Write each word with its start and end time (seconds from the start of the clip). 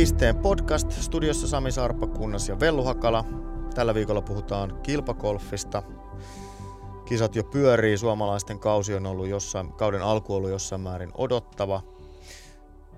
Pisteen 0.00 0.36
podcast. 0.36 0.92
Studiossa 0.92 1.48
Sami 1.48 1.72
Sarppa, 1.72 2.06
Kunnas 2.06 2.48
ja 2.48 2.60
Vellu 2.60 2.84
Hakala. 2.84 3.24
Tällä 3.74 3.94
viikolla 3.94 4.22
puhutaan 4.22 4.80
kilpakolfista. 4.82 5.82
Kisat 7.04 7.36
jo 7.36 7.44
pyörii, 7.44 7.98
suomalaisten 7.98 8.58
kausi 8.58 8.94
on 8.94 9.06
ollut 9.06 9.28
jossain, 9.28 9.72
kauden 9.72 10.02
alku 10.02 10.34
ollut 10.34 10.50
jossain 10.50 10.80
määrin 10.80 11.10
odottava. 11.14 11.82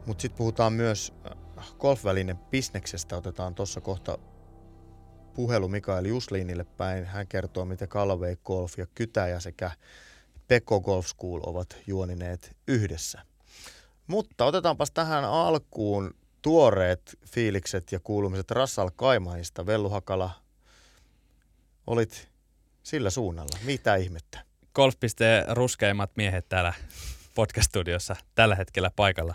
Mutta 0.06 0.22
sitten 0.22 0.38
puhutaan 0.38 0.72
myös 0.72 1.12
äh, 1.26 1.66
golfvälinen 1.78 2.36
bisneksestä. 2.36 3.16
Otetaan 3.16 3.54
tuossa 3.54 3.80
kohta 3.80 4.18
puhelu 5.34 5.68
Mikael 5.68 6.04
Jusliinille 6.04 6.64
päin. 6.64 7.04
Hän 7.04 7.28
kertoo, 7.28 7.64
miten 7.64 7.88
Callaway 7.88 8.36
Golf 8.44 8.78
ja 8.78 8.86
Kytäjä 8.94 9.40
sekä 9.40 9.70
Pekko 10.48 10.80
Golf 10.80 11.06
School 11.06 11.40
ovat 11.46 11.76
juonineet 11.86 12.56
yhdessä. 12.68 13.22
Mutta 14.06 14.44
otetaanpas 14.44 14.90
tähän 14.90 15.24
alkuun 15.24 16.14
tuoreet 16.42 17.18
fiilikset 17.26 17.92
ja 17.92 18.00
kuulumiset 18.00 18.50
Rassal 18.50 18.90
Kaimahista. 18.96 19.66
Vellu 19.66 19.88
Hakala, 19.88 20.30
olit 21.86 22.28
sillä 22.82 23.10
suunnalla. 23.10 23.58
Mitä 23.64 23.96
ihmettä? 23.96 24.44
Golf.de 24.74 25.44
ruskeimmat 25.48 26.10
miehet 26.16 26.48
täällä 26.48 26.72
podcast-studiossa 27.34 28.16
tällä 28.34 28.54
hetkellä 28.54 28.90
paikalla. 28.96 29.34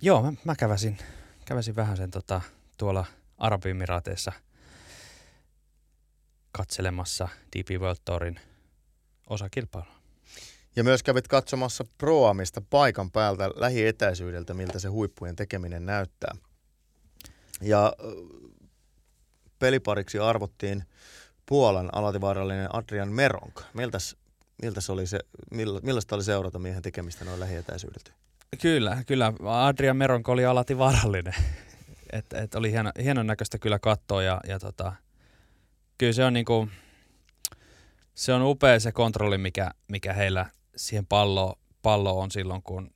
Joo, 0.00 0.22
mä, 0.22 0.32
mä 0.44 0.56
käväsin, 0.56 0.98
käväsin 1.44 1.76
vähän 1.76 1.96
sen 1.96 2.10
tota, 2.10 2.40
tuolla 2.76 3.04
Arabimiraateissa 3.38 4.32
katselemassa 6.52 7.28
DP 7.56 7.80
World 7.80 7.98
Tourin 8.04 8.40
osakilpailua. 9.30 9.97
Ja 10.76 10.84
myös 10.84 11.02
kävit 11.02 11.28
katsomassa 11.28 11.84
proamista 11.98 12.62
paikan 12.70 13.10
päältä 13.10 13.50
lähietäisyydeltä, 13.56 14.54
miltä 14.54 14.78
se 14.78 14.88
huippujen 14.88 15.36
tekeminen 15.36 15.86
näyttää. 15.86 16.34
Ja 17.60 17.92
pelipariksi 19.58 20.18
arvottiin 20.18 20.84
Puolan 21.46 21.94
alativaarallinen 21.94 22.74
Adrian 22.74 23.12
Meronk. 23.12 23.60
Miltäs, 23.74 24.16
miltäs 24.62 24.90
oli 24.90 25.06
se, 25.06 25.18
millaista 25.82 26.14
oli 26.14 26.24
seurata 26.24 26.58
miehen 26.58 26.82
tekemistä 26.82 27.24
noin 27.24 27.40
lähietäisyydeltä? 27.40 28.10
Kyllä, 28.62 29.02
kyllä. 29.06 29.32
Adrian 29.44 29.96
Meronk 29.96 30.28
oli 30.28 30.44
alati 30.44 30.78
vaarallinen. 30.78 31.34
et, 32.12 32.32
et 32.32 32.54
oli 32.54 32.72
hieno, 32.72 32.92
hienon 33.02 33.26
näköistä 33.26 33.58
kyllä 33.58 33.78
katsoa 33.78 34.22
ja, 34.22 34.40
ja 34.48 34.58
tota, 34.58 34.92
kyllä 35.98 36.12
se 36.12 36.24
on 36.24 36.32
niinku, 36.32 36.68
se 38.14 38.32
on 38.32 38.42
upea 38.42 38.80
se 38.80 38.92
kontrolli, 38.92 39.38
mikä, 39.38 39.70
mikä 39.88 40.12
heillä 40.12 40.46
siihen 40.78 41.06
palloon 41.06 41.54
pallo 41.82 42.20
on 42.20 42.30
silloin, 42.30 42.62
kun 42.62 42.90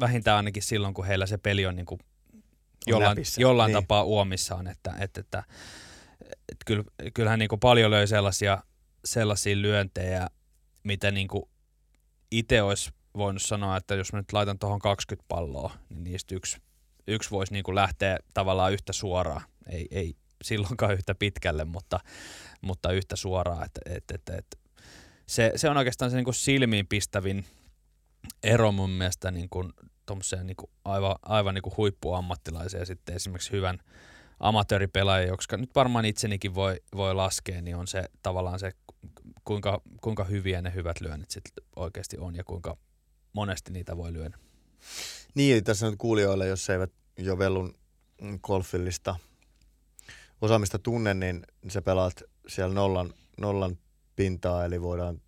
vähintään 0.00 0.36
ainakin 0.36 0.62
silloin, 0.62 0.94
kun 0.94 1.06
heillä 1.06 1.26
se 1.26 1.38
peli 1.38 1.66
on 1.66 1.76
niin 1.76 1.86
kuin 1.86 2.00
jollain, 2.86 3.18
jollain 3.38 3.72
niin. 3.72 3.82
tapaa 3.82 4.02
uomissaan, 4.02 4.66
että, 4.66 4.94
että, 5.00 5.20
että, 5.20 5.44
että 6.20 6.64
kyllä, 6.66 6.84
kyllähän 7.14 7.38
niin 7.38 7.48
kuin 7.48 7.60
paljon 7.60 7.90
löi 7.90 8.06
sellaisia, 8.06 8.62
sellaisia 9.04 9.56
lyöntejä, 9.56 10.26
mitä 10.84 11.10
niin 11.10 11.28
kuin 11.28 11.44
itse 12.30 12.62
olisi 12.62 12.90
voinut 13.16 13.42
sanoa, 13.42 13.76
että 13.76 13.94
jos 13.94 14.12
mä 14.12 14.18
nyt 14.18 14.32
laitan 14.32 14.58
tuohon 14.58 14.78
20 14.78 15.24
palloa, 15.28 15.74
niin 15.88 16.04
niistä 16.04 16.34
yksi, 16.34 16.58
yksi 17.06 17.30
voisi 17.30 17.52
niin 17.52 17.64
kuin 17.64 17.74
lähteä 17.74 18.18
tavallaan 18.34 18.72
yhtä 18.72 18.92
suoraan. 18.92 19.42
Ei, 19.68 19.88
ei 19.90 20.14
silloinkaan 20.42 20.94
yhtä 20.94 21.14
pitkälle, 21.14 21.64
mutta, 21.64 22.00
mutta 22.60 22.92
yhtä 22.92 23.16
suoraan. 23.16 23.64
Että, 23.64 23.80
että, 23.86 24.14
että, 24.14 24.36
että 24.36 24.56
se, 25.26 25.52
se 25.56 25.68
on 25.68 25.76
oikeastaan 25.76 26.10
se 26.10 26.16
niin 26.16 26.24
kuin 26.24 26.34
silmiinpistävin 26.34 27.44
ero 28.42 28.72
mun 28.72 28.90
mielestä 28.90 29.30
niin 29.30 29.48
kuin, 29.48 29.72
niin 30.44 30.56
kuin 30.56 30.70
aivan, 30.84 31.16
aivan 31.22 31.54
niin 31.54 31.62
kuin 31.62 31.76
huippuammattilaisia 31.76 32.80
ja 32.80 32.86
sitten 32.86 33.14
esimerkiksi 33.16 33.52
hyvän 33.52 33.78
amatööripelaaja, 34.40 35.26
jotka 35.26 35.56
nyt 35.56 35.74
varmaan 35.74 36.04
itsenikin 36.04 36.54
voi, 36.54 36.80
voi 36.96 37.14
laskea, 37.14 37.62
niin 37.62 37.76
on 37.76 37.86
se 37.86 38.04
tavallaan 38.22 38.58
se, 38.58 38.72
kuinka, 39.44 39.82
kuinka 40.00 40.24
hyviä 40.24 40.62
ne 40.62 40.74
hyvät 40.74 41.00
lyönnit 41.00 41.30
sitten 41.30 41.64
oikeasti 41.76 42.18
on 42.18 42.36
ja 42.36 42.44
kuinka 42.44 42.76
monesti 43.32 43.72
niitä 43.72 43.96
voi 43.96 44.12
lyödä. 44.12 44.38
Niin, 45.34 45.64
tässä 45.64 45.86
nyt 45.86 45.98
kuulijoille, 45.98 46.46
jos 46.46 46.70
eivät 46.70 46.90
jo 47.18 47.38
Vellun 47.38 47.74
golfillista 48.42 49.16
osaamista 50.40 50.78
tunne, 50.78 51.14
niin 51.14 51.46
sä 51.68 51.82
pelaat 51.82 52.22
siellä 52.48 52.74
nollan, 52.74 53.14
nollan 53.40 53.78
pintaa, 54.16 54.64
eli 54.64 54.82
voidaan 54.82 55.20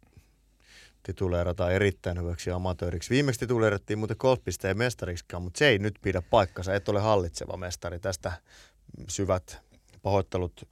tituleerata 1.02 1.70
erittäin 1.70 2.20
hyväksi 2.20 2.50
amatööriksi. 2.50 3.10
Viimeksi 3.10 3.40
tituleerattiin 3.40 3.98
muuten 3.98 4.16
golfpisteen 4.20 4.78
mestariksikaan, 4.78 5.42
mutta 5.42 5.58
se 5.58 5.68
ei 5.68 5.78
nyt 5.78 5.94
pidä 6.02 6.22
paikkansa. 6.22 6.74
Et 6.74 6.88
ole 6.88 7.00
hallitseva 7.00 7.56
mestari. 7.56 7.98
Tästä 7.98 8.32
syvät 9.08 9.58
pahoittelut 10.02 10.68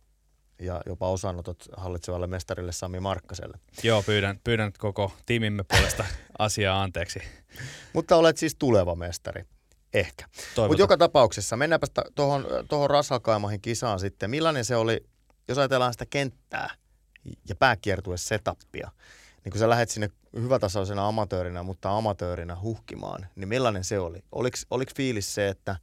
ja 0.58 0.80
jopa 0.86 1.08
osanotot 1.08 1.68
hallitsevalle 1.76 2.26
mestarille 2.26 2.72
Sami 2.72 3.00
Markkaselle. 3.00 3.58
Joo, 3.82 4.02
pyydän, 4.02 4.40
pyydän 4.44 4.72
koko 4.78 5.12
tiimimme 5.26 5.64
puolesta 5.68 6.04
asiaa 6.38 6.82
anteeksi. 6.82 7.22
Mutta 7.92 8.16
olet 8.16 8.36
siis 8.36 8.56
tuleva 8.58 8.94
mestari. 8.94 9.44
Ehkä. 9.94 10.26
Mutta 10.56 10.82
joka 10.82 10.96
tapauksessa, 10.96 11.56
mennäänpä 11.56 11.86
tuohon, 12.14 12.46
tuohon 12.68 12.90
Rasalkaimahin 12.90 13.60
kisaan 13.60 14.00
sitten. 14.00 14.30
Millainen 14.30 14.64
se 14.64 14.76
oli, 14.76 15.06
jos 15.48 15.58
ajatellaan 15.58 15.92
sitä 15.92 16.06
kenttää, 16.06 16.70
ja 17.48 17.54
pääkiertue 17.54 18.16
setupia, 18.16 18.90
niin 19.44 19.50
kun 19.52 19.58
sä 19.58 19.68
lähdet 19.68 19.90
sinne 19.90 20.10
hyvätasoisena 20.36 21.08
amatöörinä, 21.08 21.62
mutta 21.62 21.96
amatöörinä 21.96 22.60
huhkimaan, 22.60 23.26
niin 23.36 23.48
millainen 23.48 23.84
se 23.84 23.98
oli? 23.98 24.24
Oliko, 24.32 24.56
oliko 24.70 24.92
fiilis 24.96 25.34
se, 25.34 25.48
että 25.48 25.76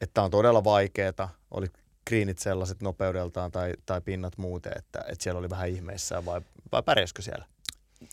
että 0.00 0.22
on 0.22 0.30
todella 0.30 0.64
vaikeaa, 0.64 1.30
oli 1.50 1.66
kriinit 2.04 2.38
sellaiset 2.38 2.82
nopeudeltaan 2.82 3.52
tai, 3.52 3.74
tai 3.86 4.00
pinnat 4.00 4.38
muuten, 4.38 4.72
että, 4.76 4.98
että 4.98 5.22
siellä 5.24 5.38
oli 5.38 5.50
vähän 5.50 5.68
ihmeissään 5.68 6.24
vai, 6.24 6.40
vai 6.72 6.82
pärjäskö 6.82 7.22
siellä? 7.22 7.44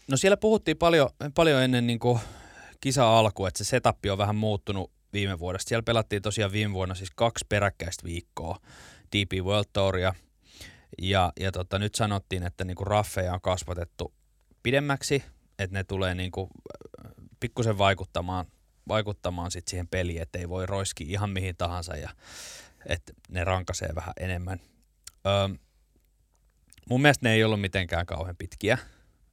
No 0.07 0.17
siellä 0.17 0.37
puhuttiin 0.37 0.77
paljon, 0.77 1.09
paljon 1.35 1.61
ennen 1.61 1.87
niin 1.87 1.99
kisa 2.81 3.17
alku, 3.19 3.45
että 3.45 3.57
se 3.57 3.63
setup 3.63 3.97
on 4.11 4.17
vähän 4.17 4.35
muuttunut 4.35 4.91
viime 5.13 5.39
vuodesta. 5.39 5.69
Siellä 5.69 5.83
pelattiin 5.83 6.21
tosiaan 6.21 6.51
viime 6.51 6.73
vuonna 6.73 6.95
siis 6.95 7.11
kaksi 7.15 7.45
peräkkäistä 7.49 8.03
viikkoa 8.03 8.59
DP 9.11 9.45
World 9.45 9.69
Touria– 9.73 10.13
ja, 11.01 11.33
ja 11.39 11.51
tota, 11.51 11.79
nyt 11.79 11.95
sanottiin, 11.95 12.43
että 12.43 12.63
niinku 12.65 12.85
raffeja 12.85 13.33
on 13.33 13.41
kasvatettu 13.41 14.13
pidemmäksi, 14.63 15.23
että 15.59 15.77
ne 15.77 15.83
tulee 15.83 16.15
niinku 16.15 16.49
pikkusen 17.39 17.77
vaikuttamaan, 17.77 18.45
vaikuttamaan 18.87 19.51
sit 19.51 19.67
siihen 19.67 19.87
peliin, 19.87 20.21
että 20.21 20.39
ei 20.39 20.49
voi 20.49 20.65
roiski 20.65 21.03
ihan 21.03 21.29
mihin 21.29 21.55
tahansa 21.57 21.95
ja 21.95 22.09
että 22.85 23.13
ne 23.29 23.43
rankasee 23.43 23.89
vähän 23.95 24.13
enemmän. 24.19 24.59
Öö, 25.27 25.55
mun 26.89 27.01
mielestä 27.01 27.27
ne 27.27 27.33
ei 27.33 27.43
ollut 27.43 27.61
mitenkään 27.61 28.05
kauhean 28.05 28.35
pitkiä. 28.37 28.77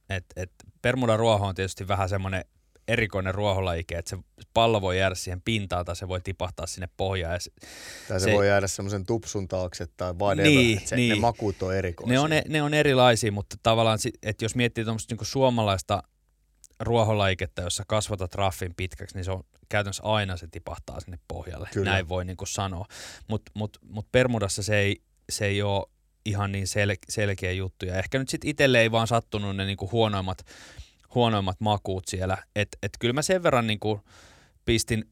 Et, 0.09 0.25
et 0.35 0.51
Permuda 0.81 1.17
ruoho 1.17 1.47
on 1.47 1.55
tietysti 1.55 1.87
vähän 1.87 2.09
semmoinen 2.09 2.45
erikoinen 2.87 3.35
ruoholaike, 3.35 3.97
että 3.97 4.09
se 4.09 4.17
pallo 4.53 4.81
voi 4.81 4.99
jäädä 4.99 5.15
siihen 5.15 5.41
pintaan 5.41 5.85
tai 5.85 5.95
se 5.95 6.07
voi 6.07 6.21
tipahtaa 6.21 6.67
sinne 6.67 6.89
pohjaan. 6.97 7.41
Se, 7.41 7.51
tai 8.07 8.19
se, 8.19 8.23
se 8.23 8.31
voi 8.31 8.47
jäädä 8.47 8.67
semmoisen 8.67 9.05
tupsun 9.05 9.47
taakse 9.47 9.87
tai 9.97 10.13
whatever. 10.13 10.51
Niin, 10.51 10.81
se, 10.85 10.95
niin. 10.95 11.13
Ne 11.13 11.19
makuut 11.19 11.63
on 11.63 11.75
erikoisia. 11.75 12.13
Ne 12.13 12.19
on, 12.19 12.29
ne 12.47 12.61
on 12.61 12.73
erilaisia, 12.73 13.31
mutta 13.31 13.55
tavallaan, 13.63 13.99
että 14.23 14.45
jos 14.45 14.55
miettii 14.55 14.83
tuommoista 14.83 15.15
niin 15.15 15.25
suomalaista 15.25 16.03
ruoholaiketta, 16.79 17.61
jossa 17.61 17.83
kasvatat 17.87 18.35
raffin 18.35 18.75
pitkäksi, 18.75 19.15
niin 19.15 19.25
se 19.25 19.31
on 19.31 19.43
käytännössä 19.69 20.03
aina 20.03 20.37
se 20.37 20.47
tipahtaa 20.47 20.99
sinne 20.99 21.19
pohjalle. 21.27 21.69
Kyllä. 21.73 21.91
Näin 21.91 22.09
voi 22.09 22.25
niin 22.25 22.37
kuin 22.37 22.47
sanoa. 22.47 22.85
Mutta 23.27 23.51
mut, 23.55 23.77
mut 23.81 24.07
Permudassa 24.11 24.63
se 24.63 24.77
ei, 24.77 25.01
se 25.29 25.45
ei 25.45 25.61
ole 25.61 25.85
ihan 26.25 26.51
niin 26.51 26.67
sel, 26.67 26.95
selkeä 27.09 27.51
juttu. 27.51 27.85
Ja 27.85 27.95
ehkä 27.95 28.19
nyt 28.19 28.29
sitten 28.29 28.49
itselle 28.49 28.81
ei 28.81 28.91
vaan 28.91 29.07
sattunut 29.07 29.55
ne 29.55 29.65
niin 29.65 29.77
kuin 29.77 29.91
huonoimmat 29.91 30.45
huonoimmat 31.15 31.61
makuut 31.61 32.07
siellä. 32.07 32.37
Että 32.55 32.77
et 32.83 32.91
kyllä 32.99 33.13
mä 33.13 33.21
sen 33.21 33.43
verran 33.43 33.67
niin 33.67 33.79
kuin 33.79 34.01
pistin, 34.65 35.05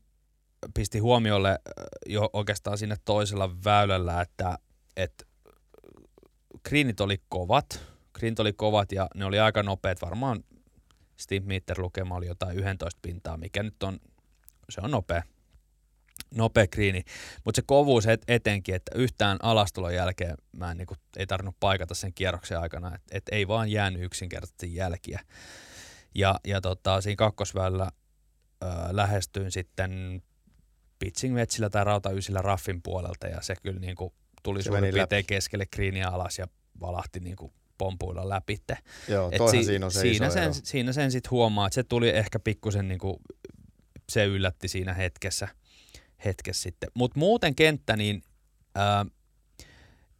pistin 0.73 1.03
huomiolle 1.03 1.59
jo 2.05 2.29
oikeastaan 2.33 2.77
sinne 2.77 2.95
toisella 3.05 3.55
väylällä, 3.65 4.21
että 4.21 4.57
et 4.97 5.27
greenit 6.69 7.01
oli 7.01 7.21
kovat, 7.29 7.81
greenit 8.13 8.39
oli 8.39 8.53
kovat 8.53 8.91
ja 8.91 9.07
ne 9.15 9.25
oli 9.25 9.39
aika 9.39 9.63
nopeat, 9.63 10.01
varmaan 10.01 10.43
Steve 11.17 11.45
Meter 11.45 11.81
lukema 11.81 12.15
oli 12.15 12.27
jotain 12.27 12.59
11 12.59 12.99
pintaa, 13.01 13.37
mikä 13.37 13.63
nyt 13.63 13.83
on, 13.83 13.99
se 14.69 14.81
on 14.83 14.91
nopea, 14.91 15.23
nopea 16.35 16.67
kriini. 16.67 17.03
Mutta 17.45 17.57
se 17.57 17.63
kovuus 17.65 18.07
et, 18.07 18.21
etenkin, 18.27 18.75
että 18.75 18.91
yhtään 18.95 19.37
alastulon 19.41 19.93
jälkeen 19.93 20.35
mä 20.51 20.71
en, 20.71 20.77
niin 20.77 20.87
kuin, 20.87 20.97
ei 21.17 21.27
tarvinnut 21.27 21.55
paikata 21.59 21.95
sen 21.95 22.13
kierroksen 22.13 22.59
aikana, 22.59 22.95
että 22.95 23.17
et 23.17 23.23
ei 23.31 23.47
vaan 23.47 23.69
jäänyt 23.69 24.03
yksinkertaisesti 24.03 24.75
jälkiä. 24.75 25.19
Ja, 26.15 26.39
ja 26.47 26.61
tota, 26.61 27.01
siinä 27.01 27.15
kakkosväyllä 27.15 27.91
ö, 28.63 28.67
lähestyin 28.91 29.51
sitten 29.51 30.21
pitching 30.99 31.33
metsillä 31.35 31.69
tai 31.69 31.83
rautaysillä 31.83 32.41
raffin 32.41 32.81
puolelta 32.81 33.27
ja 33.27 33.41
se 33.41 33.55
kyllä 33.63 33.79
niin 33.79 33.95
kuin 33.95 34.13
tuli 34.43 34.63
suurin 34.63 34.81
piirtein 34.93 35.25
keskelle 35.25 35.65
kriiniä 35.65 36.07
alas 36.07 36.39
ja 36.39 36.47
valahti 36.81 37.19
niin 37.19 37.35
kuin 37.35 37.53
pompuilla 37.77 38.29
läpi. 38.29 38.57
Joo, 39.07 39.31
si- 39.51 39.63
siinä 39.63 39.85
on 39.85 39.91
se 39.91 39.99
siinä 39.99 40.29
sen, 40.29 40.53
siinä 40.65 40.93
sen 40.93 41.11
sitten 41.11 41.31
huomaa, 41.31 41.67
että 41.67 41.75
se 41.75 41.83
tuli 41.83 42.09
ehkä 42.09 42.39
pikkusen 42.39 42.87
niin 42.87 42.99
kuin, 42.99 43.17
se 44.09 44.25
yllätti 44.25 44.67
siinä 44.67 44.93
hetkessä, 44.93 45.47
hetkessä 46.25 46.61
sitten. 46.63 46.89
Mutta 46.93 47.19
muuten 47.19 47.55
kenttä, 47.55 47.95
niin 47.95 48.23
ää, 48.75 49.05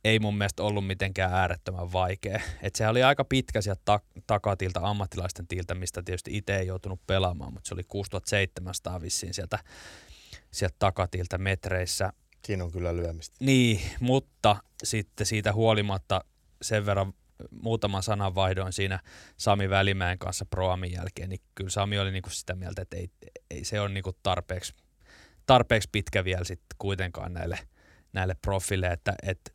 ei 0.03 0.19
mun 0.19 0.37
mielestä 0.37 0.63
ollut 0.63 0.87
mitenkään 0.87 1.33
äärettömän 1.33 1.93
vaikea. 1.93 2.41
Et 2.61 2.75
se 2.75 2.87
oli 2.87 3.03
aika 3.03 3.25
pitkä 3.25 3.61
sieltä 3.61 3.81
ta- 3.85 3.99
takatilta, 4.27 4.79
ammattilaisten 4.83 5.47
tiltä, 5.47 5.75
mistä 5.75 6.03
tietysti 6.03 6.37
itse 6.37 6.57
ei 6.57 6.67
joutunut 6.67 7.07
pelaamaan, 7.07 7.53
mutta 7.53 7.67
se 7.67 7.73
oli 7.73 7.83
6700 7.87 9.01
vissiin 9.01 9.33
sieltä, 9.33 9.59
sieltä 10.51 10.75
takatilta 10.79 11.37
metreissä. 11.37 12.13
Siinä 12.45 12.63
on 12.63 12.71
kyllä 12.71 12.95
lyömistä. 12.95 13.35
Niin, 13.39 13.81
mutta 13.99 14.55
sitten 14.83 15.25
siitä 15.25 15.53
huolimatta 15.53 16.21
sen 16.61 16.85
verran 16.85 17.13
muutaman 17.61 18.03
sanan 18.03 18.35
vaihdoin 18.35 18.73
siinä 18.73 18.99
Sami 19.37 19.69
Välimäen 19.69 20.19
kanssa 20.19 20.45
Proamin 20.45 20.91
jälkeen, 20.91 21.29
niin 21.29 21.41
kyllä 21.55 21.69
Sami 21.69 21.99
oli 21.99 22.11
niinku 22.11 22.29
sitä 22.29 22.55
mieltä, 22.55 22.81
että 22.81 22.97
ei, 22.97 23.09
ei 23.51 23.63
se 23.63 23.81
ole 23.81 23.89
niinku 23.89 24.11
tarpeeksi, 24.23 24.73
tarpeeksi 25.45 25.89
pitkä 25.91 26.23
vielä 26.23 26.43
sitten 26.43 26.75
kuitenkaan 26.77 27.33
näille, 27.33 27.59
näille 28.13 28.35
profille, 28.41 28.87
että, 28.87 29.13
että 29.23 29.51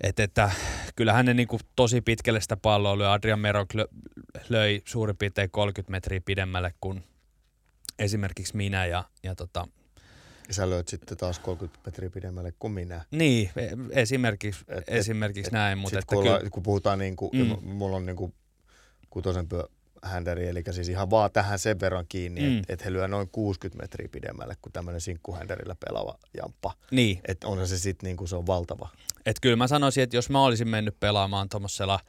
et, 0.00 0.20
että 0.20 0.50
kyllähän 0.96 1.26
ne 1.26 1.34
niinku 1.34 1.58
tosi 1.76 2.00
pitkälle 2.00 2.40
sitä 2.40 2.56
palloa 2.56 2.98
löi. 2.98 3.06
Adrian 3.06 3.40
Mero 3.40 3.66
löi 4.48 4.82
suurin 4.84 5.16
piirtein 5.16 5.50
30 5.50 5.90
metriä 5.90 6.20
pidemmälle 6.24 6.74
kuin 6.80 7.04
esimerkiksi 7.98 8.56
minä 8.56 8.86
ja, 8.86 9.04
ja 9.22 9.34
tota, 9.34 9.68
ja 10.48 10.54
sä 10.54 10.70
löit 10.70 10.88
sitten 10.88 11.18
taas 11.18 11.38
30 11.38 11.80
metriä 11.86 12.10
pidemmälle 12.10 12.52
kuin 12.58 12.72
minä. 12.72 13.04
Niin, 13.10 13.50
e, 13.56 13.68
esimerkiksi, 13.90 14.64
et, 14.68 14.84
esimerkiksi 14.86 15.48
et, 15.48 15.52
näin. 15.52 15.78
Mutta 15.78 15.98
että 15.98 16.14
kun, 16.14 16.24
kyllä, 16.24 16.50
kun 16.50 16.62
puhutaan, 16.62 16.98
niin 16.98 17.16
kuin, 17.16 17.30
mm. 17.34 17.68
mulla 17.68 17.96
on 17.96 18.06
niin 18.06 18.16
kuin 18.16 18.34
kutosen 19.10 19.48
pyö 19.48 19.64
händeri, 20.02 20.48
eli 20.48 20.62
siis 20.70 20.88
ihan 20.88 21.10
vaan 21.10 21.30
tähän 21.32 21.58
sen 21.58 21.80
verran 21.80 22.04
kiinni, 22.08 22.40
mm. 22.40 22.58
että 22.58 22.72
et 22.72 22.84
he 22.84 22.92
lyö 22.92 23.08
noin 23.08 23.28
60 23.28 23.82
metriä 23.82 24.08
pidemmälle 24.12 24.56
kuin 24.62 24.72
tämmöinen 24.72 25.00
sinkkuhänderillä 25.00 25.76
pelaava 25.86 26.18
jamppa. 26.36 26.74
Niin. 26.90 27.20
Että 27.28 27.48
on 27.48 27.68
se 27.68 27.78
sitten 27.78 28.06
niin 28.06 28.16
kuin 28.16 28.28
se 28.28 28.36
on 28.36 28.46
valtava. 28.46 28.88
Että 29.26 29.40
kyllä 29.40 29.56
mä 29.56 29.66
sanoisin, 29.66 30.02
että 30.02 30.16
jos 30.16 30.30
mä 30.30 30.44
olisin 30.44 30.68
mennyt 30.68 31.00
pelaamaan 31.00 31.48
tuommoisella, 31.48 32.00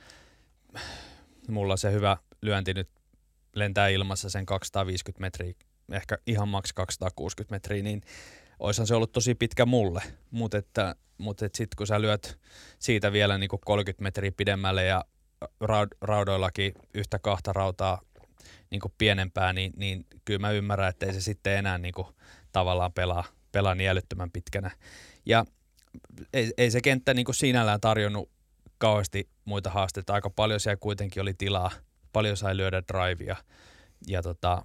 mulla 1.47 1.77
se 1.77 1.91
hyvä 1.91 2.17
lyönti 2.41 2.73
nyt 2.73 2.89
lentää 3.55 3.87
ilmassa 3.87 4.29
sen 4.29 4.45
250 4.45 5.21
metriä 5.21 5.53
ehkä 5.91 6.17
ihan 6.27 6.47
maks 6.47 6.73
260 6.73 7.55
metriä, 7.55 7.83
niin 7.83 8.01
oishan 8.59 8.87
se 8.87 8.95
ollut 8.95 9.11
tosi 9.11 9.35
pitkä 9.35 9.65
mulle. 9.65 10.01
Mutta 10.31 10.57
että, 10.57 10.95
mut 11.17 11.41
et 11.41 11.55
sitten 11.55 11.77
kun 11.77 11.87
sä 11.87 12.01
lyöt 12.01 12.39
siitä 12.79 13.11
vielä 13.11 13.37
niin 13.37 13.49
kuin 13.49 13.61
30 13.65 14.03
metriä 14.03 14.31
pidemmälle 14.31 14.85
ja 14.85 15.05
raud- 15.45 15.97
raudoillakin 16.01 16.73
yhtä 16.93 17.19
kahta 17.19 17.53
rautaa 17.53 18.01
niin 18.71 18.81
kuin 18.81 18.93
pienempää, 18.97 19.53
niin, 19.53 19.73
niin 19.75 20.05
kyllä 20.25 20.39
mä 20.39 20.51
ymmärrän, 20.51 20.89
että 20.89 21.05
ei 21.05 21.13
se 21.13 21.21
sitten 21.21 21.57
enää 21.57 21.77
niin 21.77 21.93
kuin 21.93 22.07
tavallaan 22.51 22.93
pelaa, 22.93 23.23
pelaa 23.51 23.75
niin 23.75 23.89
älyttömän 23.89 24.31
pitkänä. 24.31 24.71
Ja 25.25 25.45
ei, 26.33 26.53
ei 26.57 26.71
se 26.71 26.81
kenttä 26.81 27.13
niin 27.13 27.25
kuin 27.25 27.35
sinällään 27.35 27.81
tarjonnut 27.81 28.29
kauheasti 28.77 29.29
muita 29.45 29.69
haasteita. 29.69 30.13
Aika 30.13 30.29
paljon 30.29 30.59
siellä 30.59 30.77
kuitenkin 30.77 31.21
oli 31.21 31.33
tilaa, 31.33 31.71
paljon 32.13 32.37
sai 32.37 32.57
lyödä 32.57 32.83
drivea. 32.87 33.35
Ja 34.07 34.21
tota, 34.21 34.63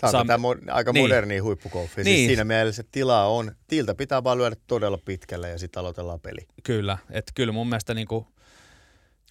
Tämä 0.00 0.20
on 0.20 0.26
Sam... 0.26 0.42
mo- 0.42 0.72
aika 0.72 0.92
niin. 0.92 1.04
moderni 1.04 1.38
huippugolfi. 1.38 1.94
Siis 1.94 2.04
niin. 2.04 2.16
Siis 2.16 2.26
siinä 2.26 2.44
mielessä 2.44 2.84
tilaa 2.92 3.28
on, 3.28 3.52
tiltä 3.66 3.94
pitää 3.94 4.24
vaan 4.24 4.38
lyödä 4.38 4.56
todella 4.66 4.98
pitkälle 5.04 5.48
ja 5.48 5.58
sitten 5.58 5.80
aloitellaan 5.80 6.20
peli. 6.20 6.46
Kyllä, 6.62 6.98
että 7.10 7.32
kyllä 7.34 7.52
mun 7.52 7.68
mielestä 7.68 7.94
niinku, 7.94 8.26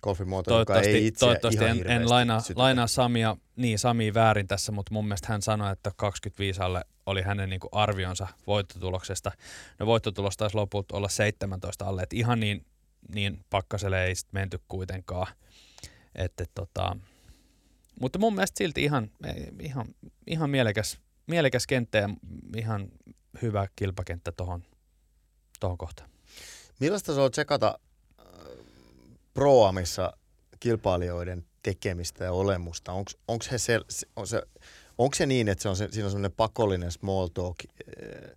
golfimuoto, 0.04 0.52
toivottavasti, 0.52 0.90
ei 0.90 1.08
itse 1.08 1.20
toivottavasti 1.20 1.66
en, 1.66 1.90
en 1.90 2.10
lainaa, 2.10 2.42
lainaa 2.56 2.88
Samia, 2.88 3.38
niin 3.56 3.80
Sami 3.80 4.14
väärin 4.14 4.48
tässä, 4.48 4.72
mutta 4.72 4.94
mun 4.94 5.06
mielestä 5.06 5.28
hän 5.30 5.42
sanoi, 5.42 5.72
että 5.72 5.92
25 5.96 6.62
alle 6.62 6.86
oli 7.06 7.22
hänen 7.22 7.50
niinku 7.50 7.70
arvionsa 7.72 8.28
voittotuloksesta. 8.48 9.32
No 9.80 9.86
voittotulos 9.86 10.38
taisi 10.38 10.56
lopulta 10.56 10.98
olla 10.98 11.10
17 11.10 11.86
alle, 11.86 12.04
että 12.04 12.16
ihan 12.16 12.40
niin, 12.40 12.66
niin 13.14 13.46
pakkaselle 13.50 14.06
ei 14.06 14.16
sitten 14.16 14.40
menty 14.42 14.60
kuitenkaan. 14.68 15.28
Että 16.16 16.46
tota, 16.56 16.96
mutta 18.00 18.20
mun 18.20 18.36
mielestä 18.36 18.58
silti 18.58 18.84
ihan, 18.84 19.12
ihan, 19.60 19.86
ihan 20.28 20.50
mielekäs, 20.50 21.00
mielekäs 21.28 21.68
kenttä 21.68 21.98
ja 21.98 22.10
ihan 22.56 22.88
hyvä 23.42 23.68
kilpakenttä 23.76 24.32
tuohon 24.32 24.64
tohon 25.60 25.78
kohtaan. 25.78 26.10
Millaista 26.80 27.14
se 27.14 27.22
on 27.22 27.32
tsekata 27.32 27.80
proamissa 29.34 30.14
kilpailijoiden 30.60 31.46
tekemistä 31.64 32.24
ja 32.24 32.32
olemusta? 32.32 32.94
Onko 33.28 33.44
se, 33.44 33.58
se, 33.58 33.80
on 34.16 34.28
se, 34.28 34.42
se 35.14 35.26
niin, 35.26 35.48
että 35.48 35.62
se 35.62 35.70
on 35.70 35.76
se, 35.76 35.88
siinä 35.92 36.06
on 36.06 36.12
semmoinen 36.12 36.38
pakollinen 36.38 36.92
small 36.92 37.28
talk 37.28 37.58
äh, 37.64 38.32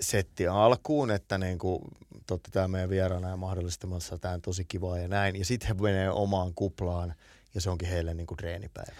setti 0.00 0.46
alkuun, 0.46 1.10
että 1.10 1.38
niin 1.38 1.58
kuin, 1.58 1.82
totta 2.26 2.50
tämä 2.52 2.68
meidän 2.68 2.90
vieraana 2.90 3.28
ja 3.28 3.36
mahdollistamassa 3.36 4.18
tämä 4.18 4.34
on 4.34 4.42
tosi 4.42 4.64
kivaa 4.64 4.98
ja 4.98 5.08
näin, 5.08 5.36
ja 5.36 5.44
sitten 5.44 5.68
he 5.68 5.74
menee 5.82 6.10
omaan 6.10 6.54
kuplaan– 6.54 7.14
ja 7.56 7.60
se 7.60 7.70
onkin 7.70 7.88
heille 7.88 8.14
niin 8.14 8.26
kuin 8.26 8.38
treenipäivä. 8.38 8.92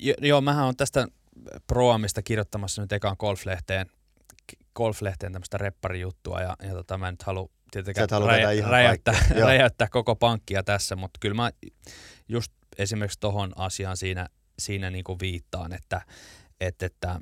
Jo, 0.00 0.14
joo, 0.20 0.40
mähän 0.40 0.66
on 0.66 0.76
tästä 0.76 1.08
Proamista 1.66 2.22
kirjoittamassa 2.22 2.82
nyt 2.82 2.92
ekaan 2.92 3.16
golflehteen, 3.18 3.86
golflehteen 4.74 5.32
tämmöistä 5.32 5.58
repparijuttua 5.58 6.40
ja, 6.40 6.56
ja 6.62 6.72
tota, 6.72 6.98
mä 6.98 7.08
en 7.08 7.12
nyt 7.12 7.22
halua 7.22 7.50
tietenkään 7.70 8.22
räjä, 8.26 8.68
räjäyttää, 8.68 9.14
räjäyttää 9.44 9.88
koko 9.88 10.16
pankkia 10.16 10.62
tässä, 10.62 10.96
mutta 10.96 11.18
kyllä 11.20 11.34
mä 11.34 11.50
just 12.28 12.52
esimerkiksi 12.78 13.20
tohon 13.20 13.52
asiaan 13.56 13.96
siinä, 13.96 14.28
siinä 14.58 14.90
niin 14.90 15.04
kuin 15.04 15.18
viittaan, 15.20 15.72
että, 15.72 16.00
että, 16.60 16.86
että 16.86 17.20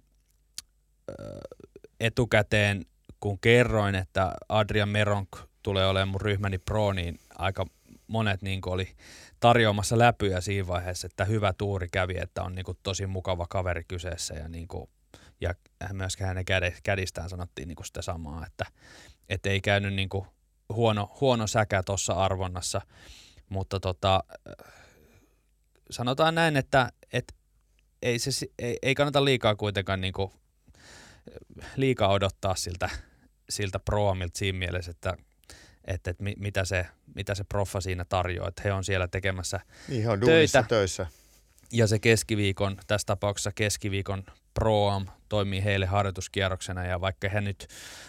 etukäteen 2.00 2.84
kun 3.20 3.38
kerroin, 3.38 3.94
että 3.94 4.32
Adrian 4.48 4.88
Meronk 4.88 5.28
tulee 5.62 5.86
olemaan 5.86 6.08
mun 6.08 6.20
ryhmäni 6.20 6.58
pro, 6.58 6.92
niin 6.92 7.18
aika 7.38 7.66
monet 8.06 8.42
niin 8.42 8.60
oli 8.66 8.92
tarjoamassa 9.40 9.98
läpyjä 9.98 10.40
siinä 10.40 10.66
vaiheessa, 10.66 11.06
että 11.06 11.24
hyvä 11.24 11.52
tuuri 11.58 11.88
kävi, 11.88 12.14
että 12.18 12.42
on 12.42 12.54
niin 12.54 12.64
kuin 12.64 12.78
tosi 12.82 13.06
mukava 13.06 13.46
kaveri 13.46 13.84
kyseessä 13.88 14.34
ja, 14.34 14.48
niin 14.48 14.68
kuin, 14.68 14.90
ja 15.40 15.54
myöskään 15.92 16.28
hänen 16.28 16.44
kädistään 16.82 17.28
sanottiin 17.28 17.68
niin 17.68 17.76
kuin 17.76 17.86
sitä 17.86 18.02
samaa, 18.02 18.46
että, 18.46 18.64
että 19.28 19.50
ei 19.50 19.60
käynyt 19.60 19.94
niin 19.94 20.08
kuin 20.08 20.26
huono, 20.68 21.16
huono 21.20 21.46
säkä 21.46 21.82
tuossa 21.82 22.12
arvonnassa, 22.12 22.80
mutta 23.48 23.80
tota, 23.80 24.24
sanotaan 25.90 26.34
näin, 26.34 26.56
että, 26.56 26.92
että 27.12 27.34
ei, 28.02 28.18
se, 28.18 28.46
ei, 28.58 28.78
ei 28.82 28.94
kannata 28.94 29.24
liikaa 29.24 29.56
kuitenkaan 29.56 30.00
niin 30.00 30.12
kuin, 30.12 30.30
liikaa 31.76 32.08
odottaa 32.08 32.54
siltä, 32.54 32.90
siltä 33.50 33.78
proamilta 33.78 34.38
siinä 34.38 34.58
mielessä, 34.58 34.90
että 34.90 35.16
että, 35.86 36.10
että 36.10 36.24
mitä, 36.36 36.64
se, 36.64 36.86
mitä 37.14 37.34
se 37.34 37.44
proffa 37.44 37.80
siinä 37.80 38.04
tarjoaa, 38.04 38.48
että 38.48 38.62
he 38.64 38.72
on 38.72 38.84
siellä 38.84 39.08
tekemässä 39.08 39.60
niin, 39.88 40.02
he 40.02 40.10
on 40.10 40.20
töitä. 40.20 40.64
töissä. 40.68 41.06
Ja 41.72 41.86
se 41.86 41.98
keskiviikon, 41.98 42.76
tässä 42.86 43.06
tapauksessa 43.06 43.52
keskiviikon 43.54 44.24
Proam 44.60 45.06
toimii 45.28 45.64
heille 45.64 45.86
harjoituskierroksena 45.86 46.84
ja 46.84 47.00
vaikka 47.00 47.28
he 47.28 47.40
nyt 47.40 47.68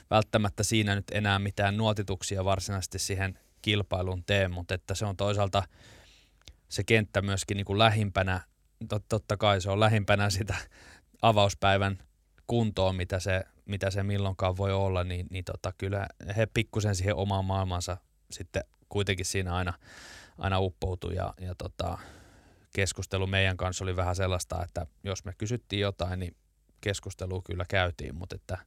välttämättä 0.09 0.63
siinä 0.63 0.95
nyt 0.95 1.11
enää 1.11 1.39
mitään 1.39 1.77
nuotituksia 1.77 2.45
varsinaisesti 2.45 2.99
siihen 2.99 3.39
kilpailuun 3.61 4.23
tee, 4.23 4.47
mutta 4.47 4.73
että 4.73 4.95
se 4.95 5.05
on 5.05 5.17
toisaalta 5.17 5.63
se 6.69 6.83
kenttä 6.83 7.21
myöskin 7.21 7.57
niin 7.57 7.65
kuin 7.65 7.79
lähimpänä, 7.79 8.41
tot, 8.89 9.03
totta 9.09 9.37
kai 9.37 9.61
se 9.61 9.71
on 9.71 9.79
lähimpänä 9.79 10.29
sitä 10.29 10.55
avauspäivän 11.21 11.97
kuntoon, 12.47 12.95
mitä 12.95 13.19
se, 13.19 13.43
mitä 13.65 13.91
se 13.91 14.03
milloinkaan 14.03 14.57
voi 14.57 14.73
olla, 14.73 15.03
niin, 15.03 15.27
niin 15.29 15.45
tota, 15.45 15.73
kyllä 15.77 16.07
he 16.37 16.45
pikkusen 16.45 16.95
siihen 16.95 17.15
omaan 17.15 17.45
maailmansa 17.45 17.97
sitten 18.31 18.63
kuitenkin 18.89 19.25
siinä 19.25 19.55
aina, 19.55 19.73
aina 20.37 20.59
uppoutuu 20.59 21.11
ja, 21.11 21.33
ja 21.41 21.55
tota, 21.55 21.97
keskustelu 22.75 23.27
meidän 23.27 23.57
kanssa 23.57 23.86
oli 23.86 23.95
vähän 23.95 24.15
sellaista, 24.15 24.63
että 24.63 24.86
jos 25.03 25.25
me 25.25 25.33
kysyttiin 25.38 25.79
jotain, 25.79 26.19
niin 26.19 26.36
keskustelua 26.81 27.41
kyllä 27.45 27.65
käytiin, 27.69 28.15
mutta 28.15 28.36
että 28.36 28.57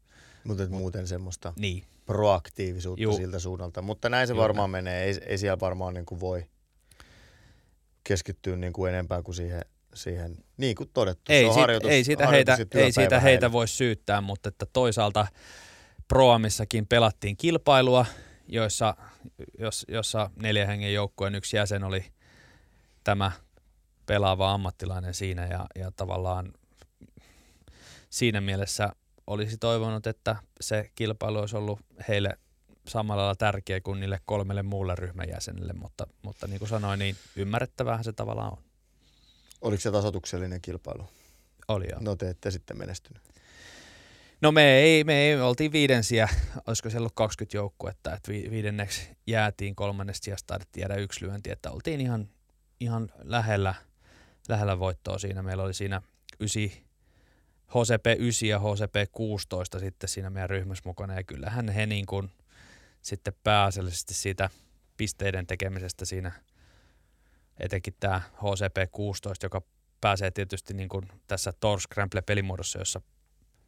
mutta 0.45 0.69
muuten 0.69 1.07
semmoista 1.09 1.52
niin. 1.59 1.85
proaktiivisuutta 2.07 3.02
Juh. 3.02 3.16
siltä 3.16 3.38
suunnalta. 3.38 3.83
Mutta 3.83 4.09
näin 4.09 4.26
se 4.26 4.33
Juh. 4.33 4.42
varmaan 4.42 4.71
menee. 4.71 5.04
Ei, 5.04 5.21
ei 5.26 5.38
siellä 5.38 5.61
varmaan 5.61 5.95
niin 5.95 6.07
kuin 6.07 6.21
voi 6.21 6.47
keskittyä 8.04 8.57
niin 8.57 8.73
kuin 8.73 8.92
enempää 8.92 9.23
kuin 9.23 9.35
siihen 9.35 9.62
siihen, 9.95 10.37
niin 10.57 10.76
kuin 10.76 10.90
todettu, 10.95 11.33
ei, 11.33 11.42
se 11.42 11.49
on 11.49 11.54
sit, 11.54 11.61
harjoitus, 11.61 11.90
ei 11.90 12.04
siitä, 12.04 12.26
heitä, 12.26 12.59
ei 12.75 12.92
siitä 12.92 13.21
heitä 13.21 13.52
voi 13.52 13.69
syyttää, 13.69 14.21
mutta 14.21 14.49
että 14.49 14.66
toisaalta 14.73 15.26
Proamissakin 16.09 16.87
pelattiin 16.87 17.37
kilpailua, 17.37 18.07
joissa, 18.49 18.97
jos, 19.59 19.87
jossa 19.88 20.30
neljä 20.42 20.66
hengen 20.66 20.95
joukkueen 20.95 21.35
yksi 21.35 21.57
jäsen 21.57 21.85
oli 21.85 22.04
tämä 23.04 23.33
pelaava 24.11 24.52
ammattilainen 24.52 25.14
siinä 25.14 25.47
ja, 25.47 25.67
ja 25.75 25.90
tavallaan 25.97 26.52
siinä 28.09 28.40
mielessä 28.40 28.93
olisi 29.26 29.59
toivonut, 29.59 30.07
että 30.07 30.37
se 30.61 30.90
kilpailu 30.95 31.38
olisi 31.38 31.57
ollut 31.57 31.81
heille 32.09 32.38
samalla 32.88 33.23
lailla 33.23 33.37
tärkeä 33.37 33.81
kuin 33.81 34.00
niille 34.00 34.21
kolmelle 34.25 34.62
muulle 34.62 34.95
ryhmän 34.95 35.29
jäsenille, 35.29 35.73
mutta, 35.73 36.07
mutta 36.23 36.47
niin 36.47 36.59
kuin 36.59 36.69
sanoin, 36.69 36.99
niin 36.99 37.17
ymmärrettävähän 37.37 38.05
se 38.05 38.12
tavallaan 38.12 38.52
on. 38.52 38.59
Oliko 39.61 39.81
se 39.81 39.90
tasotuksellinen 39.90 40.61
kilpailu? 40.61 41.09
Oli 41.69 41.87
joo. 41.90 42.00
No 42.00 42.17
te 42.17 42.31
ette 42.31 42.50
sitten 42.50 42.79
menestynyt. 42.79 43.23
No 44.40 44.52
me 44.52 44.73
ei, 44.73 45.05
me 45.05 45.14
ei, 45.14 45.40
oltiin 45.40 45.73
viidensiä, 45.73 46.29
olisiko 46.67 46.90
siellä 46.90 47.05
ollut 47.05 47.14
20 47.14 47.57
joukkuetta, 47.57 48.14
että 48.14 48.33
viidenneksi 48.33 49.09
jäätiin 49.26 49.76
kolmannesta 49.76 50.25
sijasta, 50.25 50.47
taidettiin 50.47 50.83
jäädä 50.83 50.95
yksi 50.95 51.26
lyönti, 51.26 51.50
että 51.50 51.71
oltiin 51.71 52.00
ihan, 52.00 52.29
ihan 52.81 53.12
lähellä, 53.23 53.75
lähellä 54.50 54.78
voittoa 54.78 55.19
siinä. 55.19 55.42
Meillä 55.42 55.62
oli 55.62 55.75
siinä 55.75 56.02
9, 56.40 56.73
HCP 57.69 58.07
9 58.19 58.49
ja 58.49 58.59
HCP 58.59 59.12
16 59.12 59.78
sitten 59.78 60.09
siinä 60.09 60.30
meidän 60.30 60.50
ryhmässä 60.50 60.83
mukana, 60.87 61.14
ja 61.14 61.23
kyllähän 61.23 61.69
he 61.69 61.87
niin 61.87 62.07
kuin 62.07 62.30
sitten 63.02 63.33
pääasiallisesti 63.45 64.14
siitä 64.14 64.50
pisteiden 64.97 65.47
tekemisestä 65.47 66.04
siinä, 66.04 66.33
etenkin 67.61 67.95
tämä 68.00 68.21
HCP 68.37 68.92
16, 68.92 69.47
joka 69.47 69.62
pääsee 70.00 70.30
tietysti 70.30 70.75
niin 70.75 70.88
kuin 70.88 71.09
tässä 71.26 71.52
Tor 71.61 71.80
Scramble 71.80 72.23
pelimuodossa, 72.23 72.78
jossa 72.78 73.00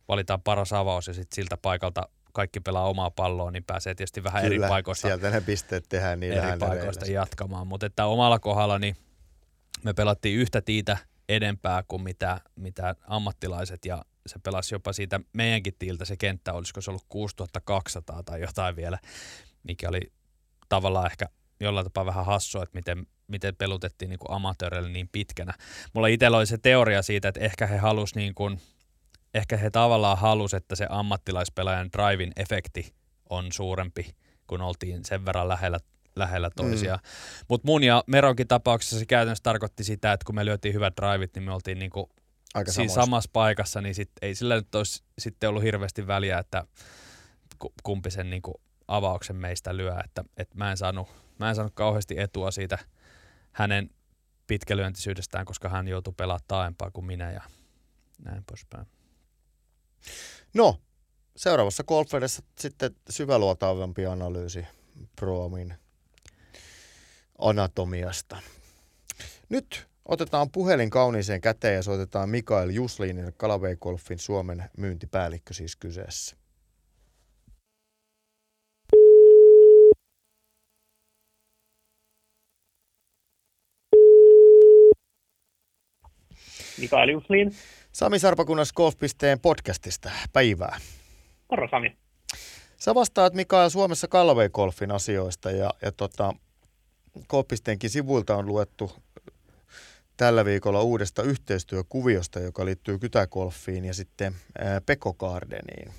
valitaan 0.08 0.42
paras 0.42 0.72
avaus 0.72 1.06
ja 1.06 1.14
sitten 1.14 1.34
siltä 1.34 1.56
paikalta 1.56 2.08
kaikki 2.32 2.60
pelaa 2.60 2.88
omaa 2.88 3.10
palloa, 3.10 3.50
niin 3.50 3.64
pääsee 3.64 3.94
tietysti 3.94 4.24
vähän 4.24 4.42
Kyllä, 4.42 4.66
eri 4.66 4.68
paikoista, 4.70 5.08
sieltä 5.08 5.30
ne 5.30 5.40
pisteet 5.40 5.84
tehdään 5.88 6.20
niin 6.20 6.32
eri 6.32 6.58
paikoista 6.58 7.06
jatkamaan. 7.06 7.66
Mutta 7.66 7.86
että 7.86 8.06
omalla 8.06 8.38
kohdalla 8.38 8.78
niin 8.78 8.96
me 9.84 9.94
pelattiin 9.94 10.38
yhtä 10.38 10.60
tiitä 10.60 10.96
edempää 11.28 11.82
kuin 11.88 12.02
mitä, 12.02 12.40
mitä 12.56 12.94
ammattilaiset 13.08 13.84
ja 13.84 14.04
se 14.26 14.38
pelasi 14.38 14.74
jopa 14.74 14.92
siitä 14.92 15.20
meidänkin 15.32 15.74
tiiltä 15.78 16.04
se 16.04 16.16
kenttä, 16.16 16.52
olisiko 16.52 16.80
se 16.80 16.90
ollut 16.90 17.06
6200 17.08 18.22
tai 18.22 18.40
jotain 18.40 18.76
vielä, 18.76 18.98
mikä 19.62 19.88
oli 19.88 20.12
tavallaan 20.68 21.06
ehkä 21.06 21.26
jollain 21.60 21.86
tapaa 21.86 22.06
vähän 22.06 22.26
hassua, 22.26 22.62
että 22.62 22.78
miten, 22.78 23.06
miten 23.28 23.56
pelutettiin 23.56 24.08
niin 24.08 24.18
amatööreille 24.28 24.88
niin 24.88 25.08
pitkänä. 25.12 25.54
Mulla 25.92 26.06
itsellä 26.06 26.36
oli 26.36 26.46
se 26.46 26.58
teoria 26.58 27.02
siitä, 27.02 27.28
että 27.28 27.40
ehkä 27.40 27.66
he 27.66 27.76
halus 27.76 28.14
niin 28.14 28.34
kuin, 28.34 28.60
ehkä 29.34 29.56
he 29.56 29.70
tavallaan 29.70 30.18
halus, 30.18 30.54
että 30.54 30.76
se 30.76 30.86
ammattilaispelaajan 30.90 31.90
drivin 31.92 32.32
efekti 32.36 32.94
on 33.30 33.52
suurempi, 33.52 34.14
kun 34.46 34.60
oltiin 34.60 35.04
sen 35.04 35.24
verran 35.24 35.48
lähellä, 35.48 35.78
lähellä 36.16 36.50
toisiaan. 36.56 37.00
Mm. 37.02 37.44
Mutta 37.48 37.66
mun 37.66 37.82
ja 37.84 38.04
Meronkin 38.06 38.48
tapauksessa 38.48 38.98
se 38.98 39.06
käytännössä 39.06 39.42
tarkoitti 39.42 39.84
sitä, 39.84 40.12
että 40.12 40.24
kun 40.24 40.34
me 40.34 40.44
lyötiin 40.44 40.74
hyvät 40.74 40.94
drivit, 40.96 41.34
niin 41.34 41.42
me 41.42 41.52
oltiin 41.52 41.78
niinku 41.78 42.10
Aika 42.54 42.72
siinä 42.72 42.94
samassa 42.94 43.30
paikassa, 43.32 43.80
niin 43.80 43.94
sit, 43.94 44.10
ei 44.22 44.34
sillä 44.34 44.54
nyt 44.54 44.74
olisi 44.74 45.04
sitten 45.18 45.48
ollut 45.48 45.62
hirveästi 45.62 46.06
väliä, 46.06 46.38
että 46.38 46.64
kumpi 47.82 48.10
sen 48.10 48.30
niinku 48.30 48.60
avauksen 48.88 49.36
meistä 49.36 49.76
lyö. 49.76 49.94
Että, 50.04 50.24
et 50.36 50.54
mä, 50.54 50.70
en 50.70 50.76
saanut, 50.76 51.08
mä 51.38 51.48
en 51.48 51.54
saanut 51.54 51.74
kauheasti 51.74 52.20
etua 52.20 52.50
siitä 52.50 52.78
hänen 53.52 53.90
pitkälyöntisyydestään, 54.46 55.44
koska 55.44 55.68
hän 55.68 55.88
joutui 55.88 56.14
pelaamaan 56.16 56.44
taaempaa 56.48 56.90
kuin 56.90 57.06
minä 57.06 57.32
ja 57.32 57.42
näin 58.24 58.44
poispäin. 58.44 58.86
No, 60.54 60.80
seuraavassa 61.36 61.84
golfedessa 61.84 62.42
sitten 62.58 62.96
syväluotaavampi 63.10 64.06
analyysi 64.06 64.66
Proamin 65.16 65.74
anatomiasta. 67.38 68.36
Nyt 69.48 69.86
otetaan 70.08 70.50
puhelin 70.50 70.90
kauniiseen 70.90 71.40
käteen 71.40 71.74
ja 71.74 71.82
soitetaan 71.82 72.28
Mikael 72.28 72.70
Juslinin 72.70 73.32
Kalavei 73.36 73.76
Golfin 73.76 74.18
Suomen 74.18 74.64
myyntipäällikkö 74.76 75.54
siis 75.54 75.76
kyseessä. 75.76 76.36
Mikael 86.78 87.08
Juslin. 87.08 87.54
Sami 87.92 88.18
Sarpakunnas 88.18 88.72
Golf.pisteen 88.72 89.40
podcastista. 89.40 90.10
Päivää. 90.32 90.78
Moro 91.50 91.68
Sami. 91.70 91.96
Sä 92.76 92.94
vastaat 92.94 93.34
Mikael 93.34 93.68
Suomessa 93.68 94.08
Kalvei 94.08 94.48
Golfin 94.48 94.90
asioista 94.90 95.50
ja, 95.50 95.70
ja 95.82 95.92
tota, 95.92 96.34
Golf.pisteenkin 97.28 97.90
sivuilta 97.90 98.36
on 98.36 98.46
luettu 98.46 98.92
tällä 100.16 100.44
viikolla 100.44 100.82
uudesta 100.82 101.22
yhteistyökuviosta, 101.22 102.40
joka 102.40 102.64
liittyy 102.64 102.98
Kytägolfiin 102.98 103.84
ja 103.84 103.94
sitten 103.94 104.36
ää, 104.58 104.80
Peko 104.80 105.14
Gardeniin. 105.14 105.92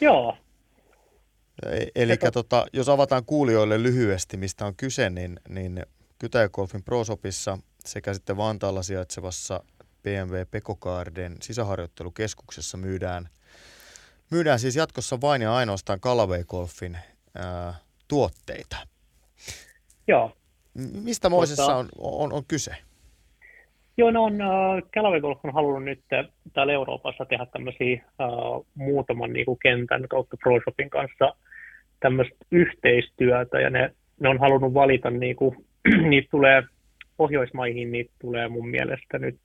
Joo. 0.00 0.36
E- 1.66 1.86
eli 1.94 2.16
tota, 2.32 2.66
jos 2.72 2.88
avataan 2.88 3.24
kuulijoille 3.24 3.82
lyhyesti, 3.82 4.36
mistä 4.36 4.66
on 4.66 4.76
kyse, 4.76 5.10
niin, 5.10 5.40
niin 5.48 5.86
Kytägolfin 6.18 6.82
prosopissa 6.82 7.58
sekä 7.84 8.14
sitten 8.14 8.36
Vantaalla 8.36 8.82
sijaitsevassa 8.82 9.64
BMW 10.02 10.34
Pekokaarden 10.50 11.36
sisäharjoittelukeskuksessa 11.42 12.76
myydään, 12.76 13.28
myydään 14.30 14.58
siis 14.58 14.76
jatkossa 14.76 15.20
vain 15.20 15.42
ja 15.42 15.54
ainoastaan 15.54 16.00
Calavei 16.00 16.44
Golfin 16.44 16.98
ää, 17.34 17.74
tuotteita. 18.08 18.91
Joo. 20.08 20.32
Mistä 21.04 21.28
Moisessa 21.28 21.76
on, 21.76 21.88
on, 21.98 22.32
on 22.32 22.42
kyse? 22.48 22.76
Joo, 23.96 24.10
no 24.10 24.24
on, 24.24 24.40
äh, 24.40 25.20
Golf 25.20 25.44
on 25.44 25.54
halunnut 25.54 25.84
nyt 25.84 26.00
täällä 26.52 26.72
Euroopassa 26.72 27.24
tehdä 27.24 27.46
tämmöisiä 27.46 27.92
äh, 27.94 28.28
muutaman 28.74 29.32
niin 29.32 29.46
kuin 29.46 29.58
kentän 29.62 30.08
kautta 30.08 30.36
ProShopin 30.36 30.90
kanssa 30.90 31.34
tämmöistä 32.00 32.36
yhteistyötä, 32.50 33.60
ja 33.60 33.70
ne, 33.70 33.94
ne 34.20 34.28
on 34.28 34.38
halunnut 34.38 34.74
valita, 34.74 35.10
niin 35.10 35.36
kuin, 35.36 35.56
niitä 36.10 36.28
tulee 36.30 36.62
Pohjoismaihin, 37.16 37.92
niitä 37.92 38.12
tulee 38.20 38.48
mun 38.48 38.68
mielestä 38.68 39.18
nyt 39.18 39.36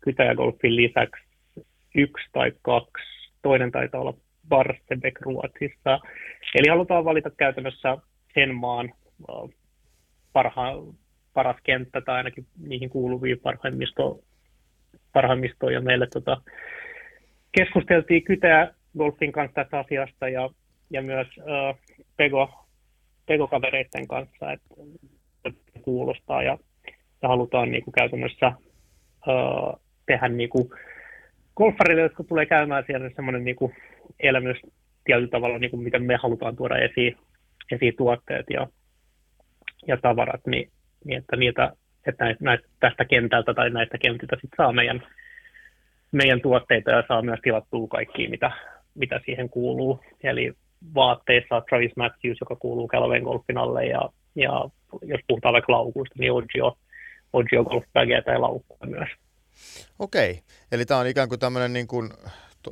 Kytäjägolfin 0.00 0.76
lisäksi 0.76 1.24
yksi 1.94 2.26
tai 2.32 2.52
kaksi. 2.62 3.04
Toinen 3.42 3.72
taitaa 3.72 4.00
olla 4.00 4.14
Barstebek 4.48 5.20
Ruotsissa. 5.20 6.00
Eli 6.54 6.68
halutaan 6.68 7.04
valita 7.04 7.30
käytännössä 7.30 7.96
sen 8.34 8.54
maan 8.54 8.92
parha, 10.32 10.72
paras 11.34 11.56
kenttä 11.64 12.00
tai 12.00 12.16
ainakin 12.16 12.46
niihin 12.58 12.90
kuuluvia 12.90 13.36
parhaimmisto, 13.42 14.20
parhaimmistoa. 15.12 15.70
Ja 15.70 15.80
meille 15.80 16.06
tota, 16.06 16.42
keskusteltiin 17.52 18.24
Kytäjä 18.24 18.74
Golfin 18.98 19.32
kanssa 19.32 19.54
tästä 19.54 19.78
asiasta 19.78 20.28
ja, 20.28 20.50
ja 20.90 21.02
myös 21.02 21.26
äh, 21.38 21.78
Pego, 22.16 22.66
Pego-kavereiden 23.26 24.08
kanssa, 24.08 24.52
että 24.52 24.74
kuulostaa 25.82 26.42
ja, 26.42 26.58
ja 27.22 27.28
halutaan 27.28 27.70
niin 27.70 27.84
kuin 27.84 27.92
käytännössä 27.92 28.46
äh, 28.46 29.80
tehdä 30.06 30.28
niin 30.28 30.48
kuin 30.48 30.68
golfarille, 31.56 32.02
jotka 32.02 32.24
tulee 32.24 32.46
käymään 32.46 32.84
siellä, 32.86 33.10
semmoinen 33.16 33.44
niin 33.44 33.56
kuin 33.56 33.74
elämys 34.20 34.56
tietyllä 35.04 35.28
tavalla, 35.28 35.58
niin 35.58 35.70
kuin 35.70 35.82
miten 35.82 36.02
me 36.02 36.16
halutaan 36.16 36.56
tuoda 36.56 36.78
esiin, 36.78 37.16
esiin 37.72 37.96
tuotteet 37.96 38.46
ja, 38.50 38.66
ja 39.86 39.96
tavarat, 39.96 40.46
niin, 40.46 40.70
niin 41.04 41.18
että, 41.18 41.36
niitä, 41.36 41.72
että 42.06 42.34
näitä, 42.40 42.68
tästä 42.80 43.04
kentältä 43.04 43.54
tai 43.54 43.70
näistä 43.70 43.98
kentiltä 43.98 44.36
sit 44.40 44.50
saa 44.56 44.72
meidän, 44.72 45.06
meidän 46.12 46.40
tuotteita 46.40 46.90
ja 46.90 47.04
saa 47.08 47.22
myös 47.22 47.40
tilattua 47.42 47.88
kaikki, 47.88 48.28
mitä, 48.28 48.50
mitä 48.94 49.20
siihen 49.24 49.48
kuuluu. 49.48 50.00
Eli 50.22 50.52
vaatteissa 50.94 51.62
Travis 51.68 51.96
Matthews, 51.96 52.36
joka 52.40 52.56
kuuluu 52.56 52.88
Calvin 52.88 53.22
Golfin 53.22 53.58
alle, 53.58 53.86
ja, 53.86 54.00
ja 54.34 54.64
jos 55.02 55.20
puhutaan 55.28 55.52
vaikka 55.52 55.72
laukuista, 55.72 56.14
niin 56.18 56.32
Ogio, 56.32 56.78
Ogio 57.32 57.64
Golf 57.64 57.84
tai 57.92 58.38
laukkuja 58.38 58.90
myös. 58.90 59.08
Okei, 59.98 60.40
eli 60.72 60.84
tämä 60.84 61.00
on 61.00 61.06
ikään 61.06 61.28
kuin 61.28 61.38
tämmöinen 61.38 61.72
niin 61.72 61.86
kuin 61.86 62.10
to, 62.62 62.70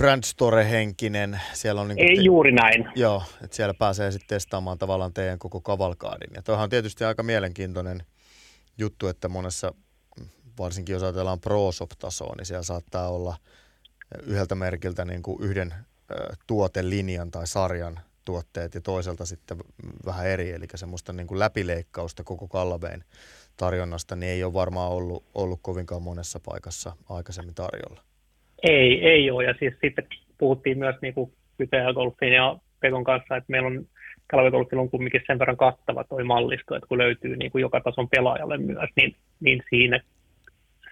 brandstore-henkinen. 0.00 1.40
Siellä 1.52 1.80
on 1.80 1.88
niin 1.88 1.98
Ei 1.98 2.16
te, 2.16 2.22
juuri 2.22 2.52
näin. 2.52 2.88
Joo, 2.94 3.22
että 3.44 3.56
siellä 3.56 3.74
pääsee 3.74 4.10
sitten 4.10 4.28
testaamaan 4.28 4.78
tavallaan 4.78 5.12
teidän 5.12 5.38
koko 5.38 5.60
kavalkaadin. 5.60 6.30
Ja 6.34 6.42
toihan 6.42 6.64
on 6.64 6.70
tietysti 6.70 7.04
aika 7.04 7.22
mielenkiintoinen 7.22 8.02
juttu, 8.78 9.08
että 9.08 9.28
monessa, 9.28 9.74
varsinkin 10.58 10.92
jos 10.92 11.02
ajatellaan 11.02 11.40
pro-shop-tasoa, 11.40 12.34
niin 12.36 12.46
siellä 12.46 12.62
saattaa 12.62 13.08
olla 13.08 13.36
yhdeltä 14.22 14.54
merkiltä 14.54 15.04
niin 15.04 15.22
kuin 15.22 15.42
yhden 15.42 15.74
ö, 16.10 16.14
tuotelinjan 16.46 17.30
tai 17.30 17.46
sarjan 17.46 18.00
tuotteet 18.24 18.74
ja 18.74 18.80
toiselta 18.80 19.26
sitten 19.26 19.58
vähän 20.04 20.26
eri, 20.26 20.50
eli 20.50 20.66
semmoista 20.74 21.12
niin 21.12 21.26
kuin 21.26 21.38
läpileikkausta 21.38 22.24
koko 22.24 22.48
Kallaveen 22.48 23.04
tarjonnasta, 23.56 24.16
niin 24.16 24.32
ei 24.32 24.44
ole 24.44 24.52
varmaan 24.52 24.92
ollut, 24.92 25.24
ollut 25.34 25.58
kovinkaan 25.62 26.02
monessa 26.02 26.40
paikassa 26.40 26.96
aikaisemmin 27.08 27.54
tarjolla. 27.54 28.09
Ei, 28.62 29.08
ei 29.08 29.30
ole. 29.30 29.44
Ja 29.44 29.54
siis 29.58 29.74
sitten 29.84 30.06
puhuttiin 30.38 30.78
myös 30.78 30.96
niin 31.02 31.14
kuin 31.14 31.32
Golfin 31.94 32.32
ja 32.32 32.56
Pekon 32.80 33.04
kanssa, 33.04 33.36
että 33.36 33.50
meillä 33.50 33.66
on 33.66 33.86
Kalvegolfilla 34.30 34.82
on 34.82 34.90
kumminkin 34.90 35.22
sen 35.26 35.38
verran 35.38 35.56
kattava 35.56 36.04
toi 36.04 36.24
mallisto, 36.24 36.76
että 36.76 36.86
kun 36.86 36.98
löytyy 36.98 37.36
niin 37.36 37.50
kuin 37.50 37.62
joka 37.62 37.80
tason 37.80 38.08
pelaajalle 38.08 38.58
myös, 38.58 38.90
niin, 38.96 39.16
niin 39.40 39.62
siinä 39.70 40.00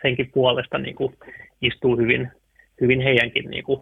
senkin 0.02 0.30
puolesta 0.34 0.78
niin 0.78 0.94
kuin 0.94 1.14
istuu 1.62 1.96
hyvin, 1.96 2.30
hyvin 2.80 3.00
heidänkin 3.00 3.50
niin 3.50 3.64
kuin 3.64 3.80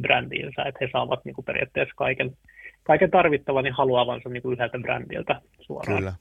brändiinsä, 0.00 0.62
että 0.62 0.78
he 0.80 0.88
saavat 0.92 1.24
niin 1.24 1.34
kuin 1.34 1.44
periaatteessa 1.44 1.94
kaiken, 1.96 2.36
kaiken 2.82 3.10
tarvittavan 3.10 3.64
niin 3.64 3.74
haluavansa 3.74 4.28
niin 4.28 4.42
kuin 4.42 4.52
yhdeltä 4.52 4.78
brändiltä 4.78 5.40
suoraan. 5.60 5.98
Kyllä. 5.98 6.12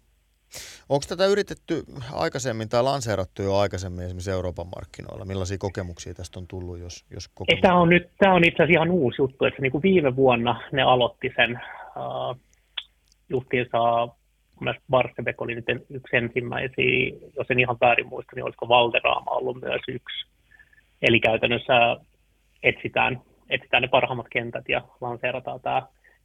Onko 0.90 1.06
tätä 1.10 1.26
yritetty 1.26 1.84
aikaisemmin 2.14 2.70
tai 2.70 2.84
lanseerattu 2.84 3.42
jo 3.42 3.56
aikaisemmin 3.56 4.06
esimerkiksi 4.06 4.32
Euroopan 4.32 4.68
markkinoilla? 4.76 5.26
Millaisia 5.26 5.58
kokemuksia 5.58 6.14
tästä 6.14 6.40
on 6.40 6.48
tullut, 6.48 6.80
jos, 6.80 7.06
jos 7.14 7.28
kokemus... 7.28 7.62
Tämä 7.62 7.80
on, 7.80 7.90
nyt, 7.90 8.10
tämä 8.18 8.34
on 8.34 8.44
itse 8.44 8.64
asiassa 8.64 8.80
ihan 8.80 8.92
uusi 8.92 9.22
juttu, 9.22 9.46
että 9.46 9.62
niin 9.62 9.72
kuin 9.72 9.82
viime 9.82 10.16
vuonna 10.16 10.62
ne 10.72 10.82
aloitti 10.82 11.34
sen 11.36 11.60
uh, 11.96 12.40
justiinsa 13.30 14.08
Barsebek 14.90 15.42
oli 15.42 15.56
nyt 15.56 15.66
yksi 15.90 16.18
ensimmäisiä, 16.18 17.18
jos 17.38 17.48
en 17.50 17.60
ihan 17.60 17.78
väärin 17.82 18.08
muista, 18.08 18.32
niin 18.36 18.44
olisiko 18.44 18.68
Valderama 18.68 19.32
ollut 19.32 19.62
myös 19.62 19.82
yksi. 19.88 20.28
Eli 21.02 21.20
käytännössä 21.20 21.98
etsitään, 22.64 23.22
etsitään 23.50 23.82
ne 23.82 23.88
parhaimmat 23.88 24.28
kentät 24.32 24.70
ja 24.70 24.82
lanseerataan 25.02 25.62
tämä 25.62 25.82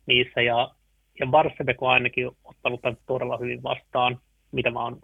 niissä. 0.07 0.43
Ja, 0.43 0.71
ja 1.21 1.27
Barsebek 1.27 1.83
on 1.83 1.91
ainakin 1.91 2.31
ottanut 2.45 2.83
tämän 2.83 2.97
todella 3.07 3.39
hyvin 3.39 3.63
vastaan, 3.63 4.19
mitä 4.53 4.71
mä 4.71 4.83
oon 4.83 5.01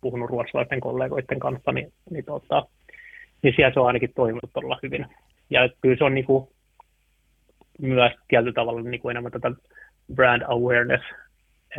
puhunut 0.00 0.30
ruotsalaisten 0.30 0.80
kollegoiden 0.80 1.40
kanssa, 1.40 1.72
niin, 1.72 1.92
niin, 2.10 2.24
tota, 2.24 2.66
niin 3.42 3.54
siellä 3.56 3.74
se 3.74 3.80
on 3.80 3.86
ainakin 3.86 4.12
toiminut 4.14 4.50
todella 4.52 4.78
hyvin. 4.82 5.06
Ja 5.50 5.68
kyllä 5.80 5.96
se 5.96 6.04
on 6.04 6.14
niin 6.14 6.24
kuin, 6.24 6.48
myös 7.80 8.12
tietyllä 8.28 8.52
tavalla 8.52 8.82
niin 8.82 9.00
kuin 9.00 9.10
enemmän 9.10 9.32
tätä 9.32 9.52
brand 10.14 10.42
awareness 10.48 11.04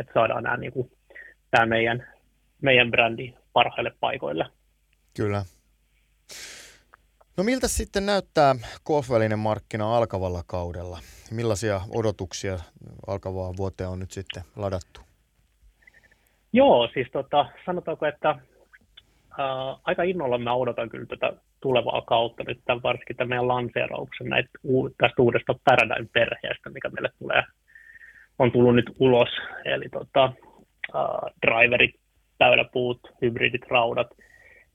että 0.00 0.12
saadaan 0.14 0.42
nämä, 0.42 0.56
niin 0.56 0.72
kuin, 0.72 0.90
tämä 1.50 1.66
meidän, 1.66 2.06
meidän 2.62 2.90
brändi 2.90 3.34
parhaille 3.52 3.92
paikoille. 4.00 4.46
Kyllä. 5.16 5.44
No 7.38 7.44
miltä 7.44 7.68
sitten 7.68 8.06
näyttää 8.06 8.54
golfvälinen 8.86 9.38
markkina 9.38 9.96
alkavalla 9.96 10.42
kaudella? 10.46 10.98
Millaisia 11.30 11.80
odotuksia 11.94 12.58
alkavaa 13.06 13.56
vuoteen 13.56 13.90
on 13.90 13.98
nyt 13.98 14.10
sitten 14.10 14.42
ladattu? 14.56 15.00
Joo, 16.52 16.88
siis 16.94 17.08
tota, 17.12 17.46
sanotaanko, 17.66 18.06
että 18.06 18.28
ää, 18.28 19.76
aika 19.84 20.02
innolla 20.02 20.38
mä 20.38 20.54
odotan 20.54 20.88
kyllä 20.88 21.06
tätä 21.06 21.32
tulevaa 21.60 22.02
kautta 22.02 22.44
nyt 22.44 22.60
tämän, 22.64 22.82
varsinkin 22.82 23.16
tämän 23.16 23.28
meidän 23.28 23.48
lanseerauksen 23.48 24.26
näitä, 24.26 24.48
tästä 24.98 25.22
uudesta 25.22 25.54
Paradigm-perheestä, 25.64 26.70
mikä 26.70 26.88
meille 26.88 27.10
tulee 27.18 27.42
on 28.38 28.52
tullut 28.52 28.74
nyt 28.74 28.90
ulos, 28.98 29.28
eli 29.64 29.88
tota, 29.88 30.32
uh, 30.94 31.30
driverit, 31.46 31.94
täyläpuut, 32.38 33.00
hybridit, 33.22 33.66
raudat, 33.70 34.08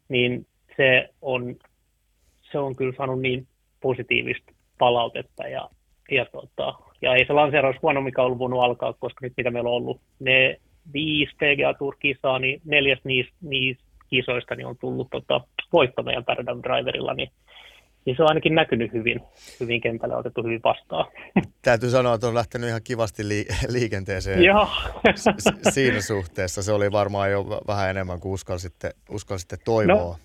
niin 0.10 0.48
se 0.78 1.10
on, 1.22 1.56
se 2.54 2.60
on 2.60 2.76
kyllä 2.76 2.94
saanut 2.98 3.22
niin 3.22 3.48
positiivista 3.82 4.54
palautetta 4.80 5.48
ja, 5.48 5.70
ja, 6.12 6.26
tota, 6.26 6.74
ja 7.02 7.16
ei 7.16 7.26
se 7.26 7.34
lanseeraus 7.34 7.76
huonommin 7.82 8.20
ollut 8.20 8.40
voinut 8.40 8.64
alkaa, 8.64 8.94
koska 8.94 9.20
nyt 9.22 9.34
mitä 9.38 9.52
meillä 9.52 9.70
on 9.70 9.76
ollut, 9.76 10.02
ne 10.20 10.58
viisi 10.94 11.36
PGA 11.36 11.74
Tour-kisaa, 11.74 12.40
niin 12.40 12.62
neljäs 12.66 13.00
niistä, 13.04 13.34
niistä 13.42 13.84
kisoista 14.10 14.56
niin 14.56 14.68
on 14.68 14.78
tullut 14.78 15.08
tota, 15.12 15.42
voitto 15.74 16.04
meidän 16.04 16.26
Paradigm 16.26 16.62
Driverilla, 16.64 17.14
niin 17.14 17.30
niin 18.06 18.16
se 18.16 18.24
on 18.24 18.30
ainakin 18.30 18.56
näkynyt 18.56 18.94
hyvin, 18.94 19.22
hyvin 19.60 19.82
kentällä 19.82 20.18
otettu 20.18 20.44
hyvin 20.44 20.62
vastaan. 20.64 21.06
Täytyy 21.62 21.90
sanoa, 21.90 22.14
että 22.14 22.28
on 22.28 22.34
lähtenyt 22.34 22.70
ihan 22.70 22.82
kivasti 22.84 23.28
li- 23.28 23.48
liikenteeseen 23.68 24.44
Joo. 24.44 24.68
S- 25.16 25.74
siinä 25.74 26.02
suhteessa. 26.02 26.64
Se 26.64 26.72
oli 26.72 26.92
varmaan 26.92 27.32
jo 27.32 27.62
vähän 27.68 27.90
enemmän 27.90 28.20
kuin 28.20 28.34
uskalsitte, 28.34 28.92
uskalsitte 29.10 29.58
toivoa. 29.66 29.96
No, 29.96 30.16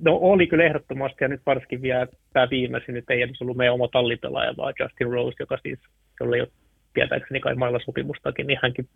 no 0.00 0.16
oli 0.16 0.46
kyllä 0.46 0.64
ehdottomasti, 0.64 1.24
ja 1.24 1.28
nyt 1.28 1.40
varsinkin 1.46 1.82
vielä 1.82 2.06
tämä 2.32 2.50
viimeisin, 2.50 2.94
nyt 2.94 3.10
ei 3.10 3.22
edes 3.22 3.42
ollut 3.42 3.56
meidän 3.56 3.74
oma 3.74 3.88
tallipelaaja, 3.88 4.56
vaan 4.56 4.74
Justin 4.80 5.10
Rose, 5.10 5.36
joka 5.40 5.58
siis, 5.62 5.78
jolle 6.20 6.36
ei 6.36 6.42
ole 6.42 6.48
tietääkseni 6.94 7.40
kai 7.40 7.54
mailla 7.54 7.80
sopimustakin, 7.84 8.46
niin 8.46 8.58
hänkin, 8.62 8.88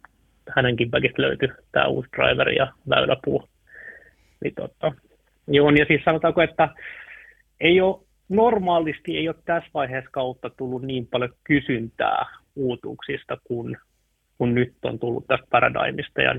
hänenkin 0.56 0.90
bagista 0.90 1.22
löytyi 1.22 1.48
tämä 1.72 1.86
uusi 1.86 2.08
driver 2.16 2.48
ja 2.48 2.72
väyläpuu. 2.88 3.48
Niin 4.44 4.54
totta. 4.54 4.92
Joo, 5.48 5.70
ja 5.70 5.84
siis 5.88 6.04
sanotaanko, 6.04 6.42
että 6.42 6.68
ei 7.60 7.80
ole 7.80 8.06
normaalisti 8.28 9.16
ei 9.16 9.28
ole 9.28 9.36
tässä 9.44 9.70
vaiheessa 9.74 10.10
kautta 10.10 10.50
tullut 10.50 10.82
niin 10.82 11.06
paljon 11.06 11.32
kysyntää 11.44 12.26
uutuuksista 12.56 13.38
kuin, 13.44 13.76
kuin 14.38 14.54
nyt 14.54 14.74
on 14.82 14.98
tullut 14.98 15.26
tästä 15.26 15.46
Paradigmista, 15.50 16.22
ja 16.22 16.34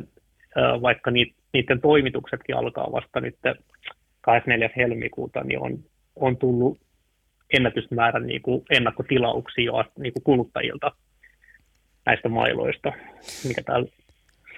ää, 0.56 0.82
vaikka 0.82 1.12
niiden 1.12 1.82
toimituksetkin 1.82 2.56
alkaa 2.56 2.92
vasta 2.92 3.22
nyt 3.22 3.36
24. 4.28 4.70
helmikuuta, 4.78 5.44
niin 5.44 5.60
on, 5.60 5.80
on 6.16 6.38
tullut 6.38 6.80
ennätysmäärä 7.54 8.20
niin 8.20 8.42
kuin 8.42 8.66
ennakkotilauksia 8.70 9.66
jo 9.66 9.84
niin 10.00 10.14
kuin 10.14 10.24
kuluttajilta 10.24 10.92
näistä 12.06 12.30
mailoista, 12.30 12.94
mikä 13.48 13.64
täällä 13.64 13.88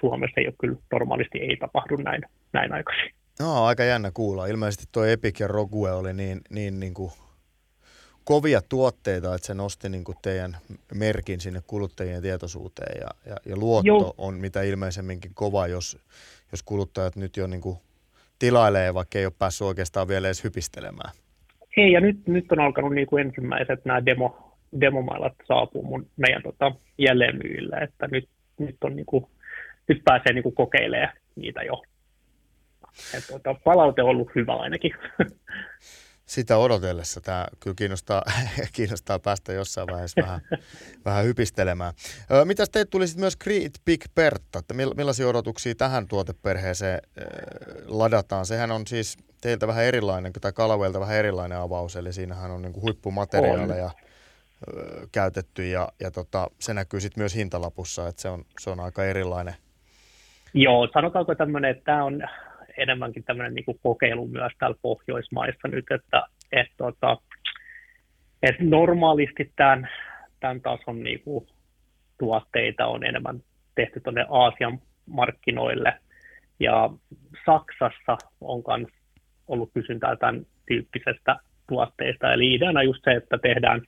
Suomessa 0.00 0.40
ei 0.40 0.46
ole 0.46 0.54
kyllä 0.60 0.76
normaalisti 0.92 1.38
ei 1.38 1.56
tapahdu 1.56 1.96
näin, 1.96 2.22
näin 2.52 2.72
aikaisin. 2.72 3.14
No, 3.40 3.64
aika 3.64 3.84
jännä 3.84 4.10
kuulla. 4.14 4.46
Ilmeisesti 4.46 4.84
tuo 4.92 5.04
Epic 5.04 5.40
ja 5.40 5.48
Rogue 5.48 5.92
oli 5.92 6.12
niin, 6.12 6.40
niin, 6.50 6.80
niin 6.80 6.94
kuin 6.94 7.10
kovia 8.24 8.62
tuotteita, 8.68 9.34
että 9.34 9.46
se 9.46 9.54
nosti 9.54 9.88
niin 9.88 10.04
kuin 10.04 10.18
teidän 10.22 10.56
merkin 10.94 11.40
sinne 11.40 11.62
kuluttajien 11.66 12.22
tietoisuuteen 12.22 13.00
ja, 13.00 13.08
ja, 13.26 13.36
ja 13.46 13.56
luotto 13.56 13.86
Joo. 13.86 14.14
on 14.18 14.34
mitä 14.34 14.62
ilmeisemminkin 14.62 15.34
kova, 15.34 15.66
jos, 15.66 15.98
jos 16.52 16.62
kuluttajat 16.62 17.16
nyt 17.16 17.36
jo 17.36 17.46
niin 17.46 17.60
kuin 17.60 17.78
tilailee, 18.40 18.94
vaikka 18.94 19.18
ei 19.18 19.26
ole 19.26 19.32
päässyt 19.38 19.66
oikeastaan 19.66 20.08
vielä 20.08 20.28
edes 20.28 20.44
hypistelemään. 20.44 21.12
Ei, 21.76 21.92
ja 21.92 22.00
nyt, 22.00 22.26
nyt 22.26 22.52
on 22.52 22.60
alkanut 22.60 22.94
niin 22.94 23.06
kuin 23.06 23.26
ensimmäiset 23.26 23.84
nämä 23.84 24.06
demo, 24.06 24.56
demomailat 24.80 25.34
saapuu 25.48 25.82
mun, 25.82 26.06
meidän 26.16 26.42
tota, 26.42 26.72
jälleenmyyjille, 26.98 27.76
että 27.76 28.08
nyt, 28.10 28.28
nyt, 28.58 28.76
on 28.84 28.96
niin 28.96 29.06
kuin, 29.06 29.26
nyt 29.88 30.02
pääsee 30.04 30.32
niin 30.32 30.42
kuin 30.42 30.54
kokeilemaan 30.54 31.16
niitä 31.36 31.62
jo 31.62 31.82
et, 33.14 33.26
tuota, 33.28 33.54
palaute 33.64 34.02
on 34.02 34.08
ollut 34.08 34.30
hyvä 34.34 34.52
ainakin. 34.52 34.92
Sitä 36.30 36.56
odotellessa 36.56 37.20
tämä 37.20 37.46
kyllä 37.60 37.74
kiinnostaa, 37.74 38.22
kiinnostaa 38.76 39.18
päästä 39.18 39.52
jossain 39.52 39.88
vaiheessa 39.90 40.22
vähän, 40.22 40.40
vähän 41.04 41.24
hypistelemään. 41.24 41.94
mitäs 42.44 42.70
teet 42.70 42.90
tuli 42.90 43.04
myös 43.16 43.38
Creed 43.38 43.70
Big 43.84 44.04
Bertta, 44.14 44.58
että 44.58 44.74
millaisia 44.74 45.28
odotuksia 45.28 45.74
tähän 45.74 46.08
tuoteperheeseen 46.08 47.00
ladataan? 47.86 48.46
Sehän 48.46 48.70
on 48.70 48.86
siis 48.86 49.18
teiltä 49.40 49.66
vähän 49.66 49.84
erilainen, 49.84 50.32
tai 50.40 50.52
Kalavelta 50.52 51.00
vähän 51.00 51.16
erilainen 51.16 51.58
avaus, 51.58 51.96
eli 51.96 52.12
siinähän 52.12 52.50
on 52.50 52.62
niin 52.62 52.72
kuin 52.72 52.82
huippumateriaaleja 52.82 53.84
on. 53.84 55.08
käytetty, 55.12 55.66
ja, 55.68 55.88
ja 56.00 56.10
tota, 56.10 56.50
se 56.58 56.74
näkyy 56.74 57.00
sitten 57.00 57.20
myös 57.20 57.34
hintalapussa, 57.34 58.08
että 58.08 58.22
se 58.22 58.28
on, 58.28 58.44
se 58.60 58.70
on 58.70 58.80
aika 58.80 59.04
erilainen. 59.04 59.54
Joo, 60.54 60.88
sanotaanko 60.94 61.34
tämmöinen, 61.34 61.70
että 61.70 61.84
tämä 61.84 62.04
on 62.04 62.22
enemmänkin 62.82 63.24
tämmöinen 63.24 63.54
niin 63.54 63.78
kokeilu 63.82 64.26
myös 64.26 64.52
täällä 64.58 64.76
Pohjoismaissa 64.82 65.68
nyt, 65.68 65.84
että 65.90 66.22
et, 66.52 66.66
tota, 66.76 67.16
et 68.42 68.56
normaalisti 68.60 69.52
tämän, 69.56 69.88
tämän 70.40 70.60
tason 70.60 71.02
niin 71.02 71.22
kuin, 71.22 71.46
tuotteita 72.18 72.86
on 72.86 73.04
enemmän 73.04 73.40
tehty 73.74 74.00
tuonne 74.00 74.26
Aasian 74.28 74.78
markkinoille, 75.06 75.94
ja 76.60 76.90
Saksassa 77.46 78.18
on 78.40 78.62
myös 78.78 78.92
ollut 79.48 79.70
kysyntää 79.74 80.16
tämän 80.16 80.46
tyyppisestä 80.66 81.36
tuotteista, 81.68 82.32
eli 82.32 82.54
ideana 82.54 82.82
just 82.82 83.00
se, 83.04 83.10
että 83.10 83.38
tehdään 83.38 83.82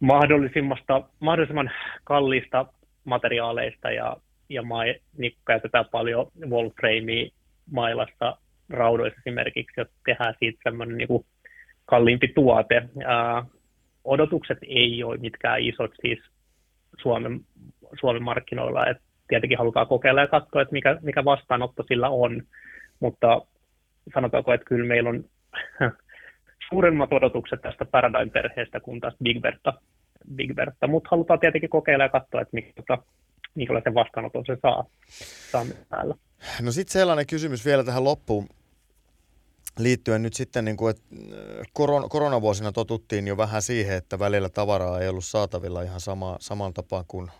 mahdollisimman, 0.00 0.78
mahdollisimman 1.20 1.70
kalliista 2.04 2.66
materiaaleista 3.04 3.90
ja, 3.90 4.16
ja 4.48 4.62
mai, 4.62 4.94
niin 5.18 5.36
käytetään 5.46 5.84
paljon 5.90 6.26
wallframea 6.50 7.28
mailassa 7.70 8.38
raudoissa 8.70 9.20
esimerkiksi, 9.26 9.80
jos 9.80 9.88
tehdään 10.04 10.34
siitä 10.38 10.58
semmoinen 10.62 10.96
niin 10.96 11.26
kalliimpi 11.86 12.28
tuote. 12.28 12.88
Ää, 13.06 13.44
odotukset 14.04 14.58
ei 14.62 15.04
ole 15.04 15.16
mitkään 15.16 15.60
isot 15.60 15.90
siis 16.00 16.18
Suomen, 17.02 17.40
Suomen 18.00 18.22
markkinoilla, 18.22 18.86
että 18.86 19.02
tietenkin 19.28 19.58
halutaan 19.58 19.86
kokeilla 19.86 20.20
ja 20.20 20.26
katsoa, 20.26 20.62
että 20.62 20.72
mikä, 20.72 20.98
mikä 21.02 21.24
vastaanotto 21.24 21.84
sillä 21.88 22.08
on, 22.08 22.42
mutta 23.00 23.42
sanotaanko, 24.14 24.52
että 24.52 24.64
kyllä 24.64 24.86
meillä 24.86 25.10
on 25.10 25.24
suuremmat 26.68 27.12
odotukset 27.12 27.62
tästä 27.62 27.84
Paradigm-perheestä 27.84 28.80
kuin 28.80 29.00
tästä 29.00 29.24
Big 29.24 29.40
Berta, 29.40 29.72
Big 30.34 30.54
Berta. 30.54 30.86
mutta 30.86 31.08
halutaan 31.10 31.40
tietenkin 31.40 31.70
kokeilla 31.70 32.04
ja 32.04 32.08
katsoa, 32.08 32.40
että 32.40 32.54
mikä, 32.54 32.72
tota, 32.76 33.02
minkälaisen 33.54 33.94
vastaanoton 33.94 34.44
se 34.46 34.56
saa, 34.62 34.84
saa 35.50 35.64
täällä. 35.88 36.14
No 36.60 36.72
sitten 36.72 36.92
sellainen 36.92 37.26
kysymys 37.26 37.64
vielä 37.64 37.84
tähän 37.84 38.04
loppuun 38.04 38.48
liittyen 39.78 40.22
nyt 40.22 40.34
sitten, 40.34 40.64
niin 40.64 40.76
kuin, 40.76 40.90
että 40.90 41.02
äh, 41.12 41.66
koron, 41.72 42.08
koronavuosina 42.08 42.72
totuttiin 42.72 43.26
jo 43.26 43.36
vähän 43.36 43.62
siihen, 43.62 43.96
että 43.96 44.18
välillä 44.18 44.48
tavaraa 44.48 45.00
ei 45.00 45.08
ollut 45.08 45.24
saatavilla 45.24 45.82
ihan 45.82 46.00
sama, 46.00 46.36
saman 46.40 46.74
tapaan 46.74 47.04
kuin, 47.08 47.30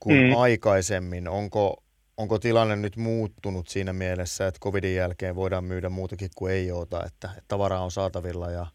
kuin 0.00 0.26
mm. 0.26 0.36
aikaisemmin. 0.36 1.28
Onko, 1.28 1.82
onko 2.16 2.38
tilanne 2.38 2.76
nyt 2.76 2.96
muuttunut 2.96 3.68
siinä 3.68 3.92
mielessä, 3.92 4.46
että 4.46 4.60
covidin 4.60 4.94
jälkeen 4.94 5.34
voidaan 5.34 5.64
myydä 5.64 5.88
muutakin 5.88 6.30
kuin 6.34 6.52
ei 6.52 6.72
oota, 6.72 7.04
että, 7.06 7.28
että 7.28 7.44
tavaraa 7.48 7.84
on 7.84 7.90
saatavilla 7.90 8.50
ja, 8.50 8.66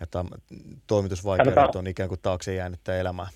ja 0.00 0.06
tam, 0.06 0.28
toimitusvaikeudet 0.86 1.76
on 1.76 1.86
ikään 1.86 2.08
kuin 2.08 2.20
taakse 2.20 2.54
jäänyttä 2.54 2.96
elämää? 2.96 3.28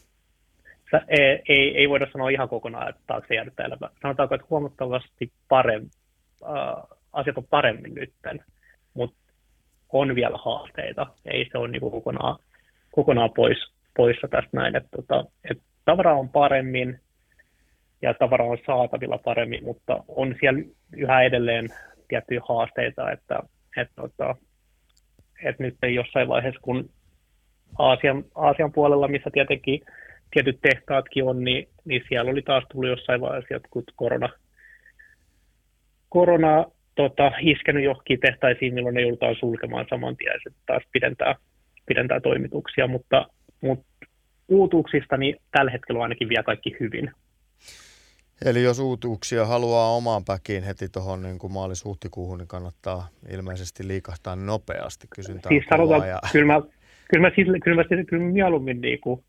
Ei, 1.09 1.43
ei, 1.49 1.79
ei 1.79 1.89
voida 1.89 2.07
sanoa 2.13 2.31
ihan 2.31 2.49
kokonaan, 2.49 2.89
että 2.89 3.03
taakse 3.07 3.35
jäädyttä 3.35 3.65
elämä. 3.65 3.89
Sanotaanko, 4.03 4.35
että 4.35 4.47
huomattavasti 4.51 5.33
paremmin, 5.49 5.91
äh, 6.45 6.99
asiat 7.13 7.39
on 7.39 7.47
paremmin 7.51 7.95
nytten, 7.95 8.45
mutta 8.95 9.17
on 9.93 10.15
vielä 10.15 10.39
haasteita. 10.45 11.07
Ei 11.25 11.49
se 11.53 11.59
ole 11.59 11.69
niin 11.69 11.81
kokonaan, 11.81 12.39
kokonaan 12.91 13.31
pois, 13.37 13.59
poissa 13.97 14.29
tästä 14.29 14.51
näin, 14.53 14.77
että, 14.77 14.89
tota, 14.97 15.25
että 15.51 15.65
tavara 15.85 16.15
on 16.15 16.29
paremmin 16.29 17.01
ja 18.03 18.15
tavara 18.15 18.45
on 18.45 18.59
saatavilla 18.67 19.19
paremmin, 19.19 19.65
mutta 19.65 20.05
on 20.09 20.35
siellä 20.41 20.63
yhä 20.97 21.23
edelleen 21.23 21.69
tiettyjä 22.09 22.41
haasteita, 22.49 23.11
että, 23.11 23.41
että, 23.77 23.95
tota, 23.97 24.35
että 25.45 25.63
nyt 25.63 25.77
jossain 25.95 26.29
vaiheessa, 26.29 26.61
kun 26.63 26.91
Aasian, 27.79 28.25
Aasian 28.35 28.73
puolella, 28.73 29.09
missä 29.09 29.31
tietenkin 29.33 29.81
tietyt 30.33 30.59
tehtaatkin 30.61 31.25
on, 31.25 31.45
niin, 31.45 31.69
niin 31.85 32.03
siellä 32.09 32.31
oli 32.31 32.43
taas 32.43 32.65
tullut 32.73 32.91
jossain 32.91 33.21
vaiheessa 33.21 33.55
jotkut 33.55 33.85
korona, 33.97 34.29
korona 36.09 36.65
tota, 36.95 37.33
iskenyt 37.41 37.85
johonkin 37.85 38.21
tehtaisiin, 38.21 38.75
milloin 38.75 38.95
ne 38.95 39.01
joudutaan 39.01 39.37
sulkemaan 39.41 39.87
saman 39.91 40.17
tien, 40.17 40.41
se 40.43 40.51
taas 40.67 40.83
pidentää, 40.93 41.35
pidentää 41.87 42.21
toimituksia, 42.21 42.87
mutta, 42.87 43.27
mutta 43.61 43.87
uutuuksista 44.49 45.17
niin 45.17 45.37
tällä 45.51 45.71
hetkellä 45.71 45.99
on 45.99 46.03
ainakin 46.03 46.29
vielä 46.29 46.43
kaikki 46.43 46.77
hyvin. 46.81 47.11
Eli 48.45 48.63
jos 48.63 48.79
uutuuksia 48.79 49.47
haluaa 49.47 49.97
omaan 49.97 50.25
päkiin 50.25 50.63
heti 50.63 50.89
tuohon 50.89 51.23
niin 51.23 51.39
kuin 51.39 51.53
maalis-huhtikuuhun, 51.53 52.39
niin 52.39 52.49
kannattaa 52.49 53.09
ilmeisesti 53.31 53.89
liikahtaa 53.89 54.37
nopeasti. 54.37 55.07
Kysyntää 55.17 55.49
siis 55.49 55.65
sanotaan, 55.71 56.09
ja... 56.09 56.19
kyllä 56.33 56.47
mä, 56.47 56.61
kyllä 57.11 57.29
mä, 57.29 57.35
siis, 57.35 57.49
kyllä 57.65 57.77
mä, 57.77 57.85
siis, 57.89 58.07
kyllä 58.09 58.25
mä 58.25 58.33
mieluummin 58.33 58.81
niin 58.81 59.01
kuin 59.01 59.25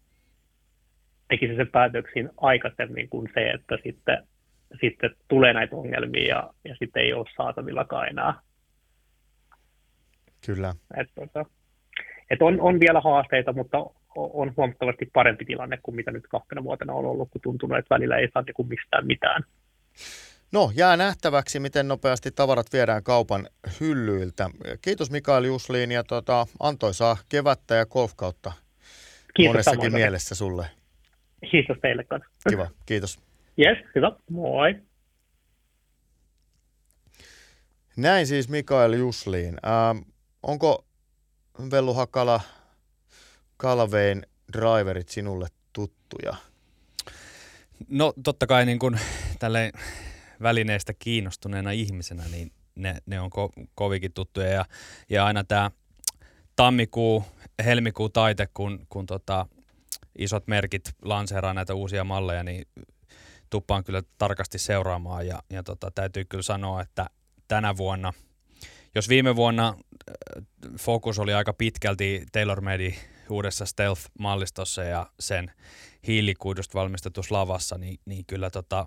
tekisin 1.33 1.55
sen 1.55 1.71
päätöksiin 1.71 2.29
aikaisemmin 2.37 3.09
kuin 3.09 3.29
se, 3.33 3.49
että 3.49 3.77
sitten, 3.83 4.27
sitten 4.81 5.15
tulee 5.27 5.53
näitä 5.53 5.75
ongelmia 5.75 6.27
ja, 6.27 6.53
ja 6.65 6.75
sitten 6.79 7.03
ei 7.03 7.13
ole 7.13 7.25
saatavillakaan 7.37 8.07
enää. 8.07 8.33
Kyllä. 10.45 10.75
Et, 10.97 11.09
tota, 11.15 11.45
et 12.29 12.41
on, 12.41 12.61
on 12.61 12.79
vielä 12.79 13.01
haasteita, 13.01 13.53
mutta 13.53 13.77
on 14.15 14.53
huomattavasti 14.57 15.09
parempi 15.13 15.45
tilanne 15.45 15.79
kuin 15.83 15.95
mitä 15.95 16.11
nyt 16.11 16.27
kahtena 16.27 16.63
vuotena 16.63 16.93
on 16.93 17.05
ollut, 17.05 17.29
kun 17.31 17.41
tuntuu, 17.41 17.73
että 17.73 17.95
välillä 17.95 18.17
ei 18.17 18.29
saa 18.33 18.43
niin 18.43 18.67
mistään 18.67 19.07
mitään. 19.07 19.43
No, 20.51 20.71
jää 20.75 20.97
nähtäväksi, 20.97 21.59
miten 21.59 21.87
nopeasti 21.87 22.31
tavarat 22.31 22.67
viedään 22.73 23.03
kaupan 23.03 23.47
hyllyiltä. 23.79 24.49
Kiitos 24.81 25.11
Mikael 25.11 25.43
Jusliin 25.43 25.91
ja 25.91 26.03
tota, 26.03 26.47
antoisaa 26.59 27.17
kevättä 27.29 27.75
ja 27.75 27.85
golfkautta 27.85 28.51
Kiitos 29.33 29.53
monessakin 29.53 29.81
samoin. 29.81 29.93
mielessä 29.93 30.35
sulle. 30.35 30.82
Kiitos 31.51 31.77
teille 31.81 32.03
kanssa. 32.03 32.29
Kiva, 32.49 32.67
kiitos. 32.85 33.19
Yes, 33.59 33.77
hyvä, 33.95 34.11
moi. 34.29 34.75
Näin 37.97 38.27
siis 38.27 38.49
Mikael 38.49 38.93
Jusliin. 38.93 39.57
Ähm, 39.65 39.97
onko 40.43 40.85
Vellu 41.71 41.93
Hakala 41.93 42.41
Kalvein 43.57 44.25
driverit 44.53 45.09
sinulle 45.09 45.47
tuttuja? 45.73 46.35
No 47.89 48.13
totta 48.23 48.47
kai 48.47 48.65
niin 48.65 48.79
kuin 48.79 48.99
tälle 49.39 49.71
välineistä 50.41 50.93
kiinnostuneena 50.93 51.71
ihmisenä, 51.71 52.23
niin 52.31 52.51
ne, 52.75 52.95
ne 53.05 53.19
on 53.19 53.29
ko- 53.31 53.67
kovikin 53.75 54.13
tuttuja. 54.13 54.47
Ja, 54.47 54.65
ja 55.09 55.25
aina 55.25 55.43
tämä 55.43 55.71
tammikuu, 56.55 57.23
helmikuu 57.65 58.09
taite, 58.09 58.47
kun, 58.53 58.85
kun 58.89 59.05
tota, 59.05 59.45
isot 60.17 60.47
merkit 60.47 60.81
lanseeraa 61.01 61.53
näitä 61.53 61.73
uusia 61.73 62.03
malleja, 62.03 62.43
niin 62.43 62.67
tuppaan 63.49 63.83
kyllä 63.83 64.01
tarkasti 64.17 64.59
seuraamaan. 64.59 65.27
Ja, 65.27 65.43
ja 65.49 65.63
tota, 65.63 65.91
täytyy 65.95 66.25
kyllä 66.25 66.41
sanoa, 66.41 66.81
että 66.81 67.09
tänä 67.47 67.77
vuonna, 67.77 68.13
jos 68.95 69.09
viime 69.09 69.35
vuonna 69.35 69.67
äh, 69.67 70.43
fokus 70.79 71.19
oli 71.19 71.33
aika 71.33 71.53
pitkälti 71.53 72.25
TaylorMade 72.31 72.95
uudessa 73.29 73.65
Stealth-mallistossa 73.65 74.83
ja 74.83 75.07
sen 75.19 75.51
hiilikuidusta 76.07 76.79
valmistetussa 76.79 77.35
lavassa, 77.35 77.77
niin, 77.77 77.99
niin 78.05 78.25
kyllä, 78.25 78.49
tota, 78.49 78.85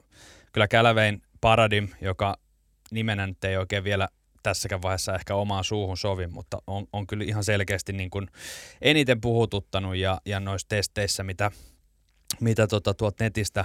kyllä 0.53 0.69
Kälävein 0.69 1.23
Paradigm, 1.41 1.89
joka 2.01 2.37
nimenä 2.91 3.27
nyt 3.27 3.45
ei 3.45 3.57
oikein 3.57 3.85
vielä 3.85 4.09
tässäkään 4.47 4.83
vaiheessa 4.83 5.15
ehkä 5.15 5.35
omaan 5.35 5.65
suuhun 5.65 5.97
sovi, 5.97 6.27
mutta 6.27 6.63
on, 6.67 6.87
on 6.93 7.07
kyllä 7.07 7.25
ihan 7.25 7.45
selkeästi 7.45 7.93
niin 7.93 8.11
kuin 8.11 8.29
eniten 8.83 9.21
puhututtanut 9.21 9.97
ja, 9.97 10.21
ja 10.25 10.41
noissa 10.41 10.69
testeissä, 10.69 11.23
mitä, 11.23 11.51
mitä 12.41 12.67
tota 12.67 12.95
tuolta 12.95 13.25
netistä 13.25 13.65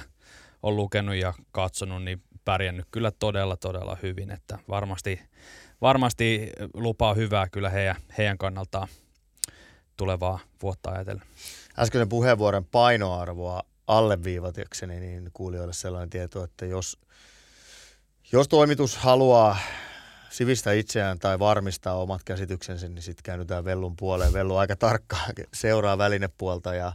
on 0.64 0.76
lukenut 0.76 1.16
ja 1.16 1.34
katsonut, 1.52 2.04
niin 2.04 2.24
pärjännyt 2.46 2.86
kyllä 2.92 3.12
todella, 3.12 3.58
todella 3.58 3.98
hyvin, 4.04 4.32
että 4.32 4.60
varmasti, 4.70 5.22
varmasti 5.82 6.50
lupaa 6.74 7.14
hyvää 7.14 7.50
kyllä 7.50 7.70
heidän, 7.70 7.96
heidän 8.18 8.38
kannaltaan 8.38 8.88
tulevaa 9.98 10.40
vuotta 10.62 10.92
ajatellen. 10.92 11.28
Äskeisen 11.80 12.10
puheenvuoron 12.10 12.66
painoarvoa 12.66 13.64
alleviivatakseni, 13.88 15.00
niin 15.00 15.30
kuulijoille 15.34 15.74
sellainen 15.74 16.10
tieto, 16.10 16.44
että 16.44 16.66
jos, 16.66 16.98
jos 18.32 18.48
toimitus 18.48 18.98
haluaa 18.98 19.58
sivistä 20.32 20.72
itseään 20.72 21.20
tai 21.20 21.40
varmistaa 21.40 22.02
omat 22.02 22.24
käsityksensä, 22.24 22.88
niin 22.88 23.02
sitten 23.02 23.24
käännytään 23.24 23.66
Vellun 23.66 23.96
puoleen. 23.96 24.34
Vellu 24.34 24.58
aika 24.58 24.76
tarkkaan 24.76 25.34
seuraa 25.54 25.98
välinepuolta. 25.98 26.74
Ja, 26.74 26.94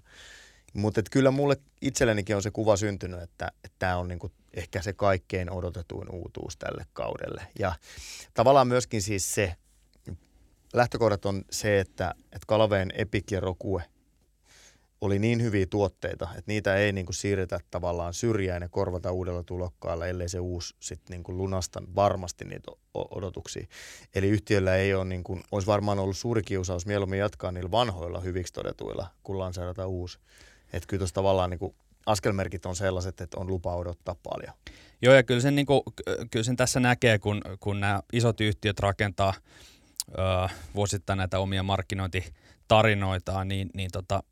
mutta 0.72 1.00
et 1.00 1.08
kyllä 1.10 1.30
mulle 1.30 1.56
itsellenikin 1.80 2.36
on 2.36 2.42
se 2.42 2.50
kuva 2.50 2.76
syntynyt, 2.76 3.22
että 3.22 3.52
tämä 3.78 3.96
on 3.96 4.08
niinku 4.08 4.32
ehkä 4.54 4.82
se 4.82 4.92
kaikkein 4.92 5.50
odotetuin 5.50 6.10
uutuus 6.10 6.56
tälle 6.56 6.86
kaudelle. 6.92 7.46
Ja 7.58 7.72
tavallaan 8.34 8.68
myöskin 8.68 9.02
siis 9.02 9.34
se, 9.34 9.56
lähtökohdat 10.72 11.26
on 11.26 11.44
se, 11.50 11.80
että, 11.80 12.14
että 12.24 12.46
Kalveen 12.46 12.92
Epic 12.94 13.32
ja 13.32 13.40
Rokue 13.40 13.82
oli 15.06 15.18
niin 15.18 15.42
hyviä 15.42 15.66
tuotteita, 15.66 16.28
että 16.30 16.44
niitä 16.52 16.76
ei 16.76 16.92
niin 16.92 17.06
kuin 17.06 17.14
siirretä 17.14 17.60
tavallaan 17.70 18.14
syrjään 18.14 18.62
ja 18.62 18.68
korvata 18.68 19.12
uudella 19.12 19.42
tulokkaalla, 19.42 20.06
ellei 20.06 20.28
se 20.28 20.40
uusi 20.40 20.74
sitten 20.80 21.14
niin 21.14 21.22
kuin 21.22 21.38
lunasta 21.38 21.82
varmasti 21.94 22.44
niitä 22.44 22.72
odotuksia. 22.94 23.66
Eli 24.14 24.28
yhtiöllä 24.28 24.76
ei 24.76 24.94
ole, 24.94 25.04
niin 25.04 25.24
kuin, 25.24 25.42
olisi 25.52 25.66
varmaan 25.66 25.98
ollut 25.98 26.16
suuri 26.16 26.42
kiusaus 26.42 26.86
mieluummin 26.86 27.18
jatkaa 27.18 27.52
niillä 27.52 27.70
vanhoilla 27.70 28.20
hyviksi 28.20 28.52
todetuilla, 28.52 29.06
kun 29.22 29.38
lanseerata 29.38 29.86
uusi. 29.86 30.18
Että 30.72 30.86
kyllä 30.86 30.98
tuossa 31.00 31.14
tavallaan 31.14 31.50
niin 31.50 31.58
kuin 31.58 31.74
askelmerkit 32.06 32.66
on 32.66 32.76
sellaiset, 32.76 33.20
että 33.20 33.40
on 33.40 33.46
lupa 33.46 33.76
odottaa 33.76 34.16
paljon. 34.22 34.56
Joo, 35.02 35.14
ja 35.14 35.22
kyllä 35.22 35.40
sen, 35.40 35.54
niin 35.54 35.66
kuin, 35.66 35.82
kyllä 36.30 36.44
sen 36.44 36.56
tässä 36.56 36.80
näkee, 36.80 37.18
kun, 37.18 37.42
kun 37.60 37.80
nämä 37.80 38.00
isot 38.12 38.40
yhtiöt 38.40 38.78
rakentaa– 38.78 39.34
ö, 40.10 40.48
vuosittain 40.74 41.16
näitä 41.16 41.38
omia 41.38 41.62
markkinointitarinoitaan, 41.62 43.48
niin, 43.48 43.70
niin 43.74 43.90
tota, 43.92 44.22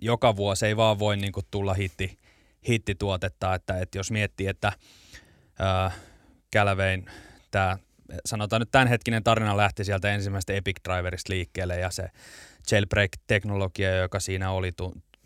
joka 0.00 0.36
vuosi 0.36 0.66
ei 0.66 0.76
vaan 0.76 0.98
voi 0.98 1.16
niin 1.16 1.32
kuin, 1.32 1.46
tulla 1.50 1.74
hitti, 1.74 2.18
hittituotetta, 2.68 3.54
että, 3.54 3.78
että 3.78 3.98
jos 3.98 4.10
miettii, 4.10 4.46
että 4.46 4.72
ö, 5.60 5.90
Kälvein 6.50 7.06
tämä 7.50 7.78
sanotaan 8.26 8.60
nyt 8.60 8.70
tämänhetkinen 8.70 9.24
tarina 9.24 9.56
lähti 9.56 9.84
sieltä 9.84 10.12
ensimmäisestä 10.12 10.52
Epic 10.52 10.76
Driverista 10.88 11.32
liikkeelle 11.32 11.78
ja 11.78 11.90
se 11.90 12.08
jailbreak-teknologia, 12.70 13.96
joka 13.96 14.20
siinä 14.20 14.50
oli, 14.50 14.72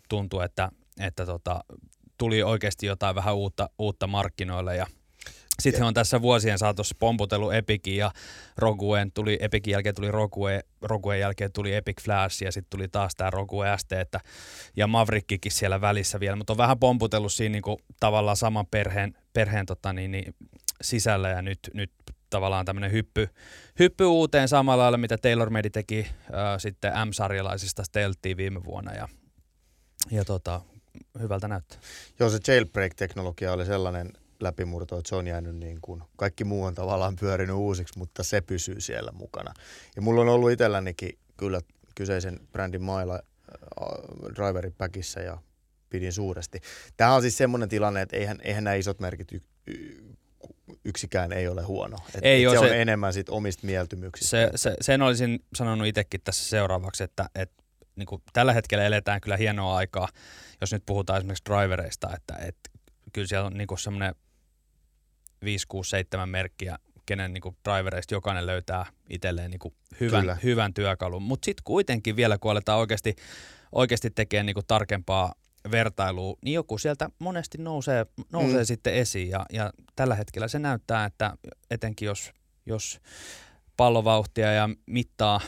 tuntui, 0.09 0.45
että, 0.45 0.69
että 0.99 1.25
tota, 1.25 1.63
tuli 2.17 2.43
oikeasti 2.43 2.85
jotain 2.85 3.15
vähän 3.15 3.35
uutta, 3.35 3.69
uutta 3.79 4.07
markkinoille 4.07 4.75
ja 4.75 4.87
sitten 5.59 5.81
he 5.81 5.87
on 5.87 5.93
tässä 5.93 6.21
vuosien 6.21 6.59
saatossa 6.59 6.95
pomputellut 6.99 7.53
Epicin 7.53 7.97
ja 7.97 8.11
Roguen, 8.57 9.11
tuli 9.11 9.37
Epicin 9.41 9.71
jälkeen 9.71 9.95
tuli 9.95 10.11
Rogue, 10.11 10.63
Roguen 10.81 11.19
jälkeen 11.19 11.51
tuli 11.51 11.75
Epic 11.75 12.01
Flash 12.01 12.43
ja 12.43 12.51
sitten 12.51 12.69
tuli 12.69 12.87
taas 12.87 13.15
tämä 13.15 13.29
Rogue 13.29 13.77
ST 13.77 13.91
että, 13.91 14.19
ja 14.75 14.87
Mavrickikin 14.87 15.51
siellä 15.51 15.81
välissä 15.81 16.19
vielä, 16.19 16.35
mutta 16.35 16.53
on 16.53 16.57
vähän 16.57 16.79
pomputellut 16.79 17.33
siinä 17.33 17.53
niinku, 17.53 17.79
tavallaan 17.99 18.37
saman 18.37 18.67
perheen, 18.67 19.17
perheen 19.33 19.65
tota, 19.65 19.93
niin, 19.93 20.11
niin, 20.11 20.35
sisällä 20.81 21.29
ja 21.29 21.41
nyt, 21.41 21.59
nyt 21.73 21.91
tavallaan 22.29 22.65
tämmöinen 22.65 22.91
hyppy, 22.91 23.29
hyppy 23.79 24.03
uuteen 24.03 24.47
samalla 24.47 24.83
lailla, 24.83 24.97
mitä 24.97 25.17
TaylorMade 25.17 25.69
teki 25.69 25.99
äh, 25.99 26.33
sitten 26.57 26.93
M-sarjalaisista 27.07 27.83
Stealthia 27.83 28.37
viime 28.37 28.63
vuonna 28.63 28.93
ja, 28.93 29.07
ja 30.11 30.25
tota, 30.25 30.61
hyvältä 31.19 31.47
näyttää. 31.47 31.79
Joo, 32.19 32.29
se 32.29 32.39
jailbreak-teknologia 32.47 33.53
oli 33.53 33.65
sellainen 33.65 34.13
läpimurto, 34.39 34.97
että 34.97 35.09
se 35.09 35.15
on 35.15 35.27
jäänyt 35.27 35.55
niin 35.55 35.77
kuin, 35.81 36.03
kaikki 36.17 36.43
muu 36.43 36.63
on 36.63 36.75
tavallaan 36.75 37.15
pyörinyt 37.15 37.55
uusiksi, 37.55 37.99
mutta 37.99 38.23
se 38.23 38.41
pysyy 38.41 38.81
siellä 38.81 39.11
mukana. 39.11 39.53
Ja 39.95 40.01
mulla 40.01 40.21
on 40.21 40.29
ollut 40.29 40.51
itsellänikin 40.51 41.19
kyllä 41.37 41.61
kyseisen 41.95 42.39
brändin 42.51 42.83
mailla 42.83 43.13
äh, 43.13 44.35
driverin 44.35 44.73
päkissä 44.77 45.19
ja 45.19 45.37
pidin 45.89 46.13
suuresti. 46.13 46.59
Tämä 46.97 47.15
on 47.15 47.21
siis 47.21 47.37
semmoinen 47.37 47.69
tilanne, 47.69 48.01
että 48.01 48.17
eihän, 48.17 48.37
eihän 48.43 48.63
nämä 48.63 48.73
isot 48.73 48.99
merkit 48.99 49.31
y- 49.31 49.41
y- 49.67 50.15
yksikään 50.85 51.31
ei 51.31 51.47
ole 51.47 51.63
huono. 51.63 51.97
Et, 52.15 52.25
ei 52.25 52.43
et 52.43 52.51
se, 52.51 52.57
se 52.57 52.65
on 52.65 52.73
enemmän 52.73 53.13
sit 53.13 53.29
omista 53.29 53.65
mieltymyksistä. 53.65 54.29
Se, 54.29 54.51
se, 54.55 54.75
sen 54.81 55.01
olisin 55.01 55.39
sanonut 55.55 55.87
itsekin 55.87 56.21
tässä 56.23 56.49
seuraavaksi, 56.49 57.03
että, 57.03 57.29
että 57.35 57.63
niin 57.95 58.05
kuin 58.05 58.21
tällä 58.33 58.53
hetkellä 58.53 58.85
eletään 58.85 59.21
kyllä 59.21 59.37
hienoa 59.37 59.75
aikaa, 59.75 60.07
jos 60.61 60.73
nyt 60.73 60.83
puhutaan 60.85 61.17
esimerkiksi 61.17 61.45
drivereista, 61.45 62.09
että, 62.15 62.35
että 62.35 62.69
kyllä 63.13 63.27
siellä 63.27 63.47
on 63.47 63.53
niin 63.53 63.67
semmoinen 63.77 64.15
5, 65.43 65.67
6, 65.67 65.89
7 65.89 66.29
merkkiä, 66.29 66.77
kenen 67.05 67.33
niin 67.33 67.41
kuin 67.41 67.57
drivereista 67.69 68.13
jokainen 68.13 68.45
löytää 68.45 68.85
itselleen 69.09 69.51
niin 69.51 69.59
kuin 69.59 69.73
hyvän, 69.99 70.39
hyvän 70.43 70.73
työkalun. 70.73 71.23
Mutta 71.23 71.45
sitten 71.45 71.63
kuitenkin 71.63 72.15
vielä, 72.15 72.37
kun 72.37 72.51
aletaan 72.51 72.79
oikeasti, 72.79 73.15
oikeasti 73.71 74.09
tekemään 74.09 74.45
niin 74.45 74.53
kuin 74.53 74.67
tarkempaa 74.67 75.33
vertailua, 75.71 76.37
niin 76.41 76.53
joku 76.53 76.77
sieltä 76.77 77.09
monesti 77.19 77.57
nousee, 77.57 78.05
nousee 78.31 78.59
mm. 78.59 78.65
sitten 78.65 78.93
esiin. 78.93 79.29
Ja, 79.29 79.45
ja 79.53 79.71
tällä 79.95 80.15
hetkellä 80.15 80.47
se 80.47 80.59
näyttää, 80.59 81.05
että 81.05 81.37
etenkin 81.71 82.05
jos, 82.05 82.31
jos 82.65 82.99
pallovauhtia 83.77 84.51
ja 84.51 84.69
mittaa 84.85 85.41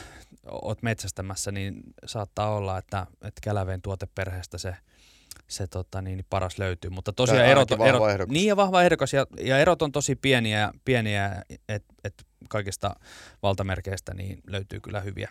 oot 0.50 0.82
metsästämässä, 0.82 1.52
niin 1.52 1.82
saattaa 2.06 2.54
olla, 2.54 2.78
että, 2.78 3.06
että 3.12 3.40
Käläveen 3.42 3.82
tuoteperheestä 3.82 4.58
se, 4.58 4.76
se 5.48 5.66
tota, 5.66 6.02
niin, 6.02 6.24
paras 6.30 6.58
löytyy. 6.58 6.90
Mutta 6.90 7.12
tosiaan 7.12 7.46
erot, 7.46 7.70
erot, 7.70 8.28
niin 8.28 8.46
ja 8.46 8.56
vahva 8.56 8.82
ehdokas 8.82 9.12
ja, 9.12 9.26
ja 9.40 9.58
erot 9.58 9.82
on 9.82 9.92
tosi 9.92 10.16
pieniä, 10.16 10.72
pieniä 10.84 11.42
että 11.68 11.94
et 12.04 12.26
kaikista 12.48 12.96
valtamerkeistä 13.42 14.14
niin 14.14 14.40
löytyy 14.46 14.80
kyllä 14.80 15.00
hyviä, 15.00 15.30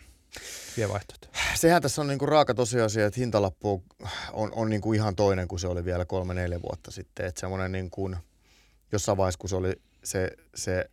hyviä 0.76 0.88
vaihtoehtoja. 0.88 1.32
Sehän 1.54 1.82
tässä 1.82 2.00
on 2.02 2.08
niinku 2.08 2.26
raaka 2.26 2.54
tosiasia, 2.54 3.06
että 3.06 3.20
hintalappu 3.20 3.84
on, 4.32 4.52
on 4.52 4.70
niinku 4.70 4.92
ihan 4.92 5.16
toinen 5.16 5.48
kuin 5.48 5.60
se 5.60 5.68
oli 5.68 5.84
vielä 5.84 6.04
kolme-neljä 6.04 6.62
vuotta 6.62 6.90
sitten. 6.90 7.26
Että 7.26 7.40
semmoinen 7.40 7.72
niinku, 7.72 8.10
jossain 8.92 9.18
vaiheessa, 9.18 9.38
kun 9.38 9.48
se 9.48 9.56
oli 9.56 9.80
se, 10.04 10.30
se 10.54 10.90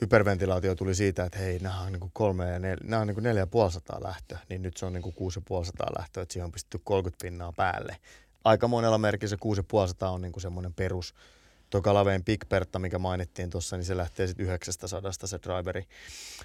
hyperventilaatio 0.00 0.74
tuli 0.74 0.94
siitä, 0.94 1.24
että 1.24 1.38
hei, 1.38 1.58
nämä 1.58 1.80
on 1.80 1.92
niin 1.92 2.10
kolme 2.12 2.50
ja 2.50 2.58
nel, 2.58 2.76
nämä 2.84 3.02
on 3.02 3.06
niin 3.06 3.22
neljä 3.22 3.46
ja 3.92 4.02
lähtö, 4.02 4.36
niin 4.48 4.62
nyt 4.62 4.76
se 4.76 4.86
on 4.86 4.92
niin 4.92 5.14
kuusi 5.14 5.40
ja 5.40 5.92
lähtö, 5.98 6.22
että 6.22 6.32
siihen 6.32 6.44
on 6.44 6.52
pistetty 6.52 6.80
30 6.84 7.22
pinnaa 7.22 7.52
päälle. 7.52 7.96
Aika 8.44 8.68
monella 8.68 8.98
merkillä 8.98 9.30
se 9.30 9.36
kuusi 9.36 9.62
ja 9.62 10.10
on 10.10 10.22
niin 10.22 10.40
semmoinen 10.40 10.74
perus. 10.74 11.14
Tuo 11.70 11.82
Kalaveen 11.82 12.24
Big 12.24 12.44
mikä 12.78 12.98
mainittiin 12.98 13.50
tuossa, 13.50 13.76
niin 13.76 13.84
se 13.84 13.96
lähtee 13.96 14.26
sitten 14.26 14.46
900 14.46 14.88
se 15.26 15.38
driveri. 15.42 15.84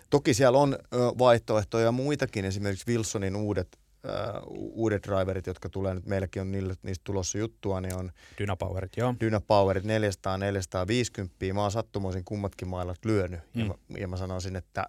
Toki 0.09 0.33
siellä 0.33 0.57
on 0.57 0.77
vaihtoehtoja 0.93 1.91
muitakin, 1.91 2.45
esimerkiksi 2.45 2.91
Wilsonin 2.91 3.35
uudet 3.35 3.77
uh, 4.05 4.71
uudet 4.73 5.03
driverit, 5.03 5.47
jotka 5.47 5.69
tulee 5.69 5.93
nyt, 5.93 6.05
meilläkin 6.05 6.41
on 6.41 6.51
niille, 6.51 6.73
niistä 6.83 7.03
tulossa 7.03 7.37
juttua, 7.37 7.81
niin 7.81 7.95
on 7.95 8.11
Dynapowerit, 8.37 8.97
joo. 8.97 9.15
Dynapowerit 9.19 9.83
400, 9.83 10.37
450. 10.37 11.35
Mä 11.53 11.61
oon 11.61 11.71
sattumoisin 11.71 12.25
kummatkin 12.25 12.67
mailat 12.67 13.05
lyönyt 13.05 13.39
mm. 13.53 13.61
ja, 13.61 13.65
mä, 13.65 13.73
ja 13.97 14.07
mä 14.07 14.17
sanoisin, 14.17 14.55
että 14.55 14.85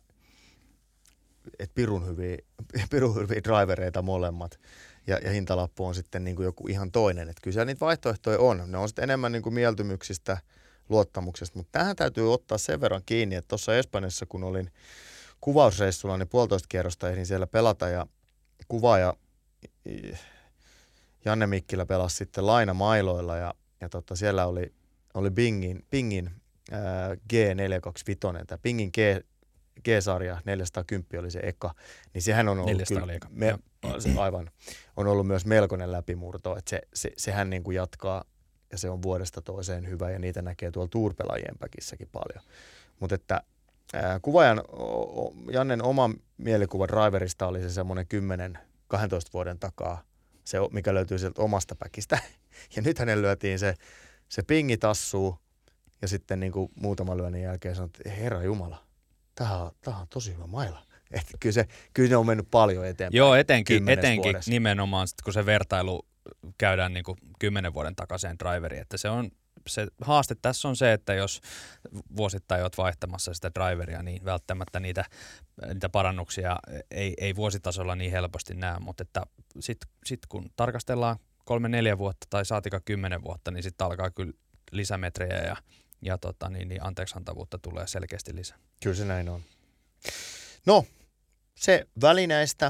et 1.58 1.70
pirun 1.74 2.06
hyviä, 2.06 2.36
pirun 2.90 3.14
hyviä 3.14 3.40
drivereita 3.44 4.02
molemmat 4.02 4.60
ja, 5.06 5.18
ja 5.18 5.30
hintalappu 5.30 5.86
on 5.86 5.94
sitten 5.94 6.24
niin 6.24 6.36
kuin 6.36 6.44
joku 6.44 6.68
ihan 6.68 6.92
toinen. 6.92 7.28
Että 7.28 7.40
kyllä 7.42 7.64
niitä 7.64 7.80
vaihtoehtoja 7.80 8.38
on. 8.38 8.62
Ne 8.66 8.78
on 8.78 8.88
sitten 8.88 9.02
enemmän 9.02 9.32
niin 9.32 9.42
kuin 9.42 9.54
mieltymyksistä, 9.54 10.38
luottamuksesta, 10.88 11.58
mutta 11.58 11.78
tähän 11.78 11.96
täytyy 11.96 12.32
ottaa 12.32 12.58
sen 12.58 12.80
verran 12.80 13.02
kiinni, 13.06 13.34
että 13.34 13.48
tuossa 13.48 13.76
Espanjassa, 13.76 14.26
kun 14.26 14.44
olin 14.44 14.70
kuvausreissulla, 15.40 16.16
niin 16.16 16.28
puolitoista 16.28 16.66
kierrosta 16.68 17.10
ehdin 17.10 17.26
siellä 17.26 17.46
pelata 17.46 17.88
ja 17.88 18.06
kuvaaja 18.68 19.14
Janne 21.24 21.46
Mikkilä 21.46 21.86
pelasi 21.86 22.16
sitten 22.16 22.46
lainamailoilla 22.46 23.36
ja, 23.36 23.54
ja 23.80 23.88
tota, 23.88 24.16
siellä 24.16 24.46
oli, 24.46 24.72
oli 25.14 25.30
Bingin, 25.30 25.84
Bingin 25.90 26.30
ää, 26.70 27.14
G425, 27.14 28.44
tämä 28.46 28.58
Bingin 28.62 28.90
G, 28.90 29.24
G-sarja 29.84 30.40
410 30.44 31.20
oli 31.20 31.30
se 31.30 31.40
eka, 31.42 31.74
niin 32.14 32.22
sehän 32.22 32.48
on 32.48 32.58
ollut 32.58 32.82
kyllä, 32.88 33.04
oli 33.04 33.14
eka. 33.14 33.28
Me, 33.30 33.58
aivan, 34.18 34.50
on 34.96 35.06
ollut 35.06 35.26
myös 35.26 35.46
melkoinen 35.46 35.92
läpimurto, 35.92 36.56
että 36.56 36.70
se, 36.70 36.80
se, 36.94 37.10
sehän 37.16 37.50
niin 37.50 37.62
kuin 37.62 37.74
jatkaa 37.74 38.24
ja 38.72 38.78
se 38.78 38.90
on 38.90 39.02
vuodesta 39.02 39.42
toiseen 39.42 39.88
hyvä 39.88 40.10
ja 40.10 40.18
niitä 40.18 40.42
näkee 40.42 40.70
tuolla 40.70 40.88
tuurpelaajien 40.88 41.58
päkissäkin 41.58 42.08
paljon. 42.12 42.44
Mutta 43.00 43.14
että 43.14 43.42
Kuvaajan 44.22 44.62
Jannen 45.52 45.82
oma 45.82 46.10
mielikuva 46.36 46.88
driverista 46.88 47.46
oli 47.46 47.60
se 47.62 47.70
semmoinen 47.70 48.06
10-12 48.94 48.96
vuoden 49.32 49.58
takaa, 49.58 50.02
se, 50.44 50.58
mikä 50.70 50.94
löytyy 50.94 51.18
sieltä 51.18 51.42
omasta 51.42 51.74
päkistä. 51.74 52.18
Ja 52.76 52.82
nyt 52.82 52.98
hänen 52.98 53.22
lyötiin 53.22 53.58
se, 53.58 53.74
se 54.28 54.42
pingi 54.42 54.76
tassuu 54.76 55.38
ja 56.02 56.08
sitten 56.08 56.40
niin 56.40 56.52
kuin 56.52 56.72
muutaman 56.74 57.16
lyönnin 57.16 57.42
jälkeen 57.42 57.74
sanoi, 57.74 57.86
että 57.86 58.10
herra 58.10 58.42
Jumala, 58.42 58.84
tämä 59.34 59.56
on, 59.56 59.70
tämä 59.80 59.98
on 59.98 60.06
tosi 60.08 60.34
hyvä 60.34 60.46
maila. 60.46 60.82
Että 61.12 61.32
kyllä, 61.40 61.52
se, 61.52 61.66
kyllä 61.94 62.08
ne 62.08 62.16
on 62.16 62.26
mennyt 62.26 62.48
paljon 62.50 62.86
eteenpäin. 62.86 63.16
Joo, 63.16 63.34
etenkin, 63.34 63.88
etenkin 63.88 64.36
nimenomaan, 64.46 65.08
sit, 65.08 65.22
kun 65.24 65.32
se 65.32 65.46
vertailu 65.46 66.06
käydään 66.58 66.92
niin 66.92 67.04
kuin 67.04 67.18
kymmenen 67.38 67.74
vuoden 67.74 67.96
takaisin 67.96 68.38
driveriin, 68.38 68.82
että 68.82 68.96
se 68.96 69.08
on 69.08 69.30
se 69.68 69.86
haaste 70.00 70.36
tässä 70.42 70.68
on 70.68 70.76
se, 70.76 70.92
että 70.92 71.14
jos 71.14 71.40
vuosittain 72.16 72.62
olet 72.62 72.78
vaihtamassa 72.78 73.34
sitä 73.34 73.50
driveria, 73.54 74.02
niin 74.02 74.24
välttämättä 74.24 74.80
niitä, 74.80 75.04
niitä 75.66 75.88
parannuksia 75.88 76.56
ei, 76.90 77.14
ei 77.18 77.36
vuositasolla 77.36 77.94
niin 77.94 78.10
helposti 78.10 78.54
näe, 78.54 78.78
mutta 78.78 79.02
että 79.02 79.22
sitten 79.60 79.90
sit 80.04 80.26
kun 80.28 80.50
tarkastellaan 80.56 81.16
kolme, 81.44 81.68
neljä 81.68 81.98
vuotta 81.98 82.26
tai 82.30 82.44
saatika 82.44 82.80
kymmenen 82.80 83.24
vuotta, 83.24 83.50
niin 83.50 83.62
sitten 83.62 83.86
alkaa 83.86 84.10
kyllä 84.10 84.32
lisämetrejä 84.70 85.38
ja, 85.38 85.56
ja 86.02 86.18
tota, 86.18 86.48
niin, 86.48 86.68
niin 86.68 86.84
anteeksantavuutta 86.84 87.58
tulee 87.58 87.86
selkeästi 87.86 88.34
lisää. 88.34 88.58
Kyllä 88.82 88.96
se 88.96 89.04
näin 89.04 89.28
on. 89.28 89.42
No, 90.66 90.84
se 91.54 91.86
välineistä. 92.00 92.66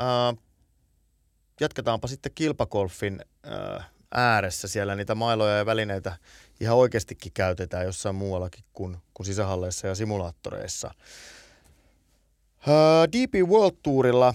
Äh, 0.00 0.44
jatketaanpa 1.60 2.08
sitten 2.08 2.32
kilpakolfin 2.34 3.20
äh, 3.46 3.90
ääressä. 4.14 4.68
Siellä 4.68 4.94
niitä 4.94 5.14
mailoja 5.14 5.56
ja 5.56 5.66
välineitä 5.66 6.16
ihan 6.60 6.76
oikeastikin 6.76 7.32
käytetään 7.32 7.84
jossain 7.84 8.14
muuallakin 8.14 8.64
kuin, 8.72 8.96
kuin 9.14 9.26
sisähalleissa 9.26 9.86
ja 9.86 9.94
simulaattoreissa. 9.94 10.94
Uh, 12.66 13.08
DP 13.12 13.48
World 13.48 13.76
Tourilla 13.82 14.34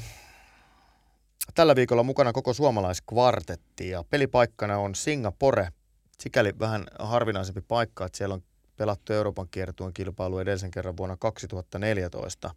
tällä 1.56 1.76
viikolla 1.76 2.04
mukana 2.04 2.34
koko 2.34 2.54
suomalaiskvartetti 2.54 3.90
ja 3.90 4.04
pelipaikkana 4.10 4.78
on 4.78 4.96
Singapore. 4.96 5.70
Sikäli 6.20 6.54
vähän 6.60 6.86
harvinaisempi 7.00 7.62
paikka, 7.62 8.06
että 8.06 8.18
siellä 8.18 8.34
on 8.34 8.44
pelattu 8.78 9.14
Euroopan 9.14 9.48
kiertueen 9.52 9.94
kilpailu 9.94 10.40
edellisen 10.40 10.72
kerran 10.72 10.98
vuonna 10.98 11.18
2014. 11.18 12.56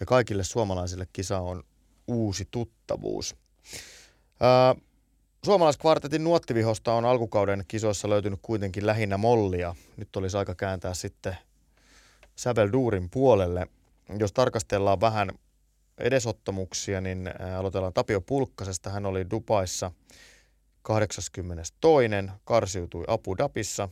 Ja 0.00 0.06
kaikille 0.06 0.44
suomalaisille 0.44 1.06
kisa 1.12 1.38
on 1.38 1.62
uusi 2.08 2.48
tuttavuus. 2.50 3.36
Uh, 4.40 4.82
Suomalaiskvartetin 5.44 6.24
nuottivihosta 6.24 6.92
on 6.92 7.04
alkukauden 7.04 7.64
kisoissa 7.68 8.10
löytynyt 8.10 8.38
kuitenkin 8.42 8.86
lähinnä 8.86 9.16
mollia. 9.16 9.74
Nyt 9.96 10.16
olisi 10.16 10.36
aika 10.36 10.54
kääntää 10.54 10.94
sitten 10.94 11.36
Sävel 12.36 12.68
Duurin 12.72 13.10
puolelle. 13.10 13.66
Jos 14.18 14.32
tarkastellaan 14.32 15.00
vähän 15.00 15.30
edesottamuksia, 15.98 17.00
niin 17.00 17.30
aloitellaan 17.58 17.92
Tapio 17.92 18.20
Pulkkasesta. 18.20 18.90
Hän 18.90 19.06
oli 19.06 19.30
Dubaissa 19.30 19.92
82. 20.82 21.72
karsiutui 22.44 23.04
Abu 23.08 23.36
Dhabissa. 23.36 23.88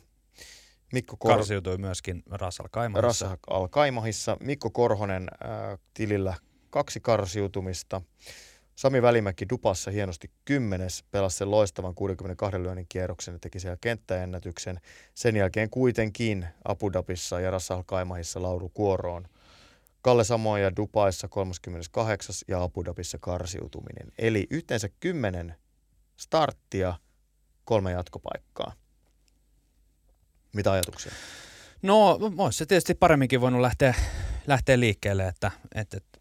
Mikko 0.93 1.17
Kor- 1.19 1.33
karsiutui 1.33 1.79
myöskin 1.79 2.23
Ras 2.31 2.61
Al-Kaimahissa. 2.61 3.27
Ras 3.29 3.39
Al-Kaimahissa. 3.51 4.37
Mikko 4.41 4.71
Korhonen 4.71 5.29
äh, 5.45 5.79
tilillä 5.95 6.35
kaksi 6.71 7.01
karsiutumista. 7.01 8.03
Sami 8.81 9.03
Välimäki 9.03 9.49
Dupassa 9.49 9.90
hienosti 9.90 10.31
kymmenes, 10.45 11.05
pelasi 11.11 11.37
sen 11.37 11.51
loistavan 11.51 11.95
62 11.95 12.62
lyönnin 12.62 12.87
kierroksen 12.88 13.33
ja 13.33 13.38
teki 13.38 13.61
siellä 13.61 13.77
kenttäennätyksen. 13.81 14.81
Sen 15.14 15.37
jälkeen 15.37 15.71
kuitenkin 15.71 16.47
Abu 16.64 16.93
Dhabissa 16.93 17.40
ja 17.40 17.51
Rassal 17.51 17.83
Kaimahissa 17.87 18.43
lauru 18.43 18.69
kuoroon. 18.69 19.29
Kalle 20.03 20.25
Samoja 20.25 20.77
Dupaissa 20.77 21.29
38. 21.29 22.35
ja 22.49 22.62
Abu 22.62 22.85
Dhabissa 22.85 23.19
karsiutuminen. 23.19 24.12
Eli 24.19 24.47
yhteensä 24.51 24.88
kymmenen 25.01 25.55
starttia, 26.16 26.95
kolme 27.64 27.93
jatkopaikkaa. 27.93 28.73
Mitä 30.53 30.73
ajatuksia? 30.73 31.12
No, 31.83 32.19
olisi 32.38 32.59
se 32.59 32.66
tietysti 32.66 32.95
paremminkin 32.95 33.40
voinut 33.40 33.61
lähteä, 33.61 33.95
lähteä 34.47 34.81
liikkeelle, 34.81 35.27
että, 35.27 35.51
että, 35.75 35.97
että 35.97 36.19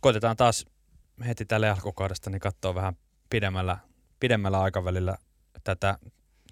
koitetaan 0.00 0.36
taas 0.36 0.73
heti 1.26 1.44
tälle 1.44 1.70
alkukaudesta 1.70 2.30
niin 2.30 2.40
katsoa 2.40 2.74
vähän 2.74 2.96
pidemmällä, 3.30 3.78
pidemmällä 4.20 4.60
aikavälillä 4.60 5.16
tätä, 5.64 5.98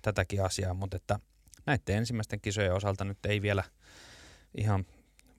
tätäkin 0.03 0.44
asiaa, 0.44 0.75
mutta 0.75 0.96
että 0.96 1.18
näiden 1.66 1.96
ensimmäisten 1.96 2.40
kisojen 2.40 2.75
osalta 2.75 3.05
nyt 3.05 3.27
ei 3.27 3.42
vielä 3.42 3.64
ihan 4.57 4.87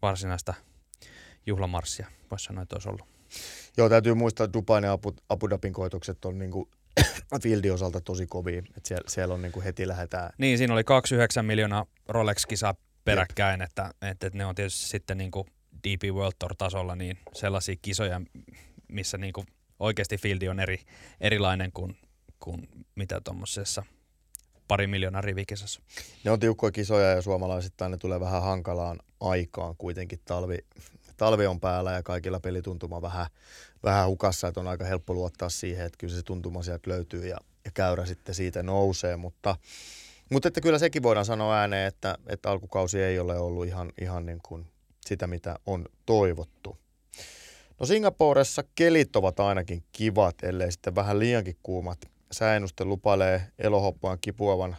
varsinaista 0.01 0.53
juhlamarssia, 1.45 2.07
voisi 2.31 2.45
sanoa, 2.45 2.63
että 2.63 2.75
olisi 2.75 2.89
ollut. 2.89 3.07
Joo, 3.77 3.89
täytyy 3.89 4.13
muistaa, 4.13 4.43
että 4.43 4.53
Dubain 4.53 4.83
ja 4.83 4.91
Abu, 4.91 5.13
Abu 5.29 5.49
Dhabin 5.49 5.73
koitokset 5.73 6.25
on 6.25 6.39
niinku 6.39 6.69
Fieldin 7.43 7.73
osalta 7.73 8.01
tosi 8.01 8.27
kovia, 8.27 8.59
että 8.59 8.88
siellä, 8.88 9.09
siellä 9.09 9.33
on 9.33 9.41
niinku 9.41 9.62
heti 9.62 9.88
lähdetään. 9.88 10.29
Niin, 10.38 10.57
siinä 10.57 10.73
oli 10.73 10.83
29 10.83 11.45
miljoonaa 11.45 11.86
Rolex-kisaa 12.07 12.75
peräkkäin, 13.05 13.62
että, 13.62 13.93
että, 14.01 14.27
että, 14.27 14.38
ne 14.38 14.45
on 14.45 14.55
tietysti 14.55 14.89
sitten 14.89 15.17
niinku 15.17 15.47
DP 15.83 16.03
World 16.13 16.33
Tour-tasolla, 16.39 16.95
niin 16.95 17.17
sellaisia 17.33 17.75
kisoja, 17.81 18.21
missä 18.93 19.17
niin 19.17 19.34
kuin 19.34 19.47
oikeasti 19.79 20.17
fieldi 20.17 20.49
on 20.49 20.60
eri, 20.60 20.79
erilainen 21.21 21.71
kuin, 21.71 21.97
kuin 22.39 22.69
mitä 22.95 23.21
tuommoisessa 23.21 23.84
pari 24.67 24.88
miljoonaa 24.88 25.21
rivikisassa. 25.21 25.82
Ne 26.23 26.32
on 26.32 26.39
tiukkoja 26.39 26.71
kisoja 26.71 27.10
ja 27.10 27.21
suomalaisittain 27.21 27.91
ne 27.91 27.97
tulee 27.97 28.19
vähän 28.19 28.41
hankalaan 28.41 28.99
aikaan 29.19 29.75
kuitenkin. 29.77 30.19
Talvi, 30.25 30.58
talvi 31.17 31.45
on 31.45 31.60
päällä 31.60 31.91
ja 31.91 32.03
kaikilla 32.03 32.39
pelituntuma 32.39 33.01
vähän, 33.01 33.27
vähän 33.84 34.08
hukassa, 34.08 34.47
että 34.47 34.60
on 34.60 34.67
aika 34.67 34.86
helppo 34.86 35.13
luottaa 35.13 35.49
siihen, 35.49 35.86
että 35.86 35.97
kyllä 35.97 36.15
se 36.15 36.23
tuntuma 36.23 36.63
sieltä 36.63 36.89
löytyy 36.89 37.27
ja, 37.27 37.38
ja 37.65 37.71
käyrä 37.73 38.06
sitten 38.06 38.36
siitä 38.36 38.63
nousee, 38.63 39.17
mutta 39.17 39.56
mutta 40.29 40.47
että 40.47 40.62
kyllä 40.62 40.79
sekin 40.79 41.03
voidaan 41.03 41.25
sanoa 41.25 41.58
ääneen, 41.58 41.88
että, 41.88 42.17
että 42.27 42.49
alkukausi 42.51 43.01
ei 43.01 43.19
ole 43.19 43.39
ollut 43.39 43.65
ihan, 43.65 43.91
ihan 44.01 44.25
niin 44.25 44.39
kuin 44.43 44.65
sitä, 45.06 45.27
mitä 45.27 45.60
on 45.65 45.86
toivottu. 46.06 46.77
No 47.79 47.86
Singaporessa 47.86 48.63
kelit 48.75 49.15
ovat 49.15 49.39
ainakin 49.39 49.83
kivat, 49.91 50.36
ellei 50.43 50.71
sitten 50.71 50.95
vähän 50.95 51.19
liiankin 51.19 51.57
kuumat. 51.63 51.97
Sääennuste 52.31 52.86
lupailee 52.86 53.47
elohoppaan 53.59 54.17
kipuavan 54.21 54.77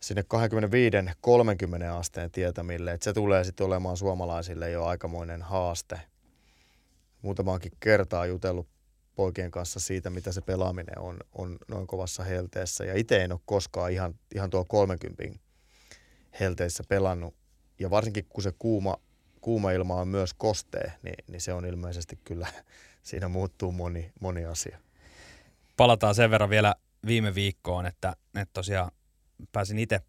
sinne 0.00 0.24
25-30 1.82 1.84
asteen 1.98 2.30
tietämille, 2.30 2.92
että 2.92 3.04
se 3.04 3.12
tulee 3.12 3.44
sitten 3.44 3.66
olemaan 3.66 3.96
suomalaisille 3.96 4.70
jo 4.70 4.84
aikamoinen 4.84 5.42
haaste. 5.42 6.00
Muutamaankin 7.22 7.72
kertaa 7.80 8.26
jutellut 8.26 8.68
poikien 9.14 9.50
kanssa 9.50 9.80
siitä, 9.80 10.10
mitä 10.10 10.32
se 10.32 10.40
pelaaminen 10.40 10.98
on, 10.98 11.18
on 11.32 11.58
noin 11.68 11.86
kovassa 11.86 12.24
helteessä. 12.24 12.84
Ja 12.84 12.98
itse 12.98 13.24
en 13.24 13.32
ole 13.32 13.40
koskaan 13.44 13.92
ihan, 13.92 14.14
ihan 14.34 14.50
tuo 14.50 14.64
30 14.64 15.24
helteissä 16.40 16.82
pelannut. 16.88 17.34
Ja 17.78 17.90
varsinkin 17.90 18.26
kun 18.28 18.42
se 18.42 18.52
kuuma, 18.58 18.96
kuuma 19.42 19.70
ilma 19.70 19.94
on 19.94 20.08
myös 20.08 20.34
kostee, 20.34 20.92
niin, 21.02 21.24
niin 21.28 21.40
se 21.40 21.52
on 21.52 21.64
ilmeisesti 21.64 22.18
kyllä, 22.24 22.46
siinä 23.02 23.28
muuttuu 23.28 23.72
moni, 23.72 24.12
moni 24.20 24.44
asia. 24.44 24.78
Palataan 25.76 26.14
sen 26.14 26.30
verran 26.30 26.50
vielä 26.50 26.74
viime 27.06 27.34
viikkoon, 27.34 27.86
että, 27.86 28.16
että 28.34 28.52
tosiaan 28.52 28.90
pääsin 29.52 29.78
itse 29.78 30.00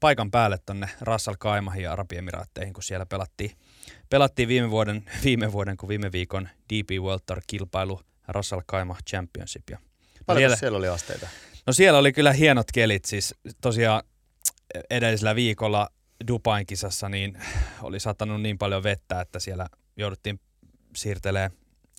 paikan 0.00 0.30
päälle 0.30 0.58
tonne 0.66 0.88
Rassal 1.00 1.36
Kaimahin 1.38 1.82
ja 1.82 1.92
Arabiemiraatteihin, 1.92 2.74
kun 2.74 2.82
siellä 2.82 3.06
pelattiin, 3.06 3.50
pelattiin 4.10 4.48
viime 4.48 4.70
vuoden, 4.70 5.04
viime 5.24 5.52
vuoden 5.52 5.76
kuin 5.76 5.88
viime 5.88 6.12
viikon 6.12 6.48
DP 6.72 6.90
World 7.02 7.22
Tour-kilpailu– 7.26 8.00
Russell 8.28 8.62
Kaima 8.66 8.96
Championship. 9.10 9.70
Ja 9.70 9.78
Paljon 10.26 10.40
siellä, 10.40 10.56
siellä 10.56 10.78
oli 10.78 10.88
asteita? 10.88 11.28
No 11.66 11.72
siellä 11.72 11.98
oli 11.98 12.12
kyllä 12.12 12.32
hienot 12.32 12.66
kelit, 12.72 13.04
siis 13.04 13.34
tosiaan 13.60 14.02
edellisellä 14.90 15.34
viikolla 15.34 15.88
Dubain 16.28 16.66
kisassa 16.66 17.08
niin 17.08 17.38
oli 17.82 18.00
saattanut 18.00 18.42
niin 18.42 18.58
paljon 18.58 18.82
vettä, 18.82 19.20
että 19.20 19.38
siellä 19.38 19.66
jouduttiin 19.96 20.40
siirtelee, 20.96 21.50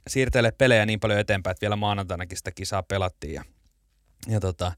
siirtelee 0.07 0.51
pelejä 0.51 0.85
niin 0.85 0.99
paljon 0.99 1.19
eteenpäin, 1.19 1.51
että 1.51 1.61
vielä 1.61 1.75
maanantainakin 1.75 2.37
sitä 2.37 2.51
kisaa 2.51 2.83
pelattiin. 2.83 3.33
Ja, 3.33 3.43
ja 4.27 4.39
tota, 4.39 4.71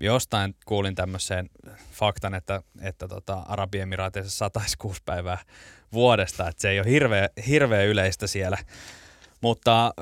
jostain 0.00 0.54
kuulin 0.66 0.94
tämmöisen 0.94 1.50
faktan, 1.92 2.34
että, 2.34 2.62
että 2.80 3.08
tota 3.08 3.34
Arabiemiraateissa 3.38 4.36
sataisi 4.36 4.78
kuusi 4.78 5.02
päivää 5.04 5.38
vuodesta, 5.92 6.48
että 6.48 6.62
se 6.62 6.70
ei 6.70 6.80
ole 6.80 6.90
hirveä, 6.90 7.28
hirveä 7.46 7.82
yleistä 7.82 8.26
siellä. 8.26 8.58
Mutta, 9.40 9.94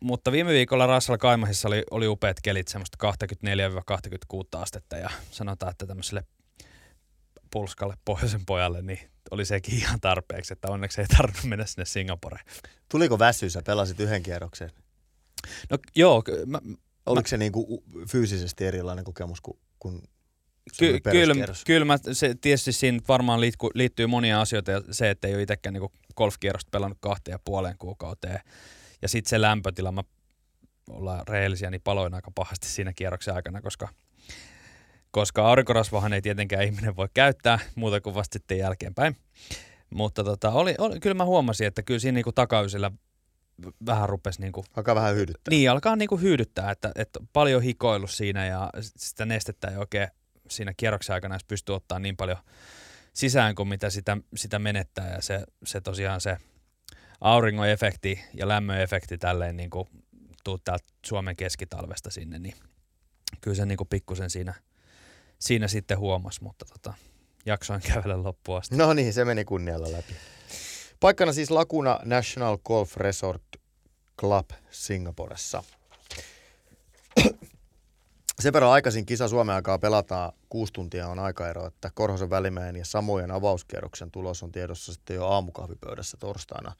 mutta 0.00 0.32
viime 0.32 0.50
viikolla 0.50 0.86
Russell 0.86 1.16
Kaimahissa 1.16 1.68
oli, 1.68 1.82
oli 1.90 2.08
upeat 2.08 2.36
kelit, 2.42 2.68
semmoista 2.68 3.12
24-26 4.56 4.60
astetta 4.60 4.96
ja 4.96 5.10
sanotaan, 5.30 5.70
että 5.70 5.86
tämmöiselle 5.86 6.24
pulskalle 7.50 7.94
pohjoisen 8.04 8.46
pojalle, 8.46 8.82
niin 8.82 8.98
oli 9.30 9.44
sekin 9.44 9.74
ihan 9.74 10.00
tarpeeksi, 10.00 10.52
että 10.52 10.68
onneksi 10.68 11.00
ei 11.00 11.06
tarvinnut 11.06 11.44
mennä 11.44 11.66
sinne 11.66 11.84
Singaporeen. 11.84 12.44
Tuliko 12.88 13.18
väsy, 13.18 13.50
sä 13.50 13.62
pelasit 13.62 14.00
yhden 14.00 14.22
kierroksen? 14.22 14.70
No 15.70 15.78
joo. 15.96 16.22
Mä, 16.46 16.60
Oliko 17.06 17.26
mä, 17.26 17.28
se 17.28 17.36
niinku 17.36 17.84
fyysisesti 18.10 18.64
erilainen 18.64 19.04
kokemus 19.04 19.40
kuin, 19.40 19.58
kuin 19.78 20.02
Ky- 20.78 21.00
kyllä, 21.00 21.34
kyllä 21.66 21.84
mä, 21.84 21.98
se, 22.12 22.34
tietysti 22.40 22.72
siinä 22.72 23.00
varmaan 23.08 23.40
liittyy, 23.40 23.70
liittyy 23.74 24.06
monia 24.06 24.40
asioita 24.40 24.70
ja 24.70 24.82
se, 24.90 25.10
että 25.10 25.28
ei 25.28 25.34
ole 25.34 25.42
itsekään 25.42 25.72
niin 25.74 25.90
golfkierrosta 26.16 26.70
pelannut 26.70 26.98
kahteen 27.00 27.32
ja 27.32 27.38
puoleen 27.44 27.78
kuukauteen. 27.78 28.40
Ja 29.02 29.08
sitten 29.08 29.30
se 29.30 29.40
lämpötila, 29.40 29.92
mä 29.92 30.02
ollaan 30.90 31.28
rehellisiä, 31.28 31.70
niin 31.70 31.80
paloin 31.80 32.14
aika 32.14 32.30
pahasti 32.34 32.66
siinä 32.66 32.92
kierroksen 32.92 33.34
aikana, 33.34 33.60
koska, 33.60 33.88
koska 35.10 35.48
aurinkorasvahan 35.48 36.12
ei 36.12 36.22
tietenkään 36.22 36.64
ihminen 36.64 36.96
voi 36.96 37.08
käyttää 37.14 37.58
muuta 37.74 38.00
kuin 38.00 38.14
vasta 38.14 38.32
sitten 38.32 38.58
jälkeenpäin. 38.58 39.16
Mutta 39.94 40.24
tota, 40.24 40.50
oli, 40.50 40.74
oli, 40.78 41.00
kyllä 41.00 41.14
mä 41.14 41.24
huomasin, 41.24 41.66
että 41.66 41.82
kyllä 41.82 42.00
siinä 42.00 42.14
niinku 42.14 42.32
takaysillä 42.32 42.90
vähän 43.86 44.08
rupesi 44.08 44.40
niinku... 44.40 44.64
Alkaa 44.76 44.94
vähän 44.94 45.14
hyydyttää. 45.14 45.50
Niin, 45.50 45.70
alkaa 45.70 45.96
niinku 45.96 46.16
hyydyttää, 46.16 46.70
että, 46.70 46.92
että 46.94 47.20
paljon 47.32 47.62
hikoilu 47.62 48.06
siinä 48.06 48.46
ja 48.46 48.70
sitä 48.80 49.26
nestettä 49.26 49.68
ei 49.68 49.76
oikein 49.76 50.08
siinä 50.50 50.74
kierroksen 50.76 51.14
aikana 51.14 51.34
edes 51.34 51.44
pystyy 51.44 51.74
ottaa 51.74 51.98
niin 51.98 52.16
paljon 52.16 52.38
sisään 53.12 53.54
kuin 53.54 53.68
mitä 53.68 53.90
sitä, 53.90 54.16
sitä 54.36 54.58
menettää 54.58 55.12
ja 55.12 55.22
se, 55.22 55.44
se 55.64 55.80
tosiaan 55.80 56.20
se 56.20 56.36
auringon 57.20 57.68
efekti 57.68 58.20
ja 58.34 58.48
lämmön 58.48 58.80
efekti 58.80 59.18
tälleen 59.18 59.56
niin 59.56 59.70
kuin 59.70 59.88
tuu 60.44 60.58
täältä 60.58 60.84
Suomen 61.06 61.36
keskitalvesta 61.36 62.10
sinne, 62.10 62.38
niin 62.38 62.54
kyllä 63.40 63.54
se 63.54 63.66
niin 63.66 63.78
kuin 63.78 63.88
pikkusen 63.88 64.30
siinä, 64.30 64.54
siinä 65.38 65.68
sitten 65.68 65.98
huomasi, 65.98 66.42
mutta 66.42 66.64
tota, 66.64 66.94
jaksoin 67.46 67.80
kävellä 67.92 68.22
loppuun 68.22 68.58
asti. 68.58 68.76
No 68.76 68.92
niin, 68.92 69.12
se 69.12 69.24
meni 69.24 69.44
kunnialla 69.44 69.92
läpi. 69.92 70.14
Paikkana 71.00 71.32
siis 71.32 71.50
Laguna 71.50 72.00
National 72.04 72.58
Golf 72.64 72.96
Resort 72.96 73.42
Club 74.20 74.50
Singaporessa. 74.70 75.64
Sen 78.40 78.52
verran 78.52 78.70
aikaisin 78.70 79.06
kisa 79.06 79.28
Suomen 79.28 79.54
aikaa 79.54 79.78
pelataan 79.78 80.32
kuusi 80.48 80.72
tuntia 80.72 81.08
on 81.08 81.18
aikaero, 81.18 81.66
että 81.66 81.90
Korhosen 81.94 82.30
välimeen 82.30 82.76
ja 82.76 82.84
samojen 82.84 83.30
avauskierroksen 83.30 84.10
tulos 84.10 84.42
on 84.42 84.52
tiedossa 84.52 84.92
sitten 84.92 85.16
jo 85.16 85.26
aamukahvipöydässä 85.26 86.16
torstaina. 86.20 86.72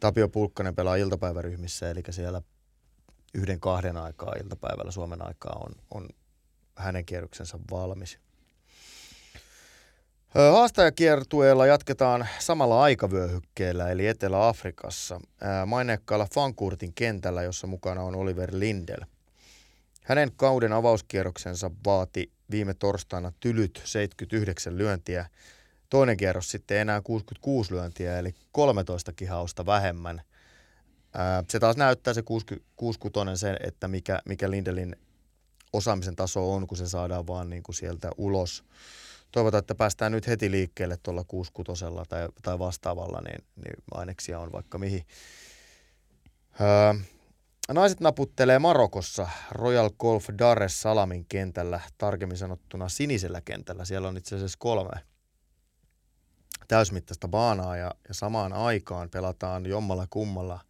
Tapio 0.00 0.28
Pulkkanen 0.28 0.74
pelaa 0.74 0.96
iltapäiväryhmissä, 0.96 1.90
eli 1.90 2.02
siellä 2.10 2.42
yhden 3.34 3.60
kahden 3.60 3.96
aikaa 3.96 4.34
iltapäivällä 4.44 4.90
Suomen 4.90 5.26
aikaa 5.26 5.60
on, 5.64 5.72
on 5.90 6.08
hänen 6.78 7.04
kierroksensa 7.04 7.58
valmis. 7.70 8.18
Haastajakiertueella 10.52 11.66
jatketaan 11.66 12.28
samalla 12.38 12.82
aikavyöhykkeellä, 12.82 13.90
eli 13.90 14.06
Etelä-Afrikassa, 14.06 15.20
maineikkaalla 15.66 16.26
Fankurtin 16.34 16.94
kentällä, 16.94 17.42
jossa 17.42 17.66
mukana 17.66 18.02
on 18.02 18.14
Oliver 18.14 18.50
Lindel– 18.52 19.00
hänen 20.08 20.32
kauden 20.36 20.72
avauskierroksensa 20.72 21.70
vaati 21.86 22.32
viime 22.50 22.74
torstaina 22.74 23.32
tylyt 23.40 23.82
79 23.84 24.78
lyöntiä. 24.78 25.26
Toinen 25.90 26.16
kierros 26.16 26.50
sitten 26.50 26.76
enää 26.76 27.00
66 27.00 27.74
lyöntiä, 27.74 28.18
eli 28.18 28.34
13 28.52 29.12
kihausta 29.12 29.66
vähemmän. 29.66 30.22
se 31.48 31.58
taas 31.58 31.76
näyttää 31.76 32.14
se 32.14 32.22
66 32.22 32.98
sen, 33.34 33.56
että 33.60 33.88
mikä, 33.88 34.22
mikä 34.24 34.50
Lindelin 34.50 34.96
osaamisen 35.72 36.16
taso 36.16 36.54
on, 36.54 36.66
kun 36.66 36.78
se 36.78 36.88
saadaan 36.88 37.26
vaan 37.26 37.50
niin 37.50 37.62
kuin 37.62 37.76
sieltä 37.76 38.10
ulos. 38.16 38.64
Toivotaan, 39.32 39.58
että 39.58 39.74
päästään 39.74 40.12
nyt 40.12 40.26
heti 40.26 40.50
liikkeelle 40.50 40.98
tuolla 41.02 41.24
66 41.24 41.84
tai, 42.08 42.28
tai 42.42 42.58
vastaavalla, 42.58 43.20
niin, 43.20 43.44
niin 43.64 43.82
aineksia 43.90 44.40
on 44.40 44.52
vaikka 44.52 44.78
mihin. 44.78 45.06
Öö, 46.60 46.94
Naiset 47.72 48.00
naputtelee 48.00 48.58
Marokossa 48.58 49.28
Royal 49.50 49.90
Golf 49.98 50.28
Dar 50.38 50.62
es 50.62 50.80
Salamin 50.82 51.26
kentällä, 51.28 51.80
tarkemmin 51.98 52.38
sanottuna 52.38 52.88
sinisellä 52.88 53.40
kentällä. 53.40 53.84
Siellä 53.84 54.08
on 54.08 54.16
itse 54.16 54.36
asiassa 54.36 54.58
kolme 54.58 55.00
täysmittaista 56.68 57.28
baanaa 57.28 57.76
ja, 57.76 57.94
ja 58.08 58.14
samaan 58.14 58.52
aikaan 58.52 59.10
pelataan 59.10 59.66
jommalla 59.66 60.06
kummalla 60.10 60.60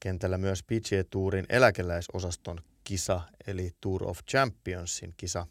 kentällä 0.00 0.38
myös 0.38 0.62
PGA 0.62 1.04
Tourin 1.10 1.46
eläkeläisosaston 1.48 2.60
kisa, 2.84 3.20
eli 3.46 3.70
Tour 3.80 4.08
of 4.08 4.18
Championsin 4.30 5.14
kisa. 5.16 5.46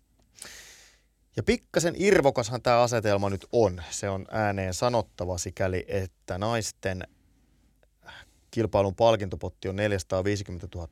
Ja 1.35 1.43
pikkasen 1.43 1.93
irvokashan 1.97 2.61
tämä 2.61 2.81
asetelma 2.81 3.29
nyt 3.29 3.45
on. 3.51 3.83
Se 3.89 4.09
on 4.09 4.25
ääneen 4.31 4.73
sanottava 4.73 5.37
sikäli, 5.37 5.85
että 5.87 6.37
naisten 6.37 7.07
kilpailun 8.51 8.95
palkintopotti 8.95 9.69
on 9.69 9.75
450 9.75 10.67
000 10.75 10.87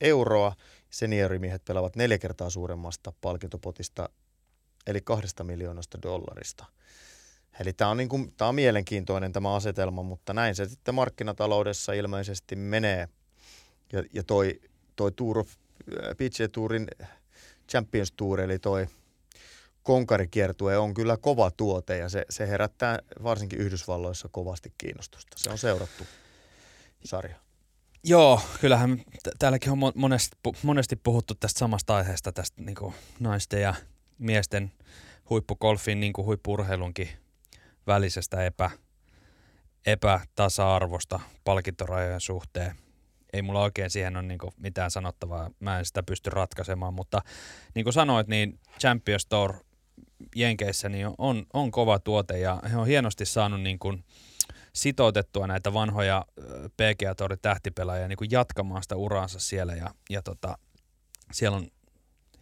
euroa. 0.00 0.52
Seniorimiehet 0.90 1.64
pelaavat 1.64 1.96
neljä 1.96 2.18
kertaa 2.18 2.50
suuremmasta 2.50 3.12
palkintopotista, 3.20 4.08
eli 4.86 5.00
kahdesta 5.00 5.44
miljoonasta 5.44 5.98
dollarista. 6.02 6.64
Eli 7.60 7.72
tämä 7.72 7.90
on, 7.90 7.96
niin 7.96 8.08
kuin, 8.08 8.32
tämä 8.36 8.48
on 8.48 8.54
mielenkiintoinen 8.54 9.32
tämä 9.32 9.54
asetelma, 9.54 10.02
mutta 10.02 10.34
näin 10.34 10.54
se 10.54 10.68
sitten 10.68 10.94
markkinataloudessa 10.94 11.92
ilmeisesti 11.92 12.56
menee. 12.56 13.08
Ja, 13.92 14.02
ja 14.12 14.22
toi, 14.24 14.60
toi 14.96 15.12
Tour 15.12 15.38
of, 15.38 15.54
PGA 16.16 16.48
Tourin 16.52 16.86
Champions 17.70 18.12
Tour, 18.12 18.40
eli 18.40 18.58
toi 18.58 18.86
konkarikiertue 19.82 20.78
on 20.78 20.94
kyllä 20.94 21.16
kova 21.16 21.50
tuote 21.50 21.96
ja 21.96 22.08
se, 22.08 22.24
se 22.30 22.48
herättää 22.48 22.98
varsinkin 23.22 23.58
Yhdysvalloissa 23.58 24.28
kovasti 24.32 24.72
kiinnostusta. 24.78 25.36
Se 25.36 25.50
on 25.50 25.58
seurattu 25.58 26.04
sarja. 27.04 27.36
Joo, 28.04 28.40
kyllähän 28.60 29.04
täälläkin 29.38 29.72
on 29.72 29.78
monesti, 29.94 30.36
monesti 30.62 30.96
puhuttu 30.96 31.34
tästä 31.34 31.58
samasta 31.58 31.96
aiheesta, 31.96 32.32
tästä 32.32 32.62
niin 32.62 32.94
naisten 33.20 33.62
ja 33.62 33.74
miesten 34.18 34.72
huippukolfin, 35.30 36.00
niin 36.00 36.12
kuin 36.12 36.26
huippurheilunkin 36.26 37.08
välisestä 37.86 38.44
epä, 38.44 38.70
epätasa-arvosta 39.86 41.20
palkintorajojen 41.44 42.20
suhteen. 42.20 42.76
Ei 43.32 43.42
mulla 43.42 43.62
oikein 43.62 43.90
siihen 43.90 44.16
ole 44.16 44.26
niin 44.26 44.38
mitään 44.56 44.90
sanottavaa, 44.90 45.50
mä 45.60 45.78
en 45.78 45.84
sitä 45.84 46.02
pysty 46.02 46.30
ratkaisemaan, 46.30 46.94
mutta 46.94 47.22
niin 47.74 47.84
kuin 47.84 47.94
sanoit, 47.94 48.28
niin 48.28 48.58
Champions 48.80 49.26
Tour 49.26 49.54
Jenkeissä 50.36 50.88
niin 50.88 51.08
on, 51.18 51.46
on 51.52 51.70
kova 51.70 51.98
tuote 51.98 52.38
ja 52.38 52.62
he 52.70 52.76
on 52.76 52.86
hienosti 52.86 53.26
saanut 53.26 53.60
niin 53.60 53.78
kuin 53.78 54.04
sitoutettua 54.72 55.46
näitä 55.46 55.72
vanhoja 55.72 56.26
PGA 56.76 57.14
Tour 57.14 57.36
tähtipelaajia 57.42 58.08
niin 58.08 58.18
jatkamaan 58.30 58.82
sitä 58.82 58.96
uraansa 58.96 59.38
siellä 59.38 59.74
ja, 59.74 59.94
ja 60.10 60.22
tota, 60.22 60.58
siellä 61.32 61.56
on 61.56 61.66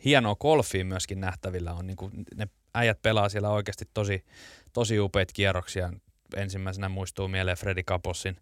hienoa 0.05 0.37
golfia 0.37 0.85
myöskin 0.85 1.21
nähtävillä. 1.21 1.73
On 1.73 1.87
niin 1.87 1.97
kuin, 1.97 2.13
ne 2.35 2.49
äijät 2.75 3.03
pelaa 3.03 3.29
siellä 3.29 3.51
oikeasti 3.51 3.89
tosi, 3.95 4.25
tosi 4.73 5.01
upeita 5.01 5.33
kierroksia. 5.33 5.93
Ensimmäisenä 6.37 6.89
muistuu 6.89 7.29
mieleen 7.29 7.57
Freddy 7.57 7.83
Kapossin, 7.83 8.37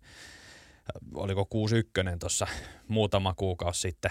oliko 1.14 1.48
6-1 2.12 2.18
tuossa 2.18 2.46
muutama 2.88 3.34
kuukausi 3.34 3.80
sitten, 3.80 4.10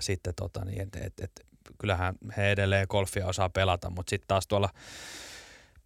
sitten 0.00 0.34
tota, 0.34 0.64
niin, 0.64 0.80
et, 0.82 0.96
et, 0.96 1.20
et, 1.20 1.46
kyllähän 1.78 2.14
he 2.36 2.50
edelleen 2.50 2.86
golfia 2.90 3.26
osaa 3.26 3.48
pelata, 3.48 3.90
mutta 3.90 4.10
sitten 4.10 4.28
taas 4.28 4.46
tuolla 4.46 4.68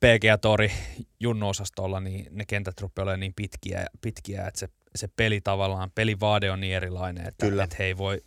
PGA 0.01 0.39
Tori 0.39 0.73
junno-osastolla, 1.21 2.01
niin 2.01 2.27
ne 2.31 2.45
kentät 2.45 2.81
rupeaa 2.81 3.03
olemaan 3.03 3.21
niin 3.21 3.35
pitkiä, 3.35 3.87
pitkiä 4.01 4.47
että 4.47 4.61
se, 4.61 4.69
se 4.95 5.09
peli 5.17 5.41
tavallaan, 5.41 5.91
pelivaade 5.95 6.51
on 6.51 6.61
niin 6.61 6.75
erilainen, 6.75 7.27
että, 7.27 7.47
Kyllä. 7.47 7.65
että 7.65 7.77
he 7.79 7.85
ei 7.85 7.97
voi, 7.97 8.23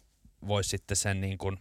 voi 0.47 0.63
sitten 0.63 0.97
sen 0.97 1.21
niin 1.21 1.37
kuin 1.37 1.57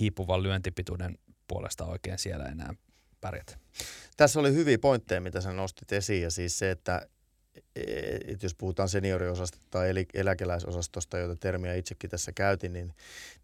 hiipuvan 0.00 0.42
lyöntipituuden 0.42 1.18
puolesta 1.48 1.84
oikein 1.84 2.18
siellä 2.18 2.44
enää 2.44 2.74
pärjätä. 3.20 3.58
Tässä 4.16 4.40
oli 4.40 4.54
hyviä 4.54 4.78
pointteja, 4.78 5.20
mitä 5.20 5.40
sä 5.40 5.52
nostit 5.52 5.92
esiin, 5.92 6.22
ja 6.22 6.30
siis 6.30 6.58
se, 6.58 6.70
että 6.70 7.08
et 8.26 8.42
jos 8.42 8.54
puhutaan 8.54 8.88
senioriosastosta 8.88 9.66
tai 9.70 9.88
eläkeläisosastosta, 10.14 11.18
jota 11.18 11.36
termiä 11.36 11.74
itsekin 11.74 12.10
tässä 12.10 12.32
käytin, 12.32 12.72
niin, 12.72 12.94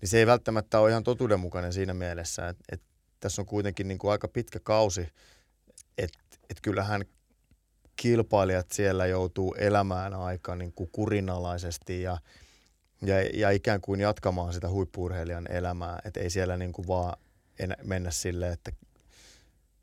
niin 0.00 0.08
se 0.08 0.18
ei 0.18 0.26
välttämättä 0.26 0.80
ole 0.80 0.90
ihan 0.90 1.04
totuudenmukainen 1.04 1.72
siinä 1.72 1.94
mielessä, 1.94 2.48
että, 2.48 2.64
että 2.72 2.86
tässä 3.20 3.42
on 3.42 3.46
kuitenkin 3.46 3.88
niin 3.88 3.98
kuin 3.98 4.12
aika 4.12 4.28
pitkä 4.28 4.60
kausi, 4.60 5.08
että, 5.98 6.18
että 6.32 6.62
kyllähän 6.62 7.04
kilpailijat 7.96 8.72
siellä 8.72 9.06
joutuu 9.06 9.54
elämään 9.54 10.14
aika 10.14 10.56
niin 10.56 10.72
kuin 10.72 10.90
kurinalaisesti 10.92 12.02
ja, 12.02 12.18
ja, 13.02 13.22
ja 13.22 13.50
ikään 13.50 13.80
kuin 13.80 14.00
jatkamaan 14.00 14.52
sitä 14.52 14.68
huippuurheilijan 14.68 15.46
elämää, 15.50 15.98
että 16.04 16.20
ei 16.20 16.30
siellä 16.30 16.56
niin 16.56 16.72
kuin 16.72 16.88
vaan 16.88 17.16
mennä 17.82 18.10
silleen, 18.10 18.52
että, 18.52 18.72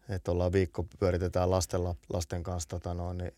että 0.10 0.32
ollaan 0.32 0.52
viikko, 0.52 0.86
pyöritetään 1.00 1.52
lasten, 1.52 1.82
lasten 2.10 2.44
kanssa 2.44 2.70
tota 2.70 2.94
noin, 2.94 3.18
niin 3.18 3.34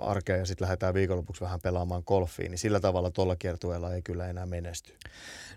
arkea 0.00 0.36
ja 0.36 0.46
sitten 0.46 0.64
lähdetään 0.64 0.94
viikonlopuksi 0.94 1.40
vähän 1.40 1.60
pelaamaan 1.60 2.02
golfiin, 2.06 2.50
niin 2.50 2.58
sillä 2.58 2.80
tavalla 2.80 3.10
tuolla 3.10 3.36
kiertueella 3.36 3.94
ei 3.94 4.02
kyllä 4.02 4.28
enää 4.28 4.46
menesty. 4.46 4.94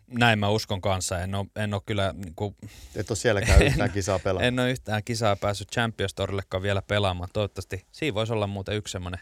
Näin 0.08 0.40
mä 0.40 0.50
uskon 0.50 0.82
kanssa. 0.82 1.20
En 1.20 1.36
ole, 1.36 1.46
en 1.56 1.74
ole 1.74 1.82
kyllä... 1.86 2.14
Niin 2.14 2.36
kuin, 2.36 2.56
Et 2.96 3.12
ole 3.12 3.18
sielläkään 3.18 3.62
yhtään 3.68 3.92
kisaa 3.92 4.20
pelaamaan. 4.20 4.48
En 4.48 4.60
ole 4.60 4.72
yhtään 4.72 5.04
kisaa 5.04 5.36
päässyt 5.36 5.72
Champions 5.72 6.14
Tourillekaan 6.14 6.64
vielä 6.64 6.82
pelaamaan. 6.82 7.30
Toivottavasti 7.34 7.86
siinä 7.92 8.16
voisi 8.16 8.34
olla 8.34 8.48
muuten 8.48 8.76
yksi 8.76 8.92
semmoinen 8.92 9.20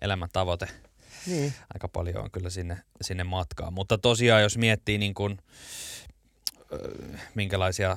elämäntavoite. 0.00 0.66
Niin. 1.26 1.52
Aika 1.74 1.88
paljon 1.88 2.24
on 2.24 2.30
kyllä 2.30 2.50
sinne, 2.50 2.78
sinne 3.00 3.24
matkaa. 3.24 3.70
Mutta 3.70 3.98
tosiaan, 3.98 4.42
jos 4.42 4.58
miettii 4.58 4.98
niin 4.98 5.14
kuin, 5.14 5.38
minkälaisia 7.34 7.96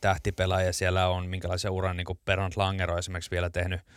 tähtipelaajia 0.00 0.72
siellä 0.72 1.08
on, 1.08 1.26
minkälaisia 1.26 1.70
uran 1.70 1.96
niin 1.96 2.04
kuin 2.04 2.18
Bernd 2.24 2.52
Langer 2.56 2.90
on 2.90 2.98
esimerkiksi 2.98 3.30
vielä 3.30 3.50
tehnyt– 3.50 3.80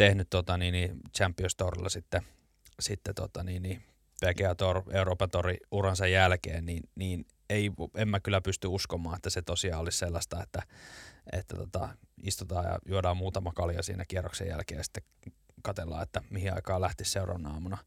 tehnyt 0.00 0.30
tota, 0.30 0.56
niin, 0.56 0.72
niin 0.72 1.00
Champions 1.16 1.56
Tourilla 1.56 1.88
sitten, 1.88 2.22
sitten 2.80 3.14
tota, 3.14 3.42
niin, 3.42 3.62
niin 3.62 3.82
PGA 4.20 4.54
Tour, 4.54 4.82
Euroopan 4.90 5.30
Tour 5.30 5.46
uransa 5.70 6.06
jälkeen, 6.06 6.66
niin, 6.66 6.82
niin 6.94 7.26
ei, 7.50 7.70
en 7.94 8.08
mä 8.08 8.20
kyllä 8.20 8.40
pysty 8.40 8.66
uskomaan, 8.66 9.16
että 9.16 9.30
se 9.30 9.42
tosiaan 9.42 9.80
olisi 9.80 9.98
sellaista, 9.98 10.42
että, 10.42 10.62
että 11.32 11.56
tota, 11.56 11.88
istutaan 12.22 12.64
ja 12.64 12.78
juodaan 12.86 13.16
muutama 13.16 13.52
kalja 13.52 13.82
siinä 13.82 14.04
kierroksen 14.04 14.48
jälkeen 14.48 14.78
ja 14.78 14.84
sitten 14.84 15.02
katellaan, 15.62 16.02
että 16.02 16.22
mihin 16.30 16.54
aikaan 16.54 16.80
lähti 16.80 17.04
seuraavana 17.04 17.50
aamuna 17.50 17.78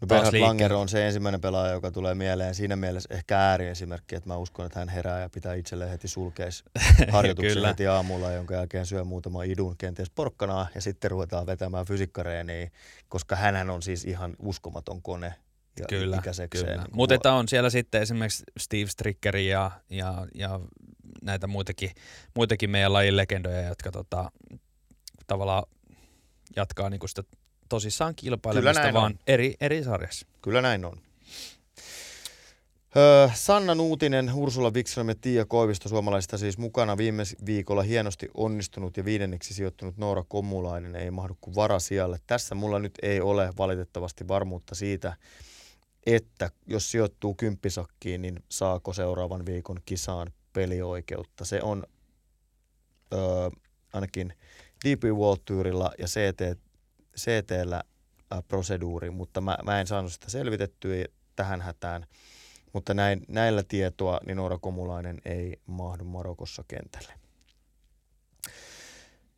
No 0.00 0.06
Bernhard 0.06 0.40
Langer 0.40 0.72
on 0.72 0.88
se 0.88 1.06
ensimmäinen 1.06 1.40
pelaaja, 1.40 1.72
joka 1.72 1.90
tulee 1.90 2.14
mieleen. 2.14 2.54
Siinä 2.54 2.76
mielessä 2.76 3.14
ehkä 3.14 3.38
ääriesimerkki, 3.38 4.16
että 4.16 4.28
mä 4.28 4.36
uskon, 4.36 4.66
että 4.66 4.78
hän 4.78 4.88
herää 4.88 5.20
ja 5.20 5.28
pitää 5.28 5.54
itselleen 5.54 5.90
heti 5.90 6.08
sulkeis 6.08 6.64
harjoituksen 7.12 7.64
heti 7.64 7.86
aamulla, 7.86 8.32
jonka 8.32 8.54
jälkeen 8.54 8.86
syö 8.86 9.04
muutama 9.04 9.42
idun 9.42 9.76
kenties 9.76 10.10
porkkanaa 10.10 10.66
ja 10.74 10.80
sitten 10.80 11.10
ruvetaan 11.10 11.46
vetämään 11.46 11.86
fysiikkareeniä, 11.86 12.70
koska 13.08 13.36
hän 13.36 13.70
on 13.70 13.82
siis 13.82 14.04
ihan 14.04 14.36
uskomaton 14.38 15.02
kone 15.02 15.34
ja 15.80 15.86
kyllä, 15.88 16.22
kyllä. 16.50 16.76
Niin 16.76 16.86
Mutta 16.92 17.32
on 17.32 17.48
siellä 17.48 17.70
sitten 17.70 18.02
esimerkiksi 18.02 18.44
Steve 18.58 18.86
Strickeri 18.86 19.48
ja, 19.48 19.70
ja, 19.90 20.26
ja 20.34 20.60
näitä 21.22 21.46
muitakin, 21.46 21.90
muitakin 22.36 22.70
meidän 22.70 22.92
lajin 22.92 23.16
legendoja, 23.16 23.62
jotka 23.62 23.90
tota, 23.90 24.32
tavallaan 25.26 25.62
jatkaa 26.56 26.90
niinku 26.90 27.08
sitä 27.08 27.22
tosissaan 27.70 28.14
kilpailemista, 28.14 28.92
vaan 28.92 29.18
eri, 29.26 29.54
eri 29.60 29.84
sarjassa. 29.84 30.26
Kyllä 30.42 30.62
näin 30.62 30.84
on. 30.84 30.98
Öö, 32.96 33.28
Sanna 33.34 33.74
Nuutinen, 33.74 34.30
Ursula 34.34 34.70
Wikström 34.70 35.08
ja 35.08 35.14
Tiia 35.20 35.44
Koivisto 35.44 35.88
suomalaisista 35.88 36.38
siis 36.38 36.58
mukana 36.58 36.96
viime 36.96 37.22
viikolla 37.46 37.82
hienosti 37.82 38.28
onnistunut 38.34 38.96
ja 38.96 39.04
viidenneksi 39.04 39.54
sijoittunut 39.54 39.96
Noora 39.96 40.24
Komulainen 40.28 40.96
ei 40.96 41.10
mahdu 41.10 41.36
kuin 41.40 41.54
varasijalle. 41.54 42.18
Tässä 42.26 42.54
mulla 42.54 42.78
nyt 42.78 42.98
ei 43.02 43.20
ole 43.20 43.52
valitettavasti 43.58 44.28
varmuutta 44.28 44.74
siitä, 44.74 45.16
että 46.06 46.50
jos 46.66 46.90
sijoittuu 46.90 47.34
kymppisakkiin, 47.34 48.22
niin 48.22 48.44
saako 48.48 48.92
seuraavan 48.92 49.46
viikon 49.46 49.80
kisaan 49.86 50.32
pelioikeutta. 50.52 51.44
Se 51.44 51.62
on 51.62 51.84
öö, 53.14 53.50
ainakin 53.92 54.32
DP 54.84 55.04
World 55.04 55.40
Tourilla 55.44 55.92
ja 55.98 56.06
CT 56.06 56.60
CT-llä 57.16 57.82
proseduuri, 58.48 59.10
mutta 59.10 59.40
mä, 59.40 59.58
mä 59.64 59.80
en 59.80 59.86
saanut 59.86 60.12
sitä 60.12 60.30
selvitettyä 60.30 61.04
tähän 61.36 61.60
hätään. 61.60 62.06
Mutta 62.72 62.94
näin, 62.94 63.22
näillä 63.28 63.62
tietoa 63.62 64.20
niin 64.26 64.36
Noora 64.36 64.58
Komulainen 64.58 65.18
ei 65.24 65.60
mahdu 65.66 66.04
Marokossa 66.04 66.64
kentälle. 66.68 67.12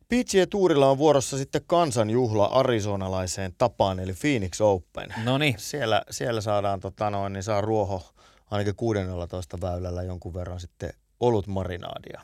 PGA 0.07 0.47
Tuurilla 0.49 0.89
on 0.89 0.97
vuorossa 0.97 1.37
sitten 1.37 1.61
kansanjuhla 1.67 2.45
arizonalaiseen 2.45 3.55
tapaan, 3.57 3.99
eli 3.99 4.13
Phoenix 4.13 4.61
Open. 4.61 5.13
No 5.23 5.37
Siellä, 5.57 6.01
siellä 6.09 6.41
saadaan, 6.41 6.79
tota 6.79 7.09
noin, 7.09 7.33
niin 7.33 7.43
saa 7.43 7.61
ruoho 7.61 8.13
ainakin 8.51 8.75
16 8.75 9.61
väylällä 9.61 10.03
jonkun 10.03 10.33
verran 10.33 10.59
sitten 10.59 10.93
olut 11.19 11.47
marinaadia. 11.47 12.21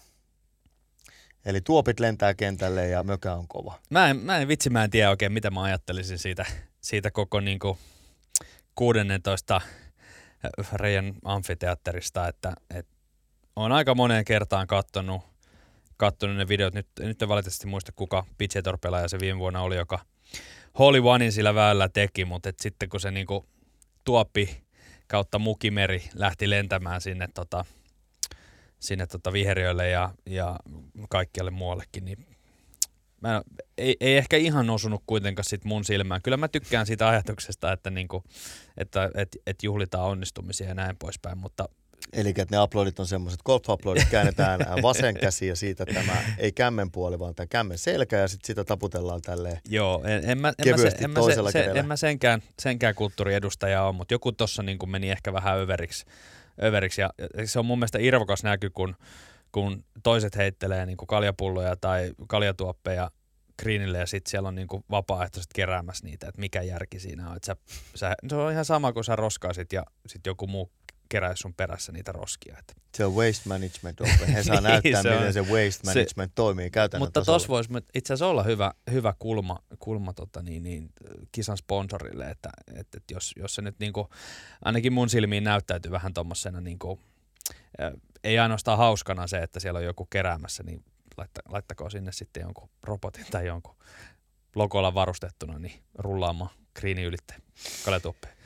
Eli 1.45 1.61
tuopit 1.61 1.99
lentää 1.99 2.33
kentälle 2.33 2.87
ja 2.87 3.03
mökä 3.03 3.33
on 3.33 3.47
kova. 3.47 3.79
Mä 3.89 4.09
en, 4.09 4.17
mä 4.17 4.37
en 4.37 4.47
vitsi, 4.47 4.69
mä 4.69 4.83
en 4.83 4.89
tiedä 4.89 5.09
oikein, 5.09 5.31
mitä 5.31 5.51
mä 5.51 5.63
ajattelisin 5.63 6.17
siitä, 6.17 6.45
siitä 6.81 7.11
koko 7.11 7.39
niin 7.39 7.59
kuin 7.59 7.77
16 8.75 9.61
Reijan 10.73 11.13
amfiteatterista, 11.25 12.27
että, 12.27 12.53
että 12.75 12.91
on 13.55 13.71
aika 13.71 13.95
moneen 13.95 14.25
kertaan 14.25 14.67
kattonut, 14.67 15.21
kattonut 15.97 16.37
ne 16.37 16.47
videot. 16.47 16.73
Nyt, 16.73 16.87
nyt 16.99 17.21
en 17.21 17.29
valitettavasti 17.29 17.67
muista, 17.67 17.91
kuka 17.91 18.25
Pitchetor-pelaaja 18.37 19.07
se 19.07 19.19
viime 19.19 19.39
vuonna 19.39 19.61
oli, 19.61 19.75
joka 19.75 19.99
Holy 20.79 21.09
Onein 21.09 21.31
sillä 21.31 21.55
väyllä 21.55 21.89
teki, 21.89 22.25
mutta 22.25 22.49
et 22.49 22.59
sitten 22.59 22.89
kun 22.89 22.99
se 22.99 23.11
niinku 23.11 23.45
tuoppi 24.03 24.63
kautta 25.07 25.39
mukimeri 25.39 26.03
lähti 26.13 26.49
lentämään 26.49 27.01
sinne 27.01 27.27
tota, 27.33 27.65
sinne 28.79 29.07
tota 29.07 29.33
viheriöille 29.33 29.89
ja, 29.89 30.11
ja 30.25 30.59
kaikkialle 31.09 31.51
muuallekin, 31.51 32.05
niin 32.05 32.25
mä, 33.21 33.41
ei, 33.77 33.97
ei 33.99 34.17
ehkä 34.17 34.37
ihan 34.37 34.69
osunut 34.69 35.03
kuitenkaan 35.05 35.45
sit 35.45 35.65
mun 35.65 35.85
silmään. 35.85 36.21
Kyllä 36.21 36.37
mä 36.37 36.47
tykkään 36.47 36.85
siitä 36.85 37.07
ajatuksesta, 37.07 37.71
että, 37.71 37.89
niinku, 37.89 38.23
että 38.77 39.11
et, 39.15 39.37
et 39.47 39.63
juhlitaan 39.63 40.05
onnistumisia 40.05 40.67
ja 40.67 40.73
näin 40.73 40.97
poispäin, 40.97 41.37
mutta 41.37 41.69
Eli 42.13 42.29
että 42.29 42.45
ne 42.51 42.61
uploadit 42.61 42.99
on 42.99 43.07
semmoiset, 43.07 43.39
golf-uploadit 43.49 44.07
käännetään 44.11 44.59
vasen 44.81 45.15
käsi 45.15 45.47
ja 45.47 45.55
siitä 45.55 45.85
tämä 45.85 46.23
ei 46.37 46.51
kämmen 46.51 46.91
puoli, 46.91 47.19
vaan 47.19 47.35
tämä 47.35 47.47
kämmen 47.47 47.77
selkä 47.77 48.17
ja 48.17 48.27
sitten 48.27 48.47
sitä 48.47 48.63
taputellaan 48.63 49.21
tälleen 49.21 49.57
Joo, 49.69 50.03
en, 50.03 50.29
en, 50.29 50.37
mä, 50.37 50.53
en, 50.65 50.69
mä, 50.69 50.77
se, 50.77 50.97
en, 51.01 51.11
mä, 51.11 51.19
se, 51.21 51.51
se, 51.51 51.71
en 51.75 51.85
mä 51.85 51.95
senkään, 51.95 52.41
senkään 52.59 52.95
kulttuuriedustaja 52.95 53.83
ole, 53.83 53.95
mutta 53.95 54.13
joku 54.13 54.31
tuossa 54.31 54.63
niin 54.63 54.89
meni 54.89 55.11
ehkä 55.11 55.33
vähän 55.33 55.59
överiksi 55.59 56.05
överiksi. 56.63 57.01
Ja 57.01 57.09
se 57.45 57.59
on 57.59 57.65
mun 57.65 57.79
mielestä 57.79 57.99
irvokas 58.01 58.43
näky, 58.43 58.69
kun, 58.69 58.95
kun 59.51 59.83
toiset 60.03 60.35
heittelee 60.35 60.85
niin 60.85 60.97
kuin 60.97 61.07
kaljapulloja 61.07 61.75
tai 61.75 62.11
kaljatuoppeja 62.27 63.11
greenille 63.61 63.97
ja 63.97 64.05
sitten 64.05 64.31
siellä 64.31 64.47
on 64.49 64.55
niin 64.55 64.67
kuin 64.67 64.83
vapaaehtoiset 64.91 65.53
keräämässä 65.55 66.05
niitä, 66.05 66.27
että 66.27 66.41
mikä 66.41 66.61
järki 66.61 66.99
siinä 66.99 67.29
on. 67.29 67.35
Että 67.35 67.45
sä, 67.45 67.55
sä, 67.95 68.15
se 68.29 68.35
on 68.35 68.51
ihan 68.51 68.65
sama 68.65 68.93
kuin 68.93 69.03
sä 69.03 69.15
roskaisit 69.15 69.73
ja 69.73 69.83
sitten 70.07 70.31
joku 70.31 70.47
muu 70.47 70.71
keräisi 71.09 71.41
sun 71.41 71.53
perässä 71.53 71.91
niitä 71.91 72.11
roskia. 72.11 72.55
Että. 72.59 72.73
Se 72.97 73.05
on 73.05 73.15
waste 73.15 73.49
management 73.49 74.01
open. 74.01 74.33
He 74.33 74.43
saa 74.43 74.55
niin, 74.61 74.63
näyttää, 74.63 75.01
se 75.01 75.09
miten 75.09 75.27
on. 75.27 75.33
se 75.33 75.41
waste 75.41 75.85
management 75.85 76.31
se, 76.31 76.35
toimii 76.35 76.69
käytännön 76.69 77.07
Mutta 77.07 77.21
tuossa 77.21 77.47
voisi 77.47 77.69
itse 77.95 78.13
asiassa 78.13 78.27
olla 78.27 78.43
hyvä, 78.43 78.73
hyvä 78.91 79.13
kulma, 79.19 79.59
kulma 79.79 80.13
tota 80.13 80.41
niin, 80.41 80.63
niin, 80.63 80.89
kisan 81.31 81.57
sponsorille, 81.57 82.29
että, 82.29 82.49
että, 82.67 82.97
että 82.97 83.13
jos, 83.13 83.33
jos 83.35 83.55
se 83.55 83.61
nyt 83.61 83.79
niin 83.79 83.93
kuin, 83.93 84.07
ainakin 84.65 84.93
mun 84.93 85.09
silmiin 85.09 85.43
näyttäytyy 85.43 85.91
vähän 85.91 86.13
tuommoisena 86.13 86.61
niin 86.61 86.79
kuin, 86.79 86.99
ei 88.23 88.39
ainoastaan 88.39 88.77
hauskana 88.77 89.27
se, 89.27 89.37
että 89.37 89.59
siellä 89.59 89.77
on 89.77 89.85
joku 89.85 90.05
keräämässä, 90.05 90.63
niin 90.63 90.83
laitta, 91.17 91.41
laittakoon 91.49 91.91
sinne 91.91 92.11
sitten 92.11 92.41
jonkun 92.41 92.69
robotin 92.83 93.25
tai 93.31 93.47
jonkun 93.47 93.75
logolla 94.55 94.93
varustettuna 94.93 95.59
niin 95.59 95.83
rullaamaan 95.97 96.51
kriini 96.73 97.03
ylitte 97.03 97.35
kaletuppeen. 97.85 98.38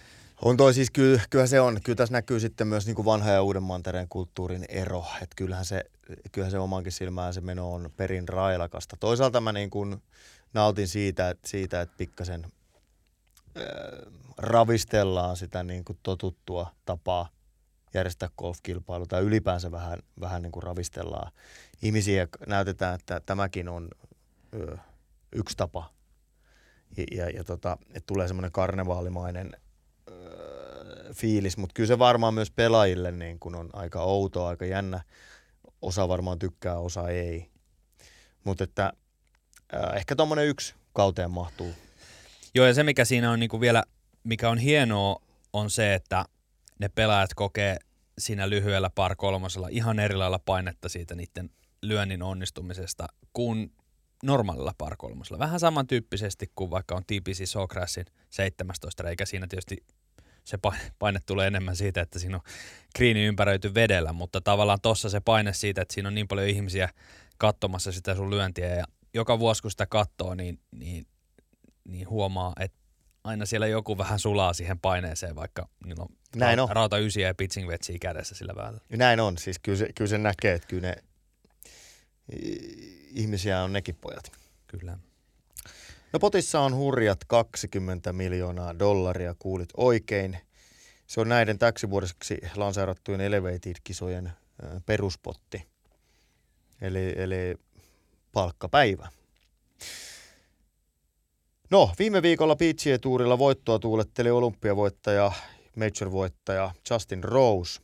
On 0.46 0.58
toi 0.58 0.74
siis, 0.74 0.92
kyllä, 0.92 1.22
kyllä 1.30 1.48
se 1.48 1.62
on. 1.62 1.80
Kyllä 1.84 1.96
tässä 1.96 2.14
näkyy 2.14 2.40
sitten 2.40 2.68
myös 2.68 2.86
niin 2.86 2.96
kuin 2.96 3.06
vanha 3.06 3.32
ja 3.32 3.42
uuden 3.44 3.64
mantereen 3.64 4.08
kulttuurin 4.10 4.66
ero. 4.70 5.06
Että 5.16 5.36
kyllähän 5.36 5.66
se, 5.66 5.84
kyllähän 6.32 6.52
se 6.52 6.60
omankin 6.60 6.92
silmään 6.92 7.34
se 7.34 7.42
meno 7.42 7.74
on 7.74 7.90
perin 7.98 8.30
railakasta. 8.30 8.98
Toisaalta 9.00 9.42
mä 9.42 9.52
niin 9.52 9.70
kuin 9.70 10.04
nautin 10.54 10.88
siitä, 10.88 11.36
siitä, 11.46 11.82
että 11.82 11.96
pikkasen 11.98 12.46
äh, 13.58 13.64
ravistellaan 14.38 15.38
sitä 15.38 15.64
niin 15.64 15.86
kuin 15.86 16.00
totuttua 16.04 16.72
tapaa 16.86 17.30
järjestää 17.94 18.30
golfkilpailu 18.38 19.08
tai 19.08 19.22
ylipäänsä 19.22 19.72
vähän, 19.72 20.00
vähän 20.20 20.42
niin 20.42 20.52
kuin 20.52 20.64
ravistellaan 20.64 21.32
ihmisiä 21.82 22.28
näytetään, 22.48 22.96
että 22.96 23.20
tämäkin 23.20 23.70
on 23.70 23.88
ö, 24.54 24.78
yksi 25.32 25.58
tapa. 25.58 25.90
Ja, 26.98 27.04
ja, 27.12 27.30
ja 27.30 27.44
tota, 27.44 27.78
tulee 28.08 28.28
semmoinen 28.28 28.52
karnevaalimainen 28.52 29.52
fiilis, 31.16 31.58
mutta 31.58 31.74
kyllä 31.74 31.88
se 31.88 32.00
varmaan 32.00 32.34
myös 32.34 32.52
pelaajille 32.52 33.12
niin 33.12 33.40
kun 33.40 33.56
on 33.56 33.70
aika 33.74 34.02
outoa, 34.02 34.50
aika 34.50 34.66
jännä. 34.66 35.04
Osa 35.82 36.08
varmaan 36.08 36.40
tykkää, 36.40 36.78
osa 36.78 37.10
ei. 37.10 37.50
Mutta 38.44 38.64
että 38.64 38.94
ö, 39.74 39.96
ehkä 39.96 40.16
tuommoinen 40.16 40.48
yksi 40.48 40.76
kauteen 40.94 41.32
mahtuu. 41.32 41.74
Joo, 42.56 42.66
ja 42.66 42.74
se 42.74 42.84
mikä 42.84 43.06
siinä 43.06 43.32
on 43.32 43.40
niin 43.40 43.50
kuin 43.50 43.62
vielä, 43.62 43.84
mikä 44.24 44.50
on 44.50 44.58
hienoa, 44.58 45.22
on 45.54 45.70
se, 45.70 45.94
että 45.94 46.26
ne 46.80 46.90
pelaajat 46.90 47.34
kokee 47.34 47.78
siinä 48.18 48.50
lyhyellä 48.50 48.90
par 48.90 49.16
kolmosella 49.16 49.68
ihan 49.72 50.00
eri 50.00 50.16
lailla 50.16 50.40
painetta 50.40 50.90
siitä 50.90 51.16
niiden 51.16 51.50
lyönnin 51.82 52.24
onnistumisesta 52.24 53.08
kuin 53.34 53.72
normaalilla 54.24 54.74
par 54.78 54.96
kolmosella. 54.98 55.40
Vähän 55.40 55.60
samantyyppisesti 55.60 56.52
kuin 56.56 56.72
vaikka 56.72 56.96
on 56.96 57.04
TPC 57.04 57.50
Sawgrassin 57.50 58.06
17 58.30 59.04
reikä. 59.04 59.26
Siinä 59.26 59.48
tietysti 59.48 59.78
se 60.44 60.58
paine 61.00 61.20
tulee 61.26 61.48
enemmän 61.48 61.76
siitä, 61.76 62.02
että 62.02 62.20
siinä 62.20 62.36
on 62.36 62.42
kriini 62.96 63.26
ympäröity 63.26 63.74
vedellä, 63.74 64.14
mutta 64.14 64.42
tavallaan 64.42 64.82
tossa 64.82 65.10
se 65.10 65.20
paine 65.20 65.54
siitä, 65.54 65.82
että 65.82 65.94
siinä 65.94 66.08
on 66.08 66.16
niin 66.16 66.28
paljon 66.28 66.48
ihmisiä 66.48 66.90
katsomassa 67.38 67.92
sitä 67.92 68.16
sun 68.16 68.30
lyöntiä 68.30 68.76
ja 68.76 68.86
joka 69.14 69.40
vuosi 69.40 69.62
kun 69.62 69.72
sitä 69.72 69.86
katsoo, 69.86 70.36
niin, 70.36 70.60
niin, 70.72 71.08
niin 71.84 72.10
huomaa, 72.10 72.54
että 72.60 72.78
aina 73.24 73.46
siellä 73.46 73.68
joku 73.68 73.98
vähän 73.98 74.20
sulaa 74.20 74.54
siihen 74.54 74.80
paineeseen, 74.80 75.36
vaikka 75.36 75.70
niillä 75.86 76.04
on, 76.04 76.10
Näin 76.36 76.60
on. 76.60 76.70
rauta 76.70 76.98
ysiä 76.98 77.28
ja 77.28 77.36
pitching 77.36 77.68
vetsiä 77.68 77.98
kädessä 78.02 78.36
sillä 78.36 78.54
välillä. 78.56 78.82
Näin 78.90 79.20
on, 79.20 79.38
siis 79.38 79.60
kyllä 79.60 79.78
se, 79.78 79.90
kyllä 79.96 80.10
se 80.10 80.18
näkee, 80.18 80.54
että 80.54 80.68
kyllä 80.68 80.88
ne 80.88 80.96
ihmisiä 83.14 83.64
on 83.64 83.74
nekin 83.74 83.96
pojat. 83.96 84.32
Kyllä. 84.68 84.98
No 86.14 86.20
potissa 86.20 86.60
on 86.62 86.76
hurjat 86.76 87.20
20 87.28 88.14
miljoonaa 88.14 88.80
dollaria, 88.80 89.36
kuulit 89.40 89.70
oikein. 89.78 90.38
Se 91.08 91.22
on 91.22 91.30
näiden 91.30 91.60
täksi 91.60 91.90
vuodeksi 91.90 92.38
lanseerattujen 92.56 93.22
Elevated-kisojen 93.22 94.32
peruspotti. 94.86 95.68
Eli, 96.82 97.14
eli 97.18 97.56
palkkapäivä. 98.32 99.08
No, 101.70 101.92
viime 102.00 102.22
viikolla 102.22 102.56
PGA 102.56 103.00
Tourilla 103.02 103.38
voittoa 103.38 103.80
tuuletteli 103.80 104.30
olympiavoittaja, 104.30 105.32
major-voittaja 105.76 106.72
Justin 106.90 107.24
Rose, 107.24 107.82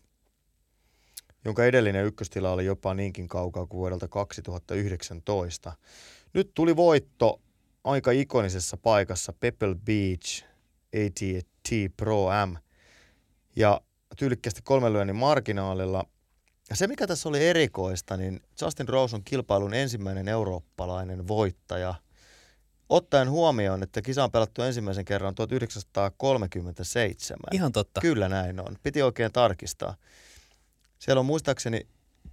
jonka 1.46 1.66
edellinen 1.66 2.06
ykköstila 2.06 2.52
oli 2.52 2.66
jopa 2.66 2.94
niinkin 2.94 3.28
kaukaa 3.28 3.66
kuin 3.66 3.80
vuodelta 3.80 4.08
2019. 4.08 5.74
Nyt 6.34 6.52
tuli 6.54 6.76
voitto 6.76 7.42
aika 7.84 8.12
ikonisessa 8.12 8.78
paikassa 8.78 9.34
Pebble 9.34 9.76
Beach 9.76 10.44
AT&T 10.96 11.70
Pro 11.98 12.28
M 12.46 12.56
ja 13.56 13.82
tyylikkästi 14.18 14.62
kolmen 14.64 14.94
lyönnin 14.94 15.16
marginaalilla. 15.16 16.06
Ja 16.70 16.76
se, 16.76 16.88
mikä 16.88 17.08
tässä 17.08 17.30
oli 17.30 17.48
erikoista, 17.48 18.18
niin 18.18 18.42
Justin 18.62 18.90
Rose 18.90 19.16
on 19.16 19.24
kilpailun 19.24 19.74
ensimmäinen 19.74 20.28
eurooppalainen 20.28 21.28
voittaja– 21.28 21.96
Ottaen 22.90 23.30
huomioon, 23.30 23.84
että 23.84 24.02
kisa 24.02 24.24
on 24.24 24.32
pelattu 24.32 24.62
ensimmäisen 24.62 25.06
kerran 25.06 25.36
1937. 25.36 27.40
Ihan 27.52 27.72
totta. 27.72 28.02
Kyllä 28.02 28.30
näin 28.30 28.60
on. 28.60 28.76
Piti 28.84 29.02
oikein 29.02 29.32
tarkistaa. 29.32 29.96
Siellä 31.00 31.20
on 31.20 31.26
muistaakseni 31.26 31.88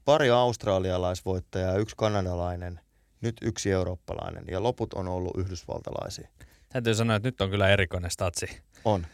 pari 0.05 0.31
australialaisvoittajaa 0.31 1.73
ja 1.73 1.79
yksi 1.79 1.97
kanadalainen, 1.97 2.81
nyt 3.21 3.37
yksi 3.43 3.71
eurooppalainen 3.71 4.45
ja 4.51 4.63
loput 4.63 4.95
on 4.95 5.09
ollut 5.09 5.37
yhdysvaltalaisia. 5.37 6.29
Täytyy 6.69 6.95
sanoa, 6.95 7.17
että 7.17 7.29
nyt 7.29 7.41
on 7.41 7.51
kyllä 7.51 7.69
erikoinen 7.69 8.11
statsi. 8.11 8.47
On. 8.85 9.07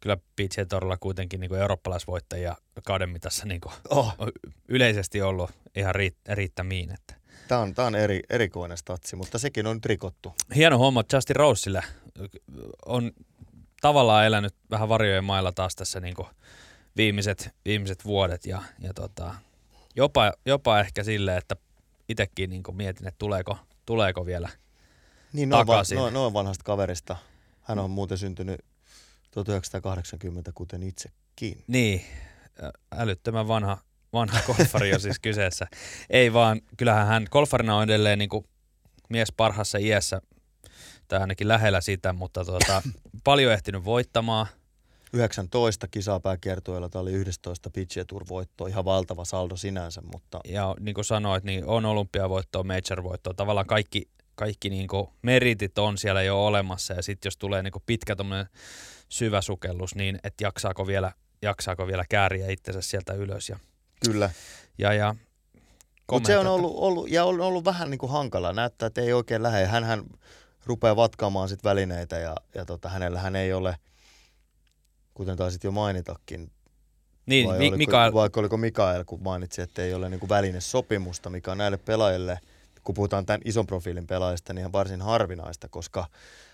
Kyllä 0.00 0.16
PGA 0.16 0.66
Torilla 0.68 0.96
kuitenkin 0.96 1.40
niin 1.40 1.54
eurooppalaisvoittajia 1.54 2.56
kauden 2.86 3.10
mitassa 3.10 3.46
niin 3.46 3.60
oh. 3.90 4.14
yleisesti 4.68 5.22
ollut 5.22 5.50
ihan 5.76 5.94
riittämiin. 6.28 6.92
Että. 6.92 7.14
Tämä 7.48 7.60
on, 7.60 7.74
tämä 7.74 7.86
on 7.86 7.94
eri, 7.94 8.20
erikoinen 8.30 8.78
statsi, 8.78 9.16
mutta 9.16 9.38
sekin 9.38 9.66
on 9.66 9.76
nyt 9.76 9.86
rikottu. 9.86 10.34
Hieno 10.54 10.78
homma 10.78 11.04
Justin 11.12 11.36
Roselle. 11.36 11.82
On 12.86 13.12
tavallaan 13.80 14.26
elänyt 14.26 14.54
vähän 14.70 14.88
varjojen 14.88 15.24
mailla 15.24 15.52
taas 15.52 15.76
tässä 15.76 16.00
niin 16.00 16.14
viimeiset, 16.96 17.50
viimeiset 17.64 18.04
vuodet 18.04 18.46
ja, 18.46 18.62
ja 18.78 18.94
tota, 18.94 19.34
jopa, 19.96 20.32
jopa 20.46 20.80
ehkä 20.80 21.04
silleen, 21.04 21.38
että 21.38 21.56
itsekin 22.12 22.50
niin 22.50 22.62
mietin, 22.72 23.08
että 23.08 23.18
tuleeko, 23.18 23.58
tuleeko 23.86 24.26
vielä 24.26 24.48
niin, 25.32 25.50
takaisin. 25.50 25.96
Noin, 25.96 26.14
noin 26.14 26.32
vanhasta 26.32 26.64
kaverista. 26.64 27.16
Hän 27.60 27.78
on 27.78 27.90
muuten 27.90 28.18
syntynyt 28.18 28.60
1980, 29.30 30.52
kuten 30.54 30.82
itsekin. 30.82 31.64
Niin, 31.66 32.04
älyttömän 32.96 33.48
vanha 33.48 33.78
vanha 34.12 34.40
golfari 34.46 34.94
on 34.94 35.00
siis 35.00 35.18
kyseessä. 35.18 35.66
Ei 36.10 36.32
vaan, 36.32 36.60
kyllähän 36.76 37.06
hän 37.06 37.26
golfarina 37.30 37.76
on 37.76 37.84
edelleen 37.84 38.18
niin 38.18 38.28
kuin 38.28 38.44
mies 39.08 39.32
parhassa 39.36 39.78
iässä, 39.78 40.20
tai 41.08 41.20
ainakin 41.20 41.48
lähellä 41.48 41.80
sitä, 41.80 42.12
mutta 42.12 42.44
tuota, 42.44 42.82
paljon 43.24 43.52
ehtinyt 43.52 43.84
voittamaan. 43.84 44.46
19 45.12 45.88
kisaa 45.88 46.20
pääkiertueella, 46.20 46.88
tämä 46.88 47.02
oli 47.02 47.12
11 47.12 47.70
PGA 47.70 48.04
Tour 48.04 48.24
voittoa, 48.28 48.68
ihan 48.68 48.84
valtava 48.84 49.24
saldo 49.24 49.56
sinänsä, 49.56 50.02
mutta... 50.12 50.40
Ja 50.44 50.74
niin 50.80 50.94
kuin 50.94 51.04
sanoit, 51.04 51.44
niin 51.44 51.64
on 51.66 51.84
olympiavoittoa, 51.84 52.64
major-voittoa, 52.64 53.34
tavallaan 53.34 53.66
kaikki, 53.66 54.08
kaikki 54.34 54.70
niin 54.70 54.88
kuin 54.88 55.06
meritit 55.22 55.78
on 55.78 55.98
siellä 55.98 56.22
jo 56.22 56.46
olemassa, 56.46 56.94
ja 56.94 57.02
sitten 57.02 57.26
jos 57.26 57.36
tulee 57.36 57.62
niin 57.62 57.72
kuin 57.72 57.82
pitkä 57.86 58.16
syvä 59.08 59.40
sukellus, 59.40 59.94
niin 59.94 60.18
että 60.24 60.44
jaksaako 60.44 60.86
vielä, 60.86 61.12
jaksaako 61.42 61.86
vielä 61.86 62.04
kääriä 62.08 62.46
itsensä 62.50 62.80
sieltä 62.80 63.12
ylös, 63.12 63.48
ja 63.48 63.58
Kyllä. 64.04 64.30
Ja, 64.78 64.92
ja 64.92 65.14
Mutta 66.12 66.26
se 66.26 66.38
on 66.38 66.46
ollut, 66.46 66.72
ollut, 66.76 67.10
ja 67.10 67.24
on 67.24 67.40
ollut 67.40 67.64
vähän 67.64 67.90
niin 67.90 67.98
kuin 67.98 68.12
hankala. 68.12 68.52
Näyttää, 68.52 68.86
että 68.86 69.00
ei 69.00 69.12
oikein 69.12 69.42
lähde. 69.42 69.66
Hänhän 69.66 70.04
rupeaa 70.66 70.96
vatkaamaan 70.96 71.48
sit 71.48 71.64
välineitä 71.64 72.18
ja, 72.18 72.36
ja 72.54 72.64
tota, 72.64 72.88
hänellähän 72.88 73.36
ei 73.36 73.52
ole, 73.52 73.76
kuten 75.14 75.36
taisit 75.36 75.64
jo 75.64 75.70
mainitakin, 75.70 76.50
niin, 77.26 77.48
vai 77.48 77.58
Mi- 77.58 77.64
oliko, 77.68 77.76
Mikael... 77.76 78.12
Vaikka 78.12 78.40
oliko 78.40 78.56
Mikael, 78.56 79.04
kun 79.04 79.22
mainitsi, 79.22 79.62
että 79.62 79.82
ei 79.82 79.94
ole 79.94 80.08
niin 80.08 80.20
kuin 80.20 80.28
välinesopimusta, 80.28 81.30
mikä 81.30 81.52
on 81.52 81.58
näille 81.58 81.76
pelaajille, 81.76 82.40
kun 82.84 82.94
puhutaan 82.94 83.26
tämän 83.26 83.40
ison 83.44 83.66
profiilin 83.66 84.06
pelaajista, 84.06 84.52
niin 84.52 84.60
ihan 84.60 84.72
varsin 84.72 85.02
harvinaista, 85.02 85.68
koska, 85.68 86.06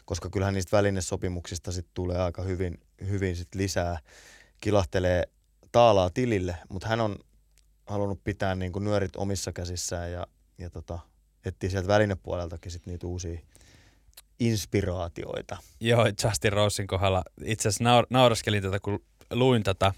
koska 0.04 0.30
kyllähän 0.30 0.54
niistä 0.54 0.76
välinesopimuksista 0.76 1.72
sit 1.72 1.86
tulee 1.94 2.18
aika 2.18 2.42
hyvin, 2.42 2.80
hyvin 3.08 3.36
sit 3.36 3.54
lisää. 3.54 3.98
Kilahtelee 4.60 5.28
taalaa 5.72 6.10
tilille, 6.10 6.56
mutta 6.68 6.88
hän 6.88 7.00
on 7.00 7.18
halunnut 7.86 8.24
pitää 8.24 8.54
niin 8.54 8.72
kuin 8.72 8.84
nyörit 8.84 9.16
omissa 9.16 9.52
käsissään 9.52 10.12
ja, 10.12 10.26
ja 10.58 10.70
tota, 10.70 10.98
etsii 11.44 11.70
sieltä 11.70 11.88
välinepuoleltakin 11.88 12.72
sit 12.72 12.86
niitä 12.86 13.06
uusia 13.06 13.40
inspiraatioita. 14.40 15.56
Joo, 15.80 16.04
Justin 16.24 16.52
Rosein 16.52 16.86
kohdalla 16.86 17.22
itse 17.44 17.68
asiassa 17.68 17.84
naur- 17.84 18.06
nauraskelin 18.10 18.62
tätä, 18.62 18.80
kun 18.80 19.04
luin 19.30 19.62
tätä 19.62 19.92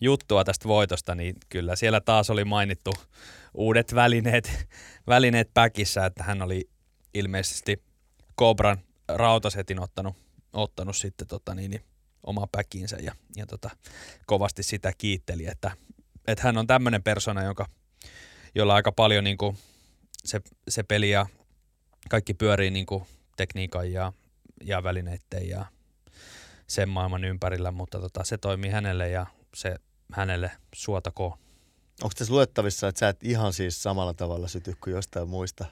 juttua 0.00 0.44
tästä 0.44 0.68
voitosta, 0.68 1.14
niin 1.14 1.36
kyllä 1.48 1.76
siellä 1.76 2.00
taas 2.00 2.30
oli 2.30 2.44
mainittu 2.44 2.90
uudet 3.54 3.94
välineet, 3.94 4.68
välineet 5.06 5.50
päkissä, 5.54 6.06
että 6.06 6.24
hän 6.24 6.42
oli 6.42 6.68
ilmeisesti 7.14 7.82
Cobran 8.38 8.78
rautasetin 9.08 9.80
ottanut, 9.80 10.16
ottanut 10.52 10.96
sitten 10.96 11.26
tota 11.26 11.54
niin, 11.54 11.70
niin, 11.70 11.82
oma 12.22 12.46
päkinsä 12.52 12.96
ja, 12.96 13.14
ja 13.36 13.46
tota, 13.46 13.70
kovasti 14.26 14.62
sitä 14.62 14.92
kiitteli, 14.98 15.46
että, 15.46 15.70
että 16.26 16.44
hän 16.44 16.58
on 16.58 16.66
tämmöinen 16.66 17.02
persona, 17.02 17.42
jonka, 17.42 17.66
jolla 18.54 18.74
aika 18.74 18.92
paljon 18.92 19.24
niin 19.24 19.38
kuin 19.38 19.58
se, 20.24 20.40
se 20.68 20.82
peli 20.82 21.10
ja 21.10 21.26
kaikki 22.08 22.34
pyörii 22.34 22.70
niin 22.70 22.86
kuin 22.86 23.06
tekniikan 23.36 23.92
ja, 23.92 24.12
ja 24.64 24.82
välineiden 24.82 25.48
ja 25.48 25.66
sen 26.66 26.88
maailman 26.88 27.24
ympärillä, 27.24 27.70
mutta 27.70 28.00
tota, 28.00 28.24
se 28.24 28.38
toimii 28.38 28.70
hänelle 28.70 29.08
ja 29.08 29.26
se 29.54 29.76
hänelle 30.12 30.50
suotakoon. 30.74 31.38
Onko 32.02 32.14
tässä 32.18 32.34
luettavissa, 32.34 32.88
että 32.88 32.98
sä 32.98 33.08
et 33.08 33.24
ihan 33.24 33.52
siis 33.52 33.82
samalla 33.82 34.14
tavalla 34.14 34.48
syty 34.48 34.74
kuin 34.80 34.94
jostain 34.94 35.28
muista? 35.28 35.64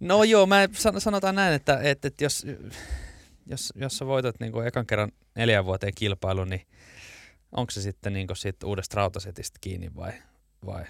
No 0.00 0.24
joo, 0.24 0.46
mä 0.46 0.68
sanotaan 0.98 1.34
näin, 1.34 1.54
että, 1.54 1.78
että, 1.82 2.08
että 2.08 2.24
jos, 2.24 2.46
jos, 3.46 3.72
jos 3.76 3.98
sä 3.98 4.06
voitat 4.06 4.40
niin 4.40 4.52
kuin 4.52 4.66
ekan 4.66 4.86
kerran 4.86 5.12
neljän 5.34 5.64
vuoteen 5.64 5.92
kilpailun, 5.94 6.48
niin 6.50 6.66
onko 7.52 7.70
se 7.70 7.82
sitten 7.82 8.12
niin 8.12 8.26
kuin 8.26 8.36
siitä 8.36 8.66
uudesta 8.66 8.96
rautasetistä 8.96 9.58
kiinni 9.60 9.90
vai, 9.96 10.12
vai? 10.66 10.84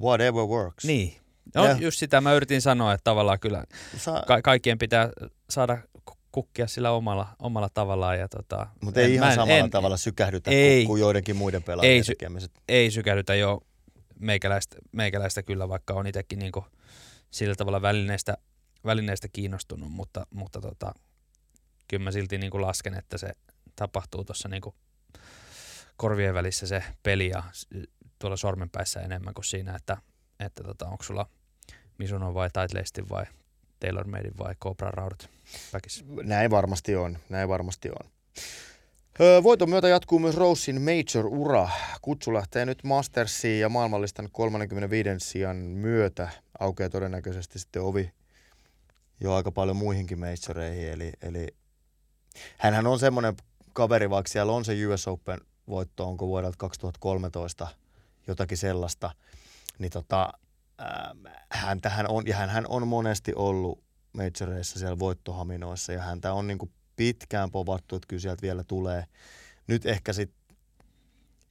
Whatever 0.00 0.42
works. 0.42 0.84
Niin. 0.84 1.21
No, 1.54 1.64
yeah. 1.64 1.80
just 1.80 1.98
sitä 1.98 2.20
mä 2.20 2.34
yritin 2.34 2.62
sanoa, 2.62 2.92
että 2.92 3.04
tavallaan 3.04 3.40
kyllä 3.40 3.64
Sa- 3.96 4.22
ka- 4.26 4.42
kaikkien 4.42 4.78
pitää 4.78 5.10
saada 5.50 5.78
kukkia 6.32 6.66
sillä 6.66 6.90
omalla, 6.90 7.28
omalla 7.38 7.68
tavallaan. 7.74 8.18
Ja 8.18 8.28
tota, 8.28 8.66
Mutta 8.80 9.00
ei 9.00 9.14
ihan 9.14 9.28
en, 9.28 9.34
samalla 9.34 9.64
en, 9.64 9.70
tavalla 9.70 9.96
sykähdytä 9.96 10.50
ei, 10.50 10.86
kuin 10.86 11.00
joidenkin 11.00 11.36
muiden 11.36 11.62
pelaajien 11.62 11.94
ei, 11.94 12.02
tekemiset. 12.02 12.52
Ei 12.68 12.90
sykähdytä 12.90 13.34
jo 13.34 13.60
meikäläistä, 14.18 14.76
meikäläistä 14.92 15.42
kyllä, 15.42 15.68
vaikka 15.68 15.94
on 15.94 16.06
itsekin 16.06 16.38
niinku 16.38 16.64
sillä 17.30 17.54
tavalla 17.54 17.82
välineistä, 17.82 18.36
välineistä 18.84 19.28
kiinnostunut, 19.32 19.92
mutta, 19.92 20.26
mutta 20.30 20.60
tota, 20.60 20.94
kyllä 21.88 22.04
mä 22.04 22.10
silti 22.10 22.38
niinku 22.38 22.62
lasken, 22.62 22.94
että 22.94 23.18
se 23.18 23.32
tapahtuu 23.76 24.24
tuossa 24.24 24.48
niinku 24.48 24.74
korvien 25.96 26.34
välissä 26.34 26.66
se 26.66 26.82
peli 27.02 27.28
ja 27.28 27.42
tuolla 28.18 28.36
sormenpäissä 28.36 29.00
enemmän 29.00 29.34
kuin 29.34 29.44
siinä, 29.44 29.76
että, 29.76 29.96
että 30.46 30.64
tota, 30.64 30.88
onko 30.88 31.02
sulla 31.02 31.26
Misuno 31.98 32.34
vai 32.34 32.50
Titleistin 32.50 33.08
vai 33.08 33.24
TaylorMade 33.80 34.30
vai 34.38 34.54
Cobra 34.54 34.90
raudat 34.90 35.30
väkissä. 35.72 36.04
Näin 36.22 36.50
varmasti 36.50 36.96
on, 36.96 37.18
näin 37.28 37.48
varmasti 37.48 37.88
on. 37.88 38.10
voiton 39.42 39.70
myötä 39.70 39.88
jatkuu 39.88 40.18
myös 40.18 40.36
Roussin 40.36 40.82
Major-ura. 40.82 41.68
Kutsu 42.02 42.34
lähtee 42.34 42.66
nyt 42.66 42.84
Mastersiin 42.84 43.60
ja 43.60 43.68
maailmallistan 43.68 44.28
35 44.32 45.10
sijan 45.18 45.56
myötä 45.56 46.28
aukeaa 46.58 46.90
todennäköisesti 46.90 47.58
sitten 47.58 47.82
ovi 47.82 48.12
jo 49.20 49.34
aika 49.34 49.52
paljon 49.52 49.76
muihinkin 49.76 50.18
majoreihin. 50.18 50.88
Eli, 50.88 51.12
eli 51.22 51.48
hänhän 52.58 52.86
on 52.86 52.98
semmoinen 52.98 53.34
kaveri, 53.72 54.10
vaikka 54.10 54.32
siellä 54.32 54.52
on 54.52 54.64
se 54.64 54.86
US 54.86 55.08
Open 55.08 55.40
voitto, 55.68 56.08
onko 56.08 56.26
vuodelta 56.26 56.56
2013 56.56 57.68
jotakin 58.26 58.58
sellaista, 58.58 59.10
niin 59.78 59.90
tota, 59.90 60.32
hän 61.50 61.80
tähän 61.80 62.06
on, 62.08 62.26
ja 62.26 62.36
hän 62.36 62.66
on 62.68 62.88
monesti 62.88 63.32
ollut 63.34 63.84
majoreissa 64.12 64.78
siellä 64.78 64.98
voittohaminoissa, 64.98 65.92
ja 65.92 66.02
häntä 66.02 66.32
on 66.32 66.46
niin 66.46 66.58
kuin 66.58 66.72
pitkään 66.96 67.50
povattu, 67.50 67.96
että 67.96 68.06
kyllä 68.08 68.20
sieltä 68.20 68.42
vielä 68.42 68.64
tulee. 68.64 69.04
Nyt 69.66 69.86
ehkä 69.86 70.12
sitten 70.12 70.56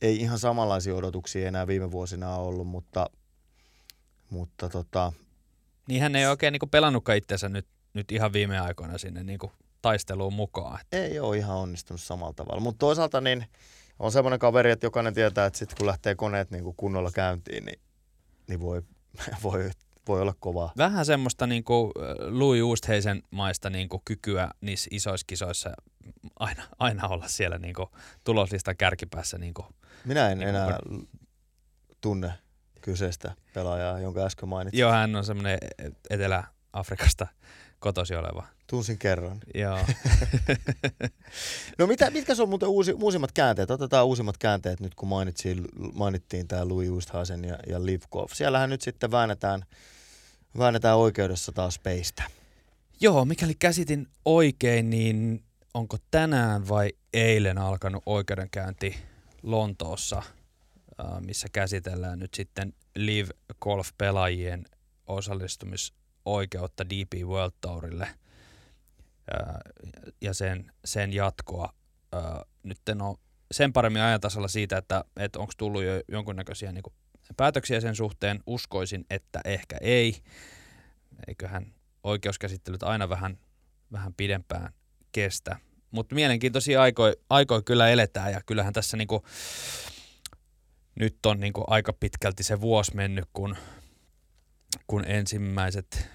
ei 0.02 0.18
ihan 0.18 0.40
samanlaisia 0.40 0.96
odotuksia 0.96 1.48
enää 1.48 1.68
viime 1.68 1.92
vuosina 1.92 2.36
ollut, 2.36 2.68
mutta, 2.68 3.10
mutta 4.30 4.70
tota... 4.70 5.14
Niin 5.88 6.02
hän 6.02 6.16
ei 6.16 6.26
oikein 6.26 6.52
niin 6.52 6.70
pelannutkaan 6.70 7.18
itsensä 7.18 7.50
nyt, 7.50 7.68
nyt 7.94 8.12
ihan 8.12 8.34
viime 8.34 8.60
aikoina 8.60 8.98
sinne 8.98 9.24
niin 9.24 9.40
taisteluun 9.82 10.34
mukaan. 10.34 10.82
Että. 10.82 10.98
Ei 10.98 11.20
ole 11.20 11.38
ihan 11.38 11.58
onnistunut 11.58 12.02
samalla 12.02 12.34
tavalla, 12.34 12.62
mutta 12.62 12.80
toisaalta 12.80 13.22
niin 13.22 13.46
on 14.00 14.12
semmoinen 14.12 14.40
kaveri, 14.40 14.72
että 14.72 14.86
jokainen 14.86 15.14
tietää, 15.14 15.46
että 15.46 15.60
sitten 15.60 15.78
kun 15.78 15.88
lähtee 15.88 16.16
koneet 16.16 16.52
niin 16.52 16.64
kuin 16.64 16.76
kunnolla 16.76 17.12
käyntiin, 17.12 17.66
niin, 17.66 17.80
niin 18.48 18.60
voi 18.62 18.82
voi, 19.44 19.72
voi 20.08 20.22
olla 20.22 20.36
kovaa. 20.40 20.72
Vähän 20.78 21.06
semmoista 21.06 21.48
niin 21.48 21.64
kuin 21.64 21.92
Louis 22.30 22.62
Oostheisen 22.64 23.24
maista 23.32 23.70
niin 23.70 23.90
kuin 23.90 24.02
kykyä 24.06 24.50
niissä 24.62 24.88
isoissa 24.92 25.26
kisoissa 25.28 25.72
aina, 26.40 26.64
aina 26.80 27.08
olla 27.08 27.28
siellä 27.28 27.58
niin 27.58 27.74
kuin 27.74 27.90
tuloslistan 28.24 28.78
kärkipäässä. 28.78 29.38
Niin 29.38 29.54
kuin, 29.54 29.68
Minä 30.06 30.30
en 30.30 30.38
niin 30.38 30.50
enää 30.50 30.80
kuin... 30.88 31.10
tunne 32.02 32.34
kyseistä 32.82 33.36
pelaajaa, 33.54 34.00
jonka 34.00 34.22
äsken 34.22 34.50
mainitsin. 34.50 34.80
Joo, 34.80 34.92
hän 34.92 35.16
on 35.16 35.26
semmoinen 35.26 35.58
Etelä-Afrikasta 36.10 37.28
kotosi 37.80 38.16
oleva. 38.16 38.48
Tunsin 38.72 38.98
kerran. 38.98 39.38
Joo. 39.56 39.80
no 41.78 41.88
mitä, 41.88 42.12
mitkä 42.12 42.34
on 42.40 42.50
muuten 42.50 42.70
uusi, 42.70 42.94
uusimmat 42.94 43.32
käänteet? 43.32 43.72
Otetaan 43.72 44.06
uusimmat 44.06 44.38
käänteet 44.38 44.80
nyt, 44.80 44.96
kun 44.96 45.10
mainittiin, 45.10 45.66
mainittiin 45.94 46.48
tämä 46.48 46.68
Louis 46.68 46.90
Oosthuizen 46.90 47.44
ja, 47.44 47.58
ja 47.68 47.86
Liv 47.86 48.02
Golf. 48.12 48.32
Siellähän 48.34 48.70
nyt 48.70 48.82
sitten 48.82 49.12
väännetään, 49.12 49.66
väännetään 50.58 50.98
oikeudessa 50.98 51.52
taas 51.52 51.80
peistä. 51.80 52.24
Joo, 53.02 53.26
mikäli 53.26 53.56
käsitin 53.60 54.08
oikein, 54.26 54.90
niin 54.90 55.44
onko 55.74 55.98
tänään 56.12 56.70
vai 56.70 56.92
eilen 57.14 57.58
alkanut 57.58 58.04
oikeudenkäynti 58.06 58.96
Lontoossa, 59.44 60.24
missä 61.20 61.48
käsitellään 61.52 62.20
nyt 62.20 62.34
sitten 62.34 62.74
Live 62.96 63.30
Golf-pelaajien 63.62 64.66
osallistumis 65.08 65.94
oikeutta 66.26 66.90
DP 66.90 67.14
World 67.24 67.54
Tourille 67.62 68.08
ja 70.22 70.34
sen, 70.34 70.72
sen 70.86 71.14
jatkoa. 71.14 71.74
Nyt 72.64 72.90
en 72.90 73.02
ole 73.02 73.18
sen 73.52 73.74
paremmin 73.74 74.02
ajantasalla 74.02 74.48
siitä, 74.48 74.78
että, 74.78 75.06
että 75.18 75.40
onko 75.40 75.54
tullut 75.58 75.84
jo 75.84 76.02
jonkunnäköisiä 76.08 76.72
niin 76.72 76.84
päätöksiä 77.38 77.82
sen 77.82 77.96
suhteen. 77.96 78.40
Uskoisin, 78.48 79.06
että 79.10 79.42
ehkä 79.46 79.78
ei. 79.82 80.22
Eiköhän 81.28 81.74
oikeuskäsittelyt 82.04 82.84
aina 82.84 83.10
vähän, 83.10 83.38
vähän 83.92 84.14
pidempään 84.14 84.74
kestä. 85.12 85.58
Mutta 85.92 86.16
mielenkiintoisia 86.16 86.82
aikoja 86.82 87.14
aikoi 87.30 87.64
kyllä 87.64 87.90
eletään 87.90 88.32
ja 88.32 88.42
kyllähän 88.46 88.74
tässä 88.74 88.98
niinku, 88.98 89.26
nyt 90.96 91.26
on 91.26 91.40
niinku 91.40 91.64
aika 91.68 91.94
pitkälti 91.94 92.44
se 92.44 92.62
vuosi 92.62 92.96
mennyt, 92.96 93.26
kun 93.34 93.58
kun 94.88 95.06
ensimmäiset 95.06 96.10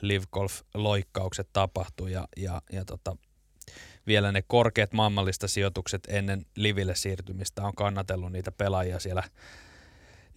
live 0.00 0.24
golf 0.32 0.60
loikkaukset 0.74 1.48
tapahtui 1.52 2.12
ja, 2.12 2.28
ja, 2.36 2.62
ja 2.72 2.84
tota, 2.84 3.16
vielä 4.06 4.32
ne 4.32 4.42
korkeat 4.46 4.92
maailmallista 4.92 5.48
sijoitukset 5.48 6.02
ennen 6.08 6.46
liville 6.56 6.94
siirtymistä 6.94 7.62
on 7.62 7.74
kannatellut 7.74 8.32
niitä 8.32 8.52
pelaajia 8.52 8.98
siellä 8.98 9.22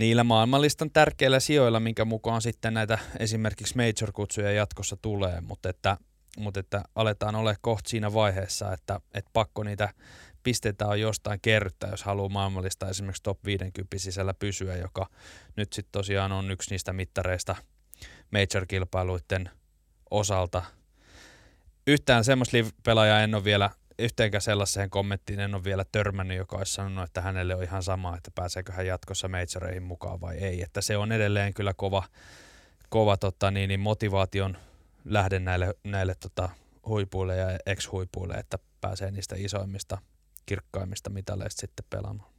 niillä 0.02 0.24
maailmallistan 0.24 0.92
tärkeillä 0.92 1.40
sijoilla, 1.40 1.80
minkä 1.80 2.06
mukaan 2.06 2.42
sitten 2.42 2.74
näitä 2.74 3.00
esimerkiksi 3.20 3.76
major-kutsuja 3.78 4.52
jatkossa 4.52 4.98
tulee, 5.02 5.42
mutta 5.42 5.70
että, 5.70 5.98
mutta 6.38 6.60
että 6.60 6.84
aletaan 6.96 7.36
olla 7.36 7.56
kohta 7.62 7.90
siinä 7.90 8.14
vaiheessa, 8.14 8.74
että, 8.74 9.00
että 9.14 9.30
pakko 9.34 9.64
niitä 9.64 9.94
pisteitä 10.44 10.88
on 10.88 11.00
jostain 11.00 11.40
kerryttää, 11.42 11.90
jos 11.90 12.04
haluaa 12.04 12.30
maailmallista 12.30 12.90
esimerkiksi 12.90 13.24
top 13.24 13.46
50 13.46 13.98
sisällä 13.98 14.34
pysyä, 14.34 14.76
joka 14.76 15.10
nyt 15.56 15.74
sitten 15.74 15.92
tosiaan 15.92 16.32
on 16.32 16.52
yksi 16.52 16.72
niistä 16.72 16.94
mittareista 16.94 17.56
major-kilpailuiden 18.32 19.50
osalta. 20.12 20.64
Yhtään 21.88 22.24
semmoista 22.24 22.58
pelaajaa 22.84 23.20
en 23.22 23.36
ole 23.36 23.44
vielä, 23.44 23.70
yhteenkään 24.00 24.42
sellaiseen 24.42 24.90
kommenttiin 24.90 25.40
en 25.40 25.56
ole 25.56 25.64
vielä 25.64 25.86
törmännyt, 25.92 26.38
joka 26.38 26.58
olisi 26.58 26.74
sanonut, 26.74 27.04
että 27.04 27.22
hänelle 27.22 27.56
on 27.56 27.64
ihan 27.64 27.84
sama, 27.84 28.18
että 28.18 28.32
pääseekö 28.36 28.72
hän 28.72 28.88
jatkossa 28.88 29.28
majoreihin 29.28 29.84
mukaan 29.84 30.22
vai 30.22 30.38
ei. 30.38 30.62
Että 30.62 30.82
se 30.82 30.98
on 30.98 31.12
edelleen 31.12 31.54
kyllä 31.54 31.74
kova, 31.74 32.04
kova 32.90 33.18
tota, 33.18 33.52
niin, 33.52 33.68
niin 33.68 33.80
motivaation 33.80 34.58
lähde 35.06 35.40
näille, 35.40 35.74
näille 35.84 36.16
tota, 36.16 36.50
huipuille 36.86 37.36
ja 37.36 37.60
ex-huipuille, 37.66 38.34
että 38.34 38.60
pääsee 38.82 39.12
niistä 39.12 39.36
isoimmista– 39.38 39.98
kirkkaimmista 40.46 41.10
mitaleista 41.10 41.62
sitten 41.62 41.86
pelaamaan. 41.90 42.31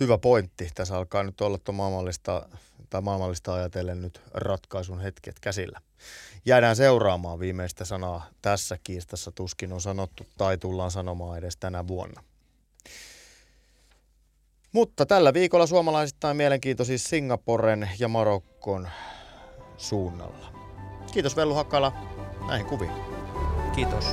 Hyvä 0.00 0.18
pointti. 0.18 0.70
Tässä 0.74 0.96
alkaa 0.96 1.22
nyt 1.22 1.40
olla 1.40 1.58
tuon 1.58 1.76
maailmallista, 1.76 2.48
tai 2.90 3.00
maailmallista 3.00 3.54
ajatellen 3.54 4.02
nyt 4.02 4.20
ratkaisun 4.34 5.00
hetket 5.00 5.40
käsillä. 5.40 5.80
Jäädään 6.46 6.76
seuraamaan 6.76 7.38
viimeistä 7.38 7.84
sanaa 7.84 8.26
tässä 8.42 8.78
kiistassa. 8.84 9.32
Tuskin 9.32 9.72
on 9.72 9.80
sanottu 9.80 10.26
tai 10.38 10.58
tullaan 10.58 10.90
sanomaan 10.90 11.38
edes 11.38 11.56
tänä 11.56 11.86
vuonna. 11.86 12.22
Mutta 14.72 15.06
tällä 15.06 15.34
viikolla 15.34 15.66
suomalaisittain 15.66 16.36
mielenkiinto 16.36 16.84
siis 16.84 17.04
Singaporen 17.04 17.90
ja 17.98 18.08
Marokkon 18.08 18.88
suunnalla. 19.76 20.52
Kiitos 21.12 21.36
Vellu 21.36 21.54
Hakala 21.54 21.92
näihin 22.48 22.66
kuviin. 22.66 22.92
Kiitos. 23.74 24.04